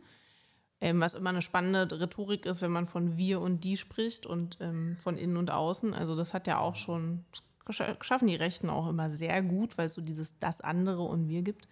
ähm, 0.86 1.02
was 1.02 1.16
immer 1.16 1.32
eine 1.32 1.42
spannende 1.42 2.00
Rhetorik 2.00 2.46
ist, 2.46 2.62
wenn 2.62 2.70
man 2.70 2.86
von 2.86 3.18
wir 3.18 3.42
und 3.42 3.64
die 3.64 3.76
spricht 3.76 4.28
und 4.28 4.60
ähm, 4.62 4.98
von 5.00 5.18
innen 5.18 5.36
und 5.36 5.50
außen. 5.50 5.96
Also 5.96 6.16
das 6.16 6.32
hat 6.32 6.46
ja 6.46 6.60
auch 6.60 6.76
schon, 6.76 7.26
schaffen 7.70 8.28
die 8.28 8.36
Rechten 8.36 8.70
auch 8.70 8.88
immer 8.88 9.10
sehr 9.10 9.42
gut, 9.42 9.80
weil 9.80 9.88
es 9.88 9.96
so 9.96 10.02
dieses 10.02 10.38
das 10.38 10.62
andere 10.62 11.02
und 11.02 11.28
wir 11.28 11.42
gibt. 11.42 11.68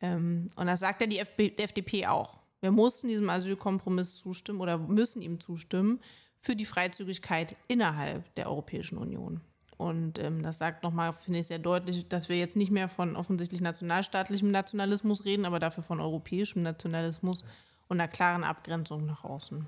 Ähm, 0.00 0.48
und 0.54 0.68
das 0.68 0.78
sagt 0.78 1.00
ja 1.00 1.08
die 1.08 1.18
FB, 1.18 1.58
FDP 1.60 2.06
auch. 2.06 2.38
Wir 2.60 2.70
mussten 2.70 3.08
diesem 3.08 3.28
Asylkompromiss 3.28 4.14
zustimmen 4.18 4.60
oder 4.60 4.78
müssen 4.78 5.22
ihm 5.22 5.40
zustimmen 5.40 5.98
für 6.38 6.54
die 6.54 6.66
Freizügigkeit 6.66 7.56
innerhalb 7.66 8.32
der 8.36 8.46
Europäischen 8.46 8.96
Union. 8.96 9.40
Und 9.76 10.20
ähm, 10.20 10.44
das 10.44 10.58
sagt 10.58 10.84
nochmal, 10.84 11.14
finde 11.14 11.40
ich, 11.40 11.48
sehr 11.48 11.58
deutlich, 11.58 12.06
dass 12.06 12.28
wir 12.28 12.38
jetzt 12.38 12.54
nicht 12.54 12.70
mehr 12.70 12.88
von 12.88 13.16
offensichtlich 13.16 13.60
nationalstaatlichem 13.60 14.52
Nationalismus 14.52 15.24
reden, 15.24 15.46
aber 15.46 15.58
dafür 15.58 15.82
von 15.82 15.98
europäischem 15.98 16.62
Nationalismus 16.62 17.42
und 17.88 18.00
einer 18.00 18.08
klaren 18.08 18.44
Abgrenzung 18.44 19.06
nach 19.06 19.24
außen. 19.24 19.66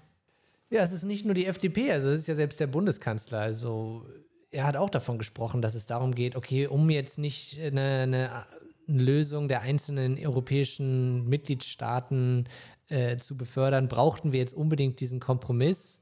Ja, 0.70 0.82
es 0.82 0.92
ist 0.92 1.04
nicht 1.04 1.24
nur 1.24 1.34
die 1.34 1.46
FDP, 1.46 1.92
also 1.92 2.10
es 2.10 2.18
ist 2.18 2.28
ja 2.28 2.34
selbst 2.34 2.60
der 2.60 2.66
Bundeskanzler. 2.66 3.40
Also 3.40 4.04
er 4.50 4.66
hat 4.66 4.76
auch 4.76 4.90
davon 4.90 5.18
gesprochen, 5.18 5.62
dass 5.62 5.74
es 5.74 5.86
darum 5.86 6.14
geht, 6.14 6.36
okay, 6.36 6.66
um 6.66 6.90
jetzt 6.90 7.18
nicht 7.18 7.58
eine, 7.60 8.02
eine 8.02 8.46
Lösung 8.86 9.48
der 9.48 9.62
einzelnen 9.62 10.18
europäischen 10.18 11.28
Mitgliedstaaten 11.28 12.48
äh, 12.88 13.16
zu 13.18 13.36
befördern, 13.36 13.88
brauchten 13.88 14.32
wir 14.32 14.40
jetzt 14.40 14.54
unbedingt 14.54 15.00
diesen 15.00 15.20
Kompromiss, 15.20 16.00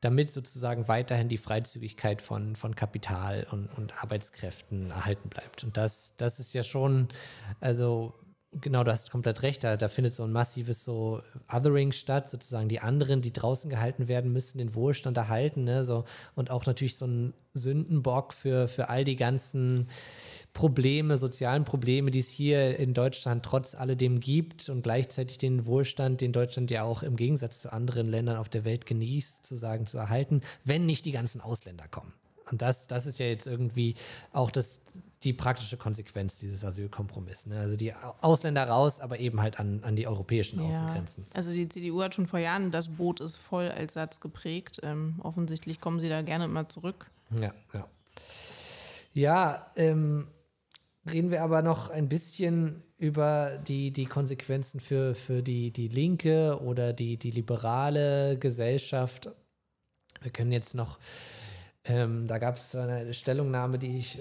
damit 0.00 0.32
sozusagen 0.32 0.88
weiterhin 0.88 1.28
die 1.28 1.38
Freizügigkeit 1.38 2.22
von, 2.22 2.56
von 2.56 2.74
Kapital 2.74 3.46
und, 3.50 3.66
und 3.76 4.02
Arbeitskräften 4.02 4.90
erhalten 4.90 5.28
bleibt. 5.28 5.62
Und 5.64 5.76
das, 5.76 6.14
das 6.16 6.40
ist 6.40 6.54
ja 6.54 6.62
schon, 6.62 7.08
also 7.60 8.14
genau, 8.52 8.82
du 8.84 8.90
hast 8.90 9.10
komplett 9.10 9.42
recht, 9.42 9.62
da, 9.62 9.76
da 9.76 9.88
findet 9.88 10.14
so 10.14 10.24
ein 10.24 10.32
massives 10.32 10.84
so 10.84 11.22
Othering 11.52 11.92
statt, 11.92 12.30
sozusagen 12.30 12.68
die 12.68 12.80
anderen, 12.80 13.22
die 13.22 13.32
draußen 13.32 13.70
gehalten 13.70 14.08
werden 14.08 14.32
müssen, 14.32 14.58
den 14.58 14.74
Wohlstand 14.74 15.16
erhalten, 15.16 15.64
ne, 15.64 15.84
so 15.84 16.04
und 16.34 16.50
auch 16.50 16.66
natürlich 16.66 16.96
so 16.96 17.06
ein 17.06 17.34
Sündenbock 17.54 18.32
für, 18.32 18.68
für 18.68 18.88
all 18.88 19.04
die 19.04 19.16
ganzen 19.16 19.88
Probleme, 20.52 21.18
sozialen 21.18 21.64
Probleme, 21.64 22.10
die 22.10 22.20
es 22.20 22.30
hier 22.30 22.76
in 22.78 22.94
Deutschland 22.94 23.44
trotz 23.44 23.74
alledem 23.74 24.20
gibt 24.20 24.68
und 24.68 24.82
gleichzeitig 24.82 25.38
den 25.38 25.66
Wohlstand, 25.66 26.20
den 26.20 26.32
Deutschland 26.32 26.70
ja 26.70 26.82
auch 26.82 27.02
im 27.02 27.16
Gegensatz 27.16 27.60
zu 27.60 27.72
anderen 27.72 28.06
Ländern 28.06 28.36
auf 28.36 28.48
der 28.48 28.64
Welt 28.64 28.86
genießt, 28.86 29.44
zu 29.46 29.56
sagen, 29.56 29.86
zu 29.86 29.98
erhalten, 29.98 30.40
wenn 30.64 30.86
nicht 30.86 31.04
die 31.04 31.12
ganzen 31.12 31.40
Ausländer 31.40 31.86
kommen. 31.88 32.12
Und 32.50 32.62
das, 32.62 32.88
das 32.88 33.06
ist 33.06 33.20
ja 33.20 33.26
jetzt 33.26 33.46
irgendwie 33.46 33.94
auch 34.32 34.50
das, 34.50 34.80
die 35.22 35.34
praktische 35.34 35.76
Konsequenz 35.76 36.38
dieses 36.38 36.64
Asylkompromisses. 36.64 37.46
Ne? 37.46 37.60
Also 37.60 37.76
die 37.76 37.92
Ausländer 37.94 38.64
raus, 38.64 39.00
aber 39.00 39.18
eben 39.18 39.40
halt 39.40 39.60
an, 39.60 39.82
an 39.84 39.94
die 39.94 40.06
europäischen 40.06 40.60
ja. 40.60 40.66
Außengrenzen. 40.66 41.26
Also 41.34 41.52
die 41.52 41.68
CDU 41.68 42.02
hat 42.02 42.14
schon 42.14 42.26
vor 42.26 42.38
Jahren 42.38 42.70
das 42.70 42.88
Boot 42.88 43.20
ist 43.20 43.36
voll 43.36 43.68
als 43.68 43.94
Satz 43.94 44.20
geprägt. 44.20 44.80
Ähm, 44.82 45.16
offensichtlich 45.22 45.80
kommen 45.80 46.00
sie 46.00 46.08
da 46.08 46.22
gerne 46.22 46.46
immer 46.46 46.68
zurück. 46.68 47.10
Ja, 47.38 47.52
ja. 47.74 47.86
Ja, 49.12 49.72
ähm, 49.76 50.28
reden 51.10 51.30
wir 51.30 51.42
aber 51.42 51.62
noch 51.62 51.90
ein 51.90 52.08
bisschen 52.08 52.82
über 52.96 53.58
die, 53.66 53.90
die 53.90 54.06
Konsequenzen 54.06 54.80
für, 54.80 55.14
für 55.14 55.42
die, 55.42 55.72
die 55.72 55.88
linke 55.88 56.60
oder 56.62 56.92
die, 56.92 57.16
die 57.16 57.30
liberale 57.30 58.38
Gesellschaft. 58.38 59.30
Wir 60.22 60.30
können 60.30 60.52
jetzt 60.52 60.74
noch, 60.74 60.98
ähm, 61.84 62.26
da 62.26 62.38
gab 62.38 62.56
es 62.56 62.74
eine 62.74 63.12
Stellungnahme, 63.12 63.78
die 63.78 63.98
ich 63.98 64.20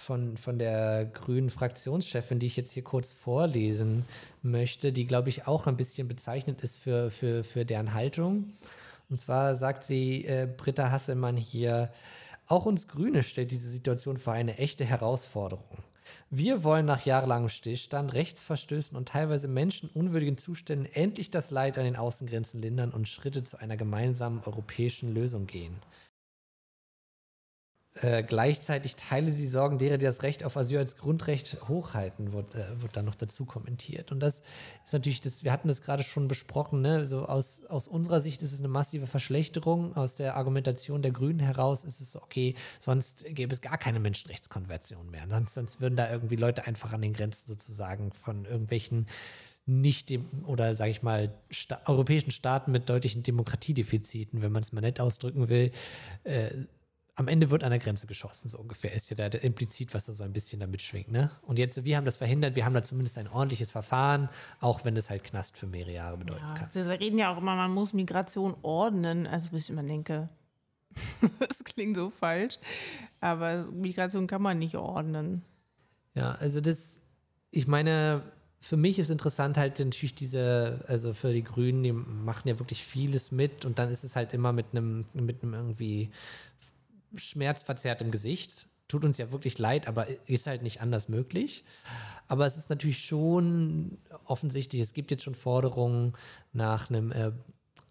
von, 0.00 0.36
von 0.36 0.58
der 0.58 1.04
grünen 1.04 1.50
Fraktionschefin, 1.50 2.38
die 2.38 2.46
ich 2.46 2.56
jetzt 2.56 2.72
hier 2.72 2.84
kurz 2.84 3.12
vorlesen 3.12 4.04
möchte, 4.42 4.92
die, 4.92 5.06
glaube 5.06 5.28
ich, 5.28 5.46
auch 5.46 5.66
ein 5.66 5.76
bisschen 5.76 6.08
bezeichnet 6.08 6.62
ist 6.62 6.78
für, 6.78 7.10
für, 7.10 7.44
für 7.44 7.64
deren 7.64 7.94
Haltung. 7.94 8.52
Und 9.10 9.18
zwar 9.18 9.54
sagt 9.54 9.84
sie, 9.84 10.24
äh, 10.24 10.48
Britta 10.56 10.90
Hasselmann 10.90 11.36
hier, 11.36 11.92
auch 12.46 12.64
uns 12.66 12.88
Grüne 12.88 13.22
stellt 13.22 13.50
diese 13.50 13.68
Situation 13.68 14.16
vor 14.16 14.32
eine 14.32 14.56
echte 14.58 14.84
Herausforderung. 14.84 15.84
Wir 16.30 16.64
wollen 16.64 16.86
nach 16.86 17.04
jahrelangem 17.04 17.48
Stillstand, 17.48 18.14
Rechtsverstößen 18.14 18.96
und 18.96 19.08
teilweise 19.08 19.48
menschenunwürdigen 19.48 20.38
Zuständen 20.38 20.90
endlich 20.92 21.30
das 21.30 21.50
Leid 21.50 21.78
an 21.78 21.84
den 21.84 21.96
Außengrenzen 21.96 22.60
lindern 22.60 22.92
und 22.92 23.08
Schritte 23.08 23.44
zu 23.44 23.58
einer 23.58 23.76
gemeinsamen 23.76 24.40
europäischen 24.44 25.12
Lösung 25.12 25.46
gehen. 25.46 25.76
Äh, 27.94 28.22
gleichzeitig 28.22 28.94
teile 28.94 29.32
sie 29.32 29.48
Sorgen 29.48 29.76
derer, 29.76 29.98
die 29.98 30.04
das 30.04 30.22
Recht 30.22 30.44
auf 30.44 30.56
Asyl 30.56 30.78
als 30.78 30.96
Grundrecht 30.96 31.56
hochhalten, 31.66 32.32
wird, 32.32 32.54
äh, 32.54 32.80
wird 32.80 32.96
dann 32.96 33.04
noch 33.04 33.16
dazu 33.16 33.44
kommentiert. 33.44 34.12
Und 34.12 34.20
das 34.20 34.42
ist 34.84 34.92
natürlich, 34.92 35.20
das, 35.20 35.42
wir 35.42 35.50
hatten 35.50 35.66
das 35.66 35.82
gerade 35.82 36.04
schon 36.04 36.28
besprochen, 36.28 36.82
ne? 36.82 37.04
so 37.04 37.24
aus, 37.24 37.64
aus 37.66 37.88
unserer 37.88 38.20
Sicht 38.20 38.42
ist 38.42 38.52
es 38.52 38.60
eine 38.60 38.68
massive 38.68 39.08
Verschlechterung. 39.08 39.96
Aus 39.96 40.14
der 40.14 40.36
Argumentation 40.36 41.02
der 41.02 41.10
Grünen 41.10 41.40
heraus 41.40 41.82
ist 41.82 42.00
es 42.00 42.14
okay, 42.14 42.54
sonst 42.78 43.24
gäbe 43.34 43.52
es 43.52 43.60
gar 43.60 43.76
keine 43.76 43.98
Menschenrechtskonversion 43.98 45.10
mehr. 45.10 45.26
Sonst, 45.28 45.54
sonst 45.54 45.80
würden 45.80 45.96
da 45.96 46.12
irgendwie 46.12 46.36
Leute 46.36 46.68
einfach 46.68 46.92
an 46.92 47.02
den 47.02 47.12
Grenzen 47.12 47.48
sozusagen 47.48 48.12
von 48.12 48.44
irgendwelchen 48.44 49.06
nicht 49.66 50.10
dem, 50.10 50.26
oder 50.46 50.76
sage 50.76 50.92
ich 50.92 51.02
mal, 51.02 51.34
sta 51.50 51.80
europäischen 51.86 52.30
Staaten 52.30 52.70
mit 52.70 52.88
deutlichen 52.88 53.22
Demokratiedefiziten, 53.24 54.42
wenn 54.42 54.52
man 54.52 54.62
es 54.62 54.72
mal 54.72 54.80
nett 54.80 55.00
ausdrücken 55.00 55.48
will, 55.48 55.70
äh, 56.24 56.50
am 57.20 57.28
Ende 57.28 57.50
wird 57.50 57.64
an 57.64 57.70
der 57.70 57.78
Grenze 57.78 58.06
geschossen, 58.06 58.48
so 58.48 58.58
ungefähr 58.58 58.94
ist 58.94 59.10
ja 59.10 59.28
da 59.28 59.38
implizit, 59.38 59.92
was 59.92 60.06
da 60.06 60.14
so 60.14 60.24
ein 60.24 60.32
bisschen 60.32 60.58
damit 60.58 60.80
schwingt. 60.80 61.12
Ne? 61.12 61.30
Und 61.42 61.58
jetzt, 61.58 61.84
wir 61.84 61.96
haben 61.98 62.06
das 62.06 62.16
verhindert, 62.16 62.56
wir 62.56 62.64
haben 62.64 62.72
da 62.72 62.82
zumindest 62.82 63.18
ein 63.18 63.28
ordentliches 63.28 63.70
Verfahren, 63.70 64.30
auch 64.58 64.86
wenn 64.86 64.96
es 64.96 65.10
halt 65.10 65.22
Knast 65.22 65.58
für 65.58 65.66
mehrere 65.66 65.92
Jahre 65.92 66.16
bedeuten 66.16 66.40
ja, 66.40 66.54
kann. 66.54 66.70
Sie 66.70 66.80
reden 66.80 67.18
ja 67.18 67.32
auch 67.32 67.36
immer, 67.36 67.56
man 67.56 67.72
muss 67.72 67.92
Migration 67.92 68.56
ordnen, 68.62 69.26
also 69.26 69.52
wo 69.52 69.56
ich 69.56 69.68
immer 69.68 69.82
denke, 69.82 70.30
das 71.46 71.62
klingt 71.62 71.96
so 71.96 72.08
falsch, 72.08 72.58
aber 73.20 73.66
Migration 73.70 74.26
kann 74.26 74.40
man 74.40 74.58
nicht 74.58 74.76
ordnen. 74.76 75.42
Ja, 76.14 76.32
also 76.32 76.62
das, 76.62 77.02
ich 77.50 77.66
meine, 77.66 78.22
für 78.62 78.78
mich 78.78 78.98
ist 78.98 79.10
interessant 79.10 79.58
halt 79.58 79.78
natürlich 79.78 80.14
diese, 80.14 80.82
also 80.86 81.12
für 81.12 81.34
die 81.34 81.44
Grünen, 81.44 81.82
die 81.82 81.92
machen 81.92 82.48
ja 82.48 82.58
wirklich 82.58 82.82
vieles 82.82 83.30
mit 83.30 83.66
und 83.66 83.78
dann 83.78 83.90
ist 83.90 84.04
es 84.04 84.16
halt 84.16 84.32
immer 84.32 84.54
mit 84.54 84.66
einem, 84.72 85.04
mit 85.12 85.42
einem 85.42 85.52
irgendwie 85.52 86.10
schmerzverzerrtem 87.14 88.10
Gesicht. 88.10 88.68
Tut 88.88 89.04
uns 89.04 89.18
ja 89.18 89.30
wirklich 89.30 89.58
leid, 89.58 89.86
aber 89.86 90.06
ist 90.26 90.46
halt 90.46 90.62
nicht 90.62 90.80
anders 90.80 91.08
möglich. 91.08 91.64
Aber 92.26 92.46
es 92.46 92.56
ist 92.56 92.70
natürlich 92.70 93.04
schon 93.04 93.98
offensichtlich, 94.24 94.80
es 94.80 94.94
gibt 94.94 95.10
jetzt 95.10 95.22
schon 95.22 95.34
Forderungen 95.34 96.14
nach 96.52 96.90
einem 96.90 97.12
äh, 97.12 97.32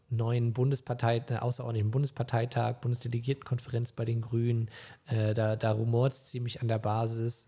neuen 0.09 0.53
Bundespartei, 0.53 1.23
äh, 1.29 1.35
außerordentlichen 1.35 1.91
Bundesparteitag, 1.91 2.81
Bundesdelegiertenkonferenz 2.81 3.91
bei 3.91 4.05
den 4.05 4.21
Grünen. 4.21 4.69
Äh, 5.07 5.33
da 5.33 5.55
da 5.55 5.71
rumort 5.71 6.13
es 6.13 6.25
ziemlich 6.25 6.61
an 6.61 6.67
der 6.67 6.79
Basis. 6.79 7.47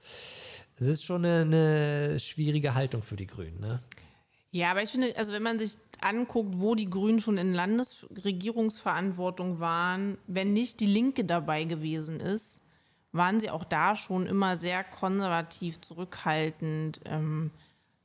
Es 0.78 0.88
ist 0.88 1.04
schon 1.04 1.26
eine, 1.26 1.42
eine 1.42 2.20
schwierige 2.20 2.74
Haltung 2.74 3.04
für 3.04 3.16
die 3.16 3.28
Grünen. 3.28 3.60
Ne? 3.60 3.80
Ja, 4.52 4.72
aber 4.72 4.84
ich 4.84 4.92
finde, 4.92 5.16
also 5.18 5.32
wenn 5.32 5.44
man 5.44 5.60
sich 5.60 5.78
anguckt, 6.02 6.60
wo 6.60 6.76
die 6.76 6.90
Grünen 6.90 7.22
schon 7.22 7.38
in 7.38 7.54
Landesregierungsverantwortung 7.54 9.60
waren, 9.60 10.18
wenn 10.28 10.54
nicht 10.54 10.80
die 10.82 10.88
Linke 10.88 11.24
dabei 11.24 11.64
gewesen 11.64 12.20
ist, 12.20 12.62
waren 13.14 13.40
sie 13.40 13.50
auch 13.50 13.64
da 13.64 13.96
schon 13.96 14.28
immer 14.28 14.58
sehr 14.58 14.84
konservativ, 14.84 15.80
zurückhaltend. 15.82 17.02
Ähm, 17.06 17.52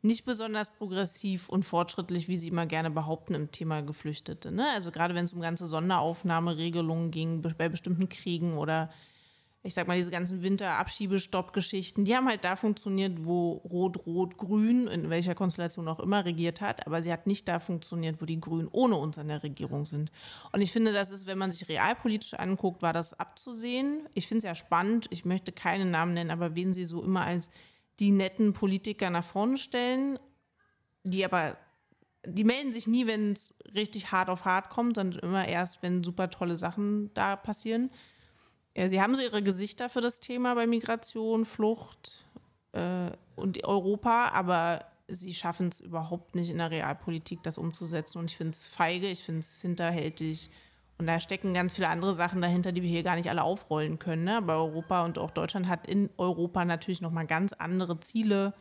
nicht 0.02 0.24
besonders 0.24 0.70
progressiv 0.70 1.48
und 1.48 1.64
fortschrittlich, 1.64 2.28
wie 2.28 2.36
sie 2.36 2.48
immer 2.48 2.66
gerne 2.66 2.90
behaupten 2.90 3.34
im 3.34 3.50
Thema 3.50 3.82
Geflüchtete. 3.82 4.52
Ne? 4.52 4.68
Also 4.70 4.92
gerade 4.92 5.14
wenn 5.14 5.24
es 5.24 5.32
um 5.32 5.40
ganze 5.40 5.66
Sonderaufnahmeregelungen 5.66 7.10
ging 7.10 7.42
bei 7.42 7.68
bestimmten 7.68 8.08
Kriegen 8.08 8.56
oder 8.56 8.90
ich 9.66 9.74
sag 9.74 9.88
mal, 9.88 9.96
diese 9.96 10.12
ganzen 10.12 10.42
Winterabschiebestopp-Geschichten, 10.42 12.04
die 12.04 12.14
haben 12.14 12.28
halt 12.28 12.44
da 12.44 12.54
funktioniert, 12.54 13.24
wo 13.24 13.54
Rot-Rot-Grün, 13.68 14.86
in 14.86 15.10
welcher 15.10 15.34
Konstellation 15.34 15.88
auch 15.88 15.98
immer, 15.98 16.24
regiert 16.24 16.60
hat, 16.60 16.86
aber 16.86 17.02
sie 17.02 17.12
hat 17.12 17.26
nicht 17.26 17.48
da 17.48 17.58
funktioniert, 17.58 18.22
wo 18.22 18.26
die 18.26 18.40
Grünen 18.40 18.68
ohne 18.70 18.96
uns 18.96 19.18
an 19.18 19.26
der 19.26 19.42
Regierung 19.42 19.84
sind. 19.84 20.12
Und 20.52 20.60
ich 20.60 20.70
finde, 20.70 20.92
das 20.92 21.10
ist, 21.10 21.26
wenn 21.26 21.38
man 21.38 21.50
sich 21.50 21.68
realpolitisch 21.68 22.34
anguckt, 22.34 22.80
war 22.80 22.92
das 22.92 23.18
abzusehen. 23.18 24.08
Ich 24.14 24.28
finde 24.28 24.38
es 24.38 24.44
ja 24.44 24.54
spannend, 24.54 25.08
ich 25.10 25.24
möchte 25.24 25.50
keinen 25.50 25.90
Namen 25.90 26.14
nennen, 26.14 26.30
aber 26.30 26.54
wen 26.54 26.72
sie 26.72 26.84
so 26.84 27.02
immer 27.02 27.22
als 27.22 27.50
die 27.98 28.12
netten 28.12 28.52
Politiker 28.52 29.10
nach 29.10 29.24
vorne 29.24 29.56
stellen, 29.56 30.18
die 31.02 31.24
aber, 31.24 31.56
die 32.24 32.44
melden 32.44 32.72
sich 32.72 32.86
nie, 32.86 33.08
wenn 33.08 33.32
es 33.32 33.52
richtig 33.74 34.12
hart 34.12 34.30
auf 34.30 34.44
hart 34.44 34.70
kommt, 34.70 34.94
sondern 34.94 35.20
immer 35.20 35.48
erst, 35.48 35.82
wenn 35.82 36.04
super 36.04 36.30
tolle 36.30 36.56
Sachen 36.56 37.12
da 37.14 37.34
passieren. 37.34 37.90
Ja, 38.76 38.88
sie 38.88 39.00
haben 39.00 39.14
so 39.14 39.22
ihre 39.22 39.42
Gesichter 39.42 39.88
für 39.88 40.02
das 40.02 40.20
Thema 40.20 40.54
bei 40.54 40.66
Migration, 40.66 41.46
Flucht 41.46 42.26
äh, 42.72 43.10
und 43.34 43.64
Europa, 43.64 44.28
aber 44.34 44.84
sie 45.08 45.32
schaffen 45.32 45.68
es 45.68 45.80
überhaupt 45.80 46.34
nicht 46.34 46.50
in 46.50 46.58
der 46.58 46.70
Realpolitik, 46.70 47.42
das 47.42 47.56
umzusetzen. 47.56 48.18
Und 48.18 48.30
ich 48.30 48.36
finde 48.36 48.50
es 48.50 48.64
feige, 48.64 49.08
ich 49.08 49.22
finde 49.22 49.40
es 49.40 49.62
hinterhältig 49.62 50.50
und 50.98 51.06
da 51.06 51.20
stecken 51.20 51.54
ganz 51.54 51.74
viele 51.74 51.88
andere 51.88 52.14
Sachen 52.14 52.40
dahinter, 52.40 52.72
die 52.72 52.82
wir 52.82 52.88
hier 52.88 53.02
gar 53.02 53.16
nicht 53.16 53.28
alle 53.28 53.42
aufrollen 53.42 53.98
können. 53.98 54.24
Ne? 54.24 54.36
Aber 54.38 54.56
Europa 54.56 55.04
und 55.04 55.18
auch 55.18 55.30
Deutschland 55.30 55.68
hat 55.68 55.86
in 55.86 56.10
Europa 56.16 56.64
natürlich 56.64 57.02
nochmal 57.02 57.26
ganz 57.26 57.52
andere 57.52 58.00
Ziele, 58.00 58.54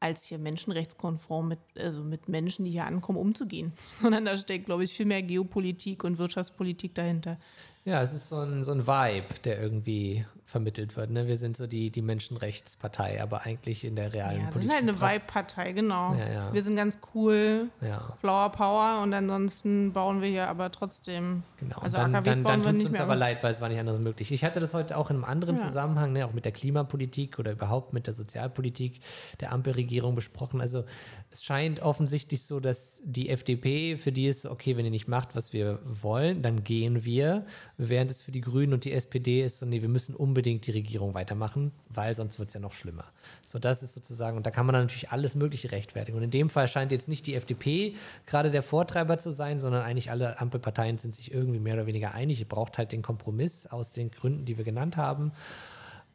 als 0.00 0.24
hier 0.24 0.38
menschenrechtskonform 0.38 1.48
mit, 1.48 1.58
also 1.78 2.02
mit 2.02 2.28
Menschen, 2.28 2.64
die 2.64 2.72
hier 2.72 2.84
ankommen, 2.84 3.18
umzugehen. 3.18 3.72
Sondern 4.00 4.24
da 4.24 4.36
steckt, 4.36 4.66
glaube 4.66 4.84
ich, 4.84 4.92
viel 4.92 5.06
mehr 5.06 5.22
Geopolitik 5.22 6.04
und 6.04 6.18
Wirtschaftspolitik 6.18 6.94
dahinter. 6.94 7.38
Ja, 7.86 8.00
es 8.00 8.14
ist 8.14 8.30
so 8.30 8.40
ein, 8.40 8.62
so 8.62 8.72
ein 8.72 8.86
Vibe, 8.86 9.40
der 9.44 9.60
irgendwie 9.60 10.24
vermittelt 10.46 10.96
wird. 10.96 11.10
Ne? 11.10 11.26
Wir 11.26 11.36
sind 11.36 11.56
so 11.56 11.66
die, 11.66 11.90
die 11.90 12.00
Menschenrechtspartei, 12.02 13.22
aber 13.22 13.42
eigentlich 13.42 13.84
in 13.84 13.96
der 13.96 14.12
realen 14.12 14.40
ja, 14.40 14.50
Politik. 14.50 14.54
Wir 14.54 14.60
sind 14.60 14.88
halt 14.88 15.02
eine 15.02 15.14
Vibe-Partei, 15.18 15.72
genau. 15.72 16.14
Ja, 16.14 16.32
ja. 16.32 16.52
Wir 16.54 16.62
sind 16.62 16.76
ganz 16.76 17.00
cool, 17.14 17.68
Ja, 17.80 18.16
Flower 18.20 18.50
Power 18.52 19.02
und 19.02 19.12
ansonsten 19.12 19.92
bauen 19.92 20.20
wir 20.20 20.28
hier 20.28 20.48
aber 20.48 20.70
trotzdem. 20.70 21.42
genau. 21.58 21.78
Also 21.78 21.96
dann, 21.96 22.14
AKWs 22.14 22.36
dann, 22.36 22.44
dann 22.44 22.62
tut 22.62 22.76
es 22.76 22.86
uns 22.86 23.00
aber 23.00 23.16
leid, 23.16 23.42
weil 23.42 23.52
es 23.52 23.60
war 23.60 23.68
nicht 23.68 23.80
anders 23.80 23.98
möglich. 23.98 24.32
Ich 24.32 24.44
hatte 24.44 24.60
das 24.60 24.74
heute 24.74 24.96
auch 24.96 25.10
in 25.10 25.16
einem 25.16 25.24
anderen. 25.24 25.58
Zusammenhang, 25.58 26.12
ne, 26.12 26.26
auch 26.26 26.32
mit 26.32 26.44
der 26.44 26.52
Klimapolitik 26.52 27.38
oder 27.38 27.52
überhaupt 27.52 27.92
mit 27.92 28.06
der 28.06 28.14
Sozialpolitik 28.14 29.00
der 29.40 29.52
Ampelregierung 29.52 30.14
besprochen. 30.14 30.60
Also 30.60 30.84
es 31.30 31.44
scheint 31.44 31.80
offensichtlich 31.80 32.44
so, 32.44 32.60
dass 32.60 33.02
die 33.04 33.28
FDP, 33.28 33.96
für 33.96 34.12
die 34.12 34.26
ist 34.26 34.46
okay, 34.46 34.76
wenn 34.76 34.84
ihr 34.84 34.90
nicht 34.90 35.08
macht, 35.08 35.36
was 35.36 35.52
wir 35.52 35.80
wollen, 35.84 36.42
dann 36.42 36.64
gehen 36.64 37.04
wir. 37.04 37.46
Während 37.76 38.10
es 38.10 38.22
für 38.22 38.30
die 38.30 38.40
Grünen 38.40 38.72
und 38.72 38.84
die 38.84 38.92
SPD 38.92 39.42
ist 39.42 39.58
so, 39.58 39.66
nee, 39.66 39.82
wir 39.82 39.88
müssen 39.88 40.14
unbedingt 40.14 40.66
die 40.66 40.70
Regierung 40.70 41.14
weitermachen, 41.14 41.72
weil 41.88 42.14
sonst 42.14 42.38
wird 42.38 42.48
es 42.48 42.54
ja 42.54 42.60
noch 42.60 42.72
schlimmer. 42.72 43.04
So, 43.44 43.58
das 43.58 43.82
ist 43.82 43.94
sozusagen, 43.94 44.36
und 44.36 44.46
da 44.46 44.52
kann 44.52 44.64
man 44.64 44.74
dann 44.74 44.82
natürlich 44.84 45.10
alles 45.10 45.34
Mögliche 45.34 45.72
rechtfertigen. 45.72 46.16
Und 46.16 46.22
in 46.22 46.30
dem 46.30 46.50
Fall 46.50 46.68
scheint 46.68 46.92
jetzt 46.92 47.08
nicht 47.08 47.26
die 47.26 47.34
FDP 47.34 47.94
gerade 48.26 48.52
der 48.52 48.62
Vortreiber 48.62 49.18
zu 49.18 49.32
sein, 49.32 49.58
sondern 49.58 49.82
eigentlich 49.82 50.10
alle 50.10 50.40
Ampelparteien 50.40 50.98
sind 50.98 51.16
sich 51.16 51.34
irgendwie 51.34 51.58
mehr 51.58 51.74
oder 51.74 51.86
weniger 51.86 52.14
einig. 52.14 52.38
Ihr 52.38 52.48
braucht 52.48 52.78
halt 52.78 52.92
den 52.92 53.02
Kompromiss 53.02 53.66
aus 53.66 53.90
den 53.90 54.10
Gründen, 54.12 54.44
die 54.44 54.56
wir 54.56 54.64
genannt 54.64 54.96
haben. 54.96 55.32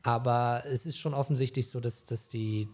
Aber 0.01 0.63
es 0.71 0.85
ist 0.85 0.97
schon 0.97 1.13
offensichtlich 1.13 1.69
so, 1.69 1.81
dass, 1.81 2.05
dass 2.05 2.29
die 2.29 2.69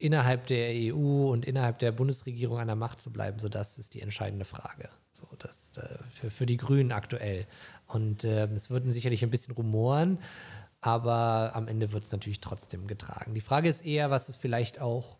innerhalb 0.00 0.46
der 0.46 0.70
EU 0.72 1.30
und 1.30 1.44
innerhalb 1.44 1.78
der 1.78 1.92
Bundesregierung 1.92 2.58
an 2.58 2.66
der 2.66 2.76
Macht 2.76 3.00
zu 3.00 3.12
bleiben, 3.12 3.38
so 3.38 3.48
das 3.48 3.78
ist 3.78 3.94
die 3.94 4.00
entscheidende 4.00 4.44
Frage. 4.44 4.88
So, 5.12 5.28
das 5.38 5.72
äh, 5.76 5.98
für, 6.12 6.30
für 6.30 6.46
die 6.46 6.56
Grünen 6.56 6.92
aktuell. 6.92 7.46
Und 7.86 8.24
äh, 8.24 8.46
es 8.46 8.70
würden 8.70 8.92
sicherlich 8.92 9.22
ein 9.22 9.30
bisschen 9.30 9.54
rumoren, 9.54 10.18
aber 10.82 11.52
am 11.54 11.68
Ende 11.68 11.92
wird 11.92 12.04
es 12.04 12.12
natürlich 12.12 12.40
trotzdem 12.40 12.86
getragen. 12.86 13.34
Die 13.34 13.42
Frage 13.42 13.68
ist 13.68 13.84
eher, 13.84 14.10
was 14.10 14.30
es 14.30 14.36
vielleicht 14.36 14.80
auch 14.80 15.18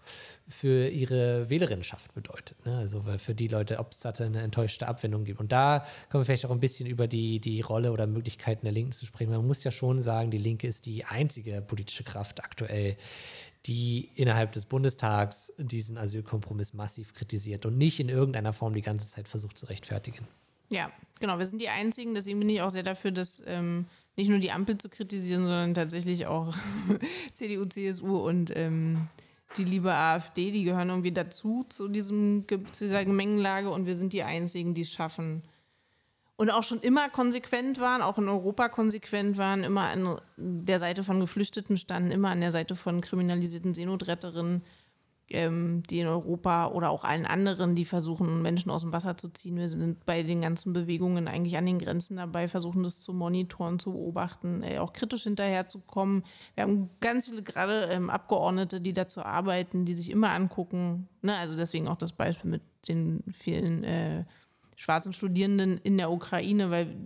für 0.48 0.88
ihre 0.88 1.50
Wählerinnenschaft 1.50 2.14
bedeutet. 2.14 2.64
Ne? 2.64 2.78
Also 2.78 3.02
für 3.18 3.34
die 3.34 3.48
Leute, 3.48 3.78
ob 3.78 3.92
es 3.92 4.00
da 4.00 4.10
eine 4.10 4.40
enttäuschte 4.40 4.88
Abwendung 4.88 5.24
gibt. 5.24 5.38
Und 5.38 5.52
da 5.52 5.84
können 6.08 6.22
wir 6.22 6.24
vielleicht 6.24 6.46
auch 6.46 6.50
ein 6.50 6.60
bisschen 6.60 6.86
über 6.86 7.06
die, 7.06 7.40
die 7.40 7.60
Rolle 7.60 7.92
oder 7.92 8.06
Möglichkeiten 8.06 8.64
der 8.64 8.72
Linken 8.72 8.92
zu 8.92 9.04
sprechen. 9.04 9.30
Man 9.30 9.46
muss 9.46 9.62
ja 9.62 9.70
schon 9.70 10.00
sagen, 10.00 10.30
die 10.30 10.38
Linke 10.38 10.66
ist 10.66 10.86
die 10.86 11.04
einzige 11.04 11.60
politische 11.60 12.04
Kraft 12.04 12.42
aktuell, 12.42 12.96
die 13.66 14.10
innerhalb 14.14 14.52
des 14.52 14.64
Bundestags 14.64 15.52
diesen 15.58 15.98
Asylkompromiss 15.98 16.72
massiv 16.72 17.12
kritisiert 17.12 17.66
und 17.66 17.76
nicht 17.76 18.00
in 18.00 18.08
irgendeiner 18.08 18.54
Form 18.54 18.72
die 18.72 18.80
ganze 18.80 19.10
Zeit 19.10 19.28
versucht 19.28 19.58
zu 19.58 19.66
rechtfertigen. 19.66 20.26
Ja, 20.70 20.90
genau. 21.18 21.38
Wir 21.38 21.46
sind 21.46 21.60
die 21.60 21.68
Einzigen. 21.68 22.14
Deswegen 22.14 22.38
bin 22.38 22.48
ich 22.48 22.62
auch 22.62 22.70
sehr 22.70 22.84
dafür, 22.84 23.10
dass 23.10 23.42
ähm, 23.44 23.86
nicht 24.16 24.28
nur 24.28 24.38
die 24.38 24.52
Ampel 24.52 24.78
zu 24.78 24.88
kritisieren, 24.88 25.46
sondern 25.46 25.74
tatsächlich 25.74 26.26
auch 26.26 26.54
CDU, 27.32 27.64
CSU 27.64 28.18
und 28.18 28.54
ähm, 28.56 29.08
die 29.56 29.64
liebe 29.64 29.92
AfD, 29.92 30.50
die 30.50 30.64
gehören 30.64 30.90
irgendwie 30.90 31.12
dazu 31.12 31.64
zu, 31.68 31.88
diesem, 31.88 32.44
zu 32.72 32.84
dieser 32.84 33.04
Gemengenlage 33.04 33.70
und 33.70 33.86
wir 33.86 33.96
sind 33.96 34.12
die 34.12 34.22
Einzigen, 34.22 34.74
die 34.74 34.82
es 34.82 34.92
schaffen. 34.92 35.42
Und 36.36 36.50
auch 36.50 36.62
schon 36.62 36.80
immer 36.80 37.10
konsequent 37.10 37.80
waren, 37.80 38.00
auch 38.00 38.16
in 38.16 38.28
Europa 38.28 38.68
konsequent 38.68 39.36
waren, 39.36 39.62
immer 39.62 39.88
an 39.88 40.20
der 40.36 40.78
Seite 40.78 41.02
von 41.02 41.20
Geflüchteten 41.20 41.76
standen, 41.76 42.12
immer 42.12 42.30
an 42.30 42.40
der 42.40 42.52
Seite 42.52 42.74
von 42.76 43.00
kriminalisierten 43.02 43.74
Seenotretterinnen, 43.74 44.62
ähm, 45.30 45.82
die 45.88 46.00
in 46.00 46.06
Europa 46.06 46.68
oder 46.68 46.90
auch 46.90 47.04
allen 47.04 47.26
anderen, 47.26 47.74
die 47.74 47.84
versuchen, 47.84 48.42
Menschen 48.42 48.70
aus 48.70 48.82
dem 48.82 48.92
Wasser 48.92 49.16
zu 49.16 49.28
ziehen. 49.28 49.56
Wir 49.56 49.68
sind 49.68 50.04
bei 50.04 50.22
den 50.22 50.40
ganzen 50.40 50.72
Bewegungen 50.72 51.28
eigentlich 51.28 51.56
an 51.56 51.66
den 51.66 51.78
Grenzen 51.78 52.16
dabei, 52.16 52.48
versuchen 52.48 52.82
das 52.82 53.00
zu 53.00 53.12
monitoren, 53.12 53.78
zu 53.78 53.92
beobachten, 53.92 54.62
äh, 54.62 54.78
auch 54.78 54.92
kritisch 54.92 55.22
hinterherzukommen. 55.22 56.24
Wir 56.54 56.64
haben 56.64 56.90
ganz 57.00 57.28
viele 57.28 57.42
gerade 57.42 57.84
ähm, 57.84 58.10
Abgeordnete, 58.10 58.80
die 58.80 58.92
dazu 58.92 59.22
arbeiten, 59.22 59.84
die 59.84 59.94
sich 59.94 60.10
immer 60.10 60.30
angucken. 60.30 61.08
Ne? 61.22 61.36
Also 61.36 61.56
deswegen 61.56 61.88
auch 61.88 61.96
das 61.96 62.12
Beispiel 62.12 62.50
mit 62.50 62.62
den 62.88 63.22
vielen 63.32 63.84
äh, 63.84 64.24
schwarzen 64.76 65.12
Studierenden 65.12 65.78
in 65.78 65.96
der 65.98 66.10
Ukraine, 66.10 66.70
weil 66.70 66.96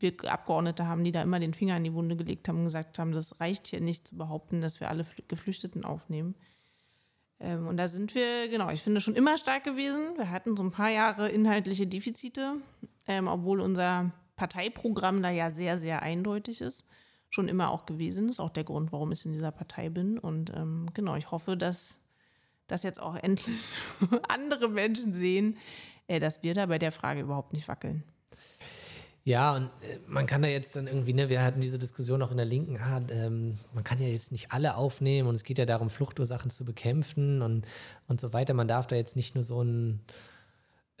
wir 0.00 0.14
Abgeordnete 0.26 0.86
haben, 0.86 1.04
die 1.04 1.12
da 1.12 1.22
immer 1.22 1.38
den 1.40 1.54
Finger 1.54 1.76
in 1.76 1.84
die 1.84 1.92
Wunde 1.92 2.16
gelegt 2.16 2.48
haben 2.48 2.58
und 2.58 2.64
gesagt 2.64 2.98
haben, 2.98 3.12
das 3.12 3.38
reicht 3.38 3.66
hier 3.66 3.80
nicht 3.80 4.08
zu 4.08 4.16
behaupten, 4.16 4.60
dass 4.60 4.80
wir 4.80 4.88
alle 4.88 5.02
Flü- 5.02 5.24
Geflüchteten 5.28 5.84
aufnehmen. 5.84 6.34
Ähm, 7.40 7.66
und 7.66 7.76
da 7.76 7.88
sind 7.88 8.14
wir, 8.14 8.48
genau, 8.48 8.70
ich 8.70 8.82
finde 8.82 9.00
schon 9.00 9.16
immer 9.16 9.38
stark 9.38 9.64
gewesen. 9.64 10.16
Wir 10.16 10.30
hatten 10.30 10.56
so 10.56 10.62
ein 10.62 10.70
paar 10.70 10.90
Jahre 10.90 11.28
inhaltliche 11.28 11.86
Defizite, 11.86 12.56
ähm, 13.06 13.26
obwohl 13.26 13.60
unser 13.60 14.12
Parteiprogramm 14.36 15.22
da 15.22 15.30
ja 15.30 15.50
sehr, 15.50 15.78
sehr 15.78 16.02
eindeutig 16.02 16.60
ist. 16.60 16.88
Schon 17.30 17.48
immer 17.48 17.70
auch 17.70 17.86
gewesen 17.86 18.28
ist, 18.28 18.40
auch 18.40 18.50
der 18.50 18.64
Grund, 18.64 18.92
warum 18.92 19.12
ich 19.12 19.24
in 19.24 19.32
dieser 19.32 19.52
Partei 19.52 19.88
bin. 19.88 20.18
Und 20.18 20.52
ähm, 20.54 20.88
genau, 20.94 21.16
ich 21.16 21.30
hoffe, 21.30 21.56
dass 21.56 22.00
das 22.66 22.82
jetzt 22.82 23.00
auch 23.00 23.16
endlich 23.22 23.72
andere 24.28 24.68
Menschen 24.68 25.12
sehen, 25.12 25.56
äh, 26.06 26.20
dass 26.20 26.42
wir 26.42 26.54
da 26.54 26.66
bei 26.66 26.78
der 26.78 26.92
Frage 26.92 27.20
überhaupt 27.20 27.52
nicht 27.52 27.68
wackeln. 27.68 28.04
Ja, 29.24 29.54
und 29.54 29.66
äh, 29.82 29.98
man 30.06 30.26
kann 30.26 30.42
da 30.42 30.48
jetzt 30.48 30.76
dann 30.76 30.86
irgendwie, 30.86 31.12
ne, 31.12 31.28
wir 31.28 31.42
hatten 31.42 31.60
diese 31.60 31.78
Diskussion 31.78 32.22
auch 32.22 32.30
in 32.30 32.38
der 32.38 32.46
Linken, 32.46 32.78
ah, 32.78 33.00
ähm, 33.10 33.58
man 33.74 33.84
kann 33.84 33.98
ja 33.98 34.08
jetzt 34.08 34.32
nicht 34.32 34.52
alle 34.52 34.76
aufnehmen 34.76 35.28
und 35.28 35.34
es 35.34 35.44
geht 35.44 35.58
ja 35.58 35.66
darum, 35.66 35.90
Fluchtursachen 35.90 36.50
zu 36.50 36.64
bekämpfen 36.64 37.42
und, 37.42 37.66
und 38.08 38.20
so 38.20 38.32
weiter. 38.32 38.54
Man 38.54 38.68
darf 38.68 38.86
da 38.86 38.96
jetzt 38.96 39.16
nicht 39.16 39.34
nur 39.34 39.44
so 39.44 39.62
ein 39.62 40.00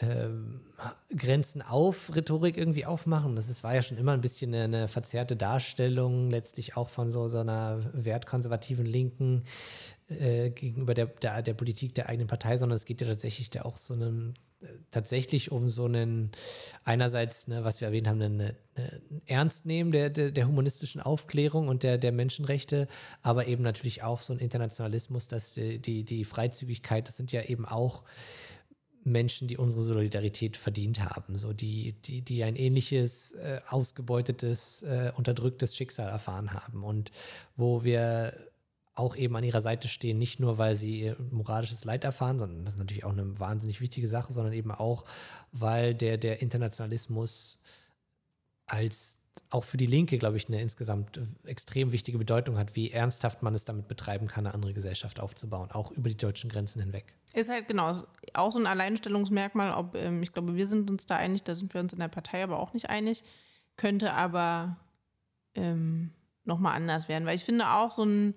ähm, 0.00 0.60
Grenzen 1.16 1.62
auf 1.62 2.14
Rhetorik 2.14 2.56
irgendwie 2.56 2.86
aufmachen. 2.86 3.36
Das 3.36 3.48
ist, 3.48 3.64
war 3.64 3.74
ja 3.74 3.82
schon 3.82 3.98
immer 3.98 4.12
ein 4.12 4.20
bisschen 4.20 4.54
eine, 4.54 4.64
eine 4.64 4.88
verzerrte 4.88 5.36
Darstellung, 5.36 6.30
letztlich 6.30 6.76
auch 6.76 6.90
von 6.90 7.10
so, 7.10 7.28
so 7.28 7.38
einer 7.38 7.90
wertkonservativen 7.92 8.86
Linken 8.86 9.44
äh, 10.08 10.50
gegenüber 10.50 10.94
der, 10.94 11.06
der, 11.06 11.42
der 11.42 11.54
Politik 11.54 11.94
der 11.94 12.08
eigenen 12.08 12.28
Partei, 12.28 12.56
sondern 12.56 12.76
es 12.76 12.84
geht 12.84 13.00
ja 13.00 13.08
tatsächlich 13.08 13.50
da 13.50 13.62
auch 13.62 13.76
so 13.76 13.94
einem 13.94 14.34
tatsächlich 14.90 15.50
um 15.52 15.68
so 15.68 15.86
einen, 15.86 16.32
einerseits, 16.84 17.48
ne, 17.48 17.64
was 17.64 17.80
wir 17.80 17.88
erwähnt 17.88 18.08
haben, 18.08 18.20
einen, 18.20 18.40
einen 18.40 19.22
Ernstnehmen 19.26 19.92
der, 19.92 20.10
der, 20.10 20.30
der, 20.30 20.46
humanistischen 20.46 21.00
Aufklärung 21.00 21.68
und 21.68 21.82
der, 21.82 21.98
der 21.98 22.12
Menschenrechte, 22.12 22.88
aber 23.22 23.46
eben 23.46 23.62
natürlich 23.62 24.02
auch 24.02 24.20
so 24.20 24.32
ein 24.32 24.38
Internationalismus, 24.38 25.28
dass 25.28 25.52
die, 25.52 25.78
die, 25.78 26.04
die 26.04 26.24
Freizügigkeit, 26.24 27.08
das 27.08 27.16
sind 27.16 27.32
ja 27.32 27.42
eben 27.42 27.64
auch 27.64 28.04
Menschen, 29.02 29.48
die 29.48 29.56
unsere 29.56 29.82
Solidarität 29.82 30.56
verdient 30.56 31.00
haben, 31.00 31.38
so 31.38 31.52
die, 31.52 31.94
die, 32.04 32.22
die 32.22 32.44
ein 32.44 32.56
ähnliches 32.56 33.32
äh, 33.32 33.60
ausgebeutetes, 33.68 34.82
äh, 34.82 35.12
unterdrücktes 35.16 35.74
Schicksal 35.74 36.10
erfahren 36.10 36.52
haben. 36.52 36.84
Und 36.84 37.10
wo 37.56 37.82
wir 37.82 38.34
auch 39.00 39.16
eben 39.16 39.34
an 39.34 39.44
ihrer 39.44 39.62
Seite 39.62 39.88
stehen, 39.88 40.18
nicht 40.18 40.38
nur, 40.38 40.58
weil 40.58 40.76
sie 40.76 41.14
moralisches 41.30 41.84
Leid 41.84 42.04
erfahren, 42.04 42.38
sondern 42.38 42.64
das 42.64 42.74
ist 42.74 42.78
natürlich 42.78 43.04
auch 43.04 43.12
eine 43.12 43.40
wahnsinnig 43.40 43.80
wichtige 43.80 44.06
Sache, 44.06 44.32
sondern 44.32 44.52
eben 44.52 44.70
auch, 44.70 45.04
weil 45.52 45.94
der, 45.94 46.18
der 46.18 46.42
Internationalismus 46.42 47.58
als 48.66 49.18
auch 49.48 49.64
für 49.64 49.76
die 49.76 49.86
Linke, 49.86 50.18
glaube 50.18 50.36
ich, 50.36 50.48
eine 50.48 50.60
insgesamt 50.60 51.20
extrem 51.44 51.92
wichtige 51.92 52.18
Bedeutung 52.18 52.58
hat, 52.58 52.76
wie 52.76 52.90
ernsthaft 52.90 53.42
man 53.42 53.54
es 53.54 53.64
damit 53.64 53.88
betreiben 53.88 54.28
kann, 54.28 54.46
eine 54.46 54.54
andere 54.54 54.74
Gesellschaft 54.74 55.18
aufzubauen, 55.18 55.70
auch 55.72 55.90
über 55.90 56.08
die 56.08 56.16
deutschen 56.16 56.50
Grenzen 56.50 56.80
hinweg. 56.80 57.14
Ist 57.34 57.50
halt 57.50 57.66
genau 57.66 57.92
auch 58.34 58.52
so 58.52 58.58
ein 58.58 58.66
Alleinstellungsmerkmal, 58.66 59.72
ob, 59.72 59.96
ähm, 59.96 60.22
ich 60.22 60.32
glaube, 60.32 60.54
wir 60.54 60.66
sind 60.66 60.90
uns 60.90 61.06
da 61.06 61.16
einig, 61.16 61.42
da 61.42 61.54
sind 61.54 61.74
wir 61.74 61.80
uns 61.80 61.92
in 61.92 61.98
der 61.98 62.08
Partei 62.08 62.44
aber 62.44 62.60
auch 62.60 62.72
nicht 62.74 62.90
einig, 62.90 63.24
könnte 63.76 64.12
aber 64.12 64.76
ähm, 65.54 66.12
nochmal 66.44 66.76
anders 66.76 67.08
werden, 67.08 67.26
weil 67.26 67.34
ich 67.34 67.44
finde 67.44 67.70
auch 67.70 67.90
so 67.90 68.04
ein 68.04 68.34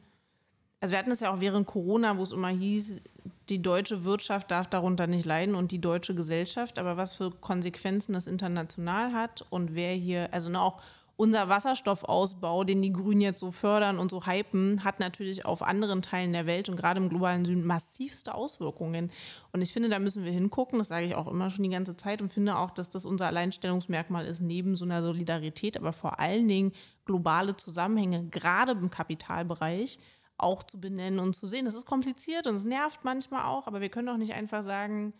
also 0.84 0.92
wir 0.92 1.00
hatten 1.00 1.12
es 1.12 1.22
ja 1.22 1.34
auch 1.34 1.40
während 1.40 1.66
Corona, 1.66 2.18
wo 2.18 2.24
es 2.24 2.34
immer 2.34 2.50
hieß, 2.50 3.00
die 3.48 3.62
deutsche 3.62 4.04
Wirtschaft 4.04 4.52
darf 4.52 4.68
darunter 4.68 5.08
nicht 5.08 5.24
leiden 5.24 5.56
und 5.56 5.72
die 5.72 5.80
deutsche 5.80 6.14
Gesellschaft, 6.14 6.78
aber 6.78 6.98
was 6.98 7.14
für 7.14 7.32
Konsequenzen 7.32 8.12
das 8.12 8.28
international 8.28 9.14
hat 9.14 9.46
und 9.50 9.76
wer 9.76 9.94
hier, 9.94 10.28
also 10.34 10.50
ne, 10.50 10.60
auch 10.60 10.82
unser 11.16 11.48
Wasserstoffausbau, 11.48 12.66
den 12.66 12.82
die 12.82 12.92
Grünen 12.92 13.22
jetzt 13.22 13.40
so 13.40 13.52
fördern 13.52 13.98
und 13.98 14.12
so 14.12 14.26
hypen, 14.26 14.84
hat 14.84 15.00
natürlich 15.00 15.46
auf 15.46 15.62
anderen 15.62 16.02
Teilen 16.02 16.34
der 16.34 16.48
Welt 16.48 16.68
und 16.68 16.76
gerade 16.76 17.00
im 17.00 17.08
globalen 17.08 17.46
Süden 17.46 17.66
massivste 17.66 18.36
Auswirkungen. 18.36 19.10
Und 19.54 19.62
ich 19.62 19.72
finde, 19.72 19.88
da 19.88 20.00
müssen 20.00 20.26
wir 20.26 20.34
hingucken, 20.34 20.80
das 20.80 20.90
sage 20.90 21.06
ich 21.06 21.16
auch 21.16 21.28
immer 21.28 21.50
schon 21.50 21.64
die 21.64 21.70
ganze 21.70 21.96
Zeit 21.96 22.22
und 22.22 22.34
finde 22.34 22.58
auch, 22.58 22.72
dass 22.72 22.90
das 22.90 23.06
unser 23.06 23.28
Alleinstellungsmerkmal 23.28 24.26
ist, 24.26 24.42
neben 24.42 24.76
so 24.76 24.84
einer 24.84 25.02
Solidarität, 25.02 25.78
aber 25.78 25.94
vor 25.94 26.20
allen 26.20 26.50
Dingen 26.50 26.74
globale 27.06 27.56
Zusammenhänge, 27.56 28.26
gerade 28.26 28.74
im 28.74 28.90
Kapitalbereich 28.90 30.00
auch 30.38 30.64
zu 30.64 30.80
benennen 30.80 31.20
und 31.20 31.36
zu 31.36 31.48
sehen. 31.48 31.66
Das 31.66 31.76
ist 31.76 31.86
kompliziert 31.86 32.48
und 32.48 32.56
es 32.56 32.66
nervt 32.66 33.04
manchmal 33.04 33.46
auch, 33.46 33.68
aber 33.68 33.82
wir 33.82 33.90
können 33.90 34.08
doch 34.08 34.18
nicht 34.18 34.34
einfach 34.34 34.64
sagen, 34.64 35.14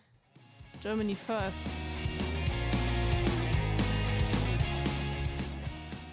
Germany 0.80 1.14
first. 1.14 1.58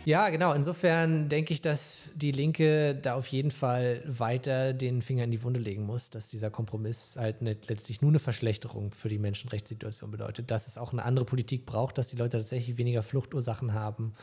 Ja, 0.04 0.30
genau. 0.30 0.54
Insofern 0.54 1.30
denke 1.30 1.54
ich, 1.54 1.62
dass 1.62 2.10
die 2.16 2.32
Linke 2.32 2.96
da 2.96 3.14
auf 3.14 3.28
jeden 3.28 3.52
Fall 3.52 4.02
weiter 4.08 4.74
den 4.74 5.04
Finger 5.04 5.26
in 5.26 5.32
die 5.32 5.44
Wunde 5.44 5.60
legen 5.60 5.86
muss, 5.86 6.10
dass 6.10 6.28
dieser 6.28 6.50
Kompromiss 6.50 7.18
halt 7.20 7.44
nicht 7.44 7.70
letztlich 7.70 8.02
nur 8.02 8.10
eine 8.10 8.18
Verschlechterung 8.18 8.92
für 8.94 9.10
die 9.10 9.20
Menschenrechtssituation 9.20 10.10
bedeutet, 10.10 10.50
dass 10.50 10.68
es 10.68 10.80
auch 10.80 10.92
eine 10.92 11.06
andere 11.06 11.26
Politik 11.26 11.68
braucht, 11.68 12.00
dass 12.00 12.08
die 12.08 12.16
Leute 12.16 12.40
tatsächlich 12.40 12.78
weniger 12.78 13.04
Fluchtursachen 13.04 13.74
haben 13.74 14.16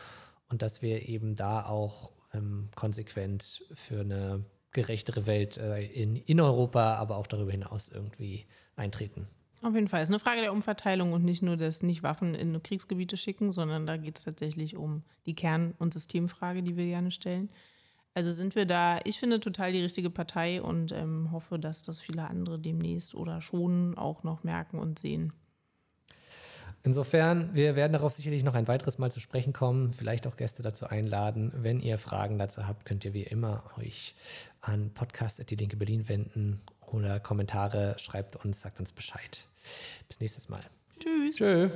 und 0.48 0.62
dass 0.62 0.82
wir 0.82 1.08
eben 1.08 1.36
da 1.36 1.64
auch 1.64 2.10
ähm, 2.34 2.70
konsequent 2.74 3.62
für 3.74 4.00
eine 4.00 4.44
gerechtere 4.72 5.26
Welt 5.26 5.58
äh, 5.58 5.80
in, 5.80 6.16
in 6.16 6.40
Europa, 6.40 6.94
aber 6.94 7.16
auch 7.16 7.26
darüber 7.26 7.52
hinaus 7.52 7.88
irgendwie 7.88 8.46
eintreten. 8.76 9.26
Auf 9.62 9.74
jeden 9.74 9.88
Fall. 9.88 10.02
Es 10.02 10.08
ist 10.08 10.14
eine 10.14 10.20
Frage 10.20 10.40
der 10.40 10.52
Umverteilung 10.52 11.12
und 11.12 11.24
nicht 11.24 11.42
nur 11.42 11.56
das 11.56 11.82
nicht 11.82 12.04
Waffen 12.04 12.34
in 12.34 12.62
Kriegsgebiete 12.62 13.16
schicken, 13.16 13.50
sondern 13.50 13.86
da 13.86 13.96
geht 13.96 14.18
es 14.18 14.24
tatsächlich 14.24 14.76
um 14.76 15.02
die 15.26 15.34
Kern- 15.34 15.74
und 15.78 15.92
Systemfrage, 15.92 16.62
die 16.62 16.76
wir 16.76 16.86
gerne 16.86 17.10
stellen. 17.10 17.50
Also 18.14 18.30
sind 18.32 18.54
wir 18.54 18.66
da, 18.66 19.00
ich 19.04 19.18
finde, 19.18 19.40
total 19.40 19.72
die 19.72 19.80
richtige 19.80 20.10
Partei 20.10 20.62
und 20.62 20.92
ähm, 20.92 21.30
hoffe, 21.32 21.58
dass 21.58 21.82
das 21.82 22.00
viele 22.00 22.28
andere 22.28 22.58
demnächst 22.58 23.14
oder 23.14 23.40
schon 23.40 23.96
auch 23.96 24.22
noch 24.22 24.44
merken 24.44 24.78
und 24.78 24.98
sehen. 24.98 25.32
Insofern, 26.84 27.54
wir 27.54 27.76
werden 27.76 27.92
darauf 27.92 28.12
sicherlich 28.12 28.44
noch 28.44 28.54
ein 28.54 28.68
weiteres 28.68 28.98
Mal 28.98 29.10
zu 29.10 29.20
sprechen 29.20 29.52
kommen, 29.52 29.92
vielleicht 29.92 30.26
auch 30.26 30.36
Gäste 30.36 30.62
dazu 30.62 30.86
einladen. 30.86 31.52
Wenn 31.56 31.80
ihr 31.80 31.98
Fragen 31.98 32.38
dazu 32.38 32.66
habt, 32.66 32.84
könnt 32.84 33.04
ihr 33.04 33.14
wie 33.14 33.24
immer 33.24 33.64
euch 33.78 34.14
an 34.60 34.90
podcast.die 34.94 35.56
Berlin 35.56 36.08
wenden 36.08 36.60
oder 36.86 37.20
Kommentare 37.20 37.96
schreibt 37.98 38.36
uns, 38.36 38.62
sagt 38.62 38.80
uns 38.80 38.92
Bescheid. 38.92 39.46
Bis 40.08 40.20
nächstes 40.20 40.48
Mal. 40.48 40.62
Tschüss. 40.98 41.36
Tschö. 41.36 41.68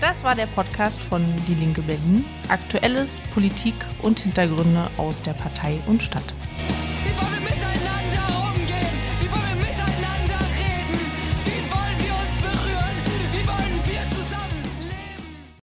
Das 0.00 0.22
war 0.24 0.34
der 0.34 0.46
Podcast 0.46 1.00
von 1.00 1.22
Die 1.46 1.54
Linke 1.54 1.82
Berlin. 1.82 2.24
Aktuelles, 2.48 3.20
Politik 3.34 3.74
und 4.02 4.20
Hintergründe 4.20 4.88
aus 4.96 5.20
der 5.20 5.34
Partei 5.34 5.78
und 5.86 6.02
Stadt. 6.02 6.24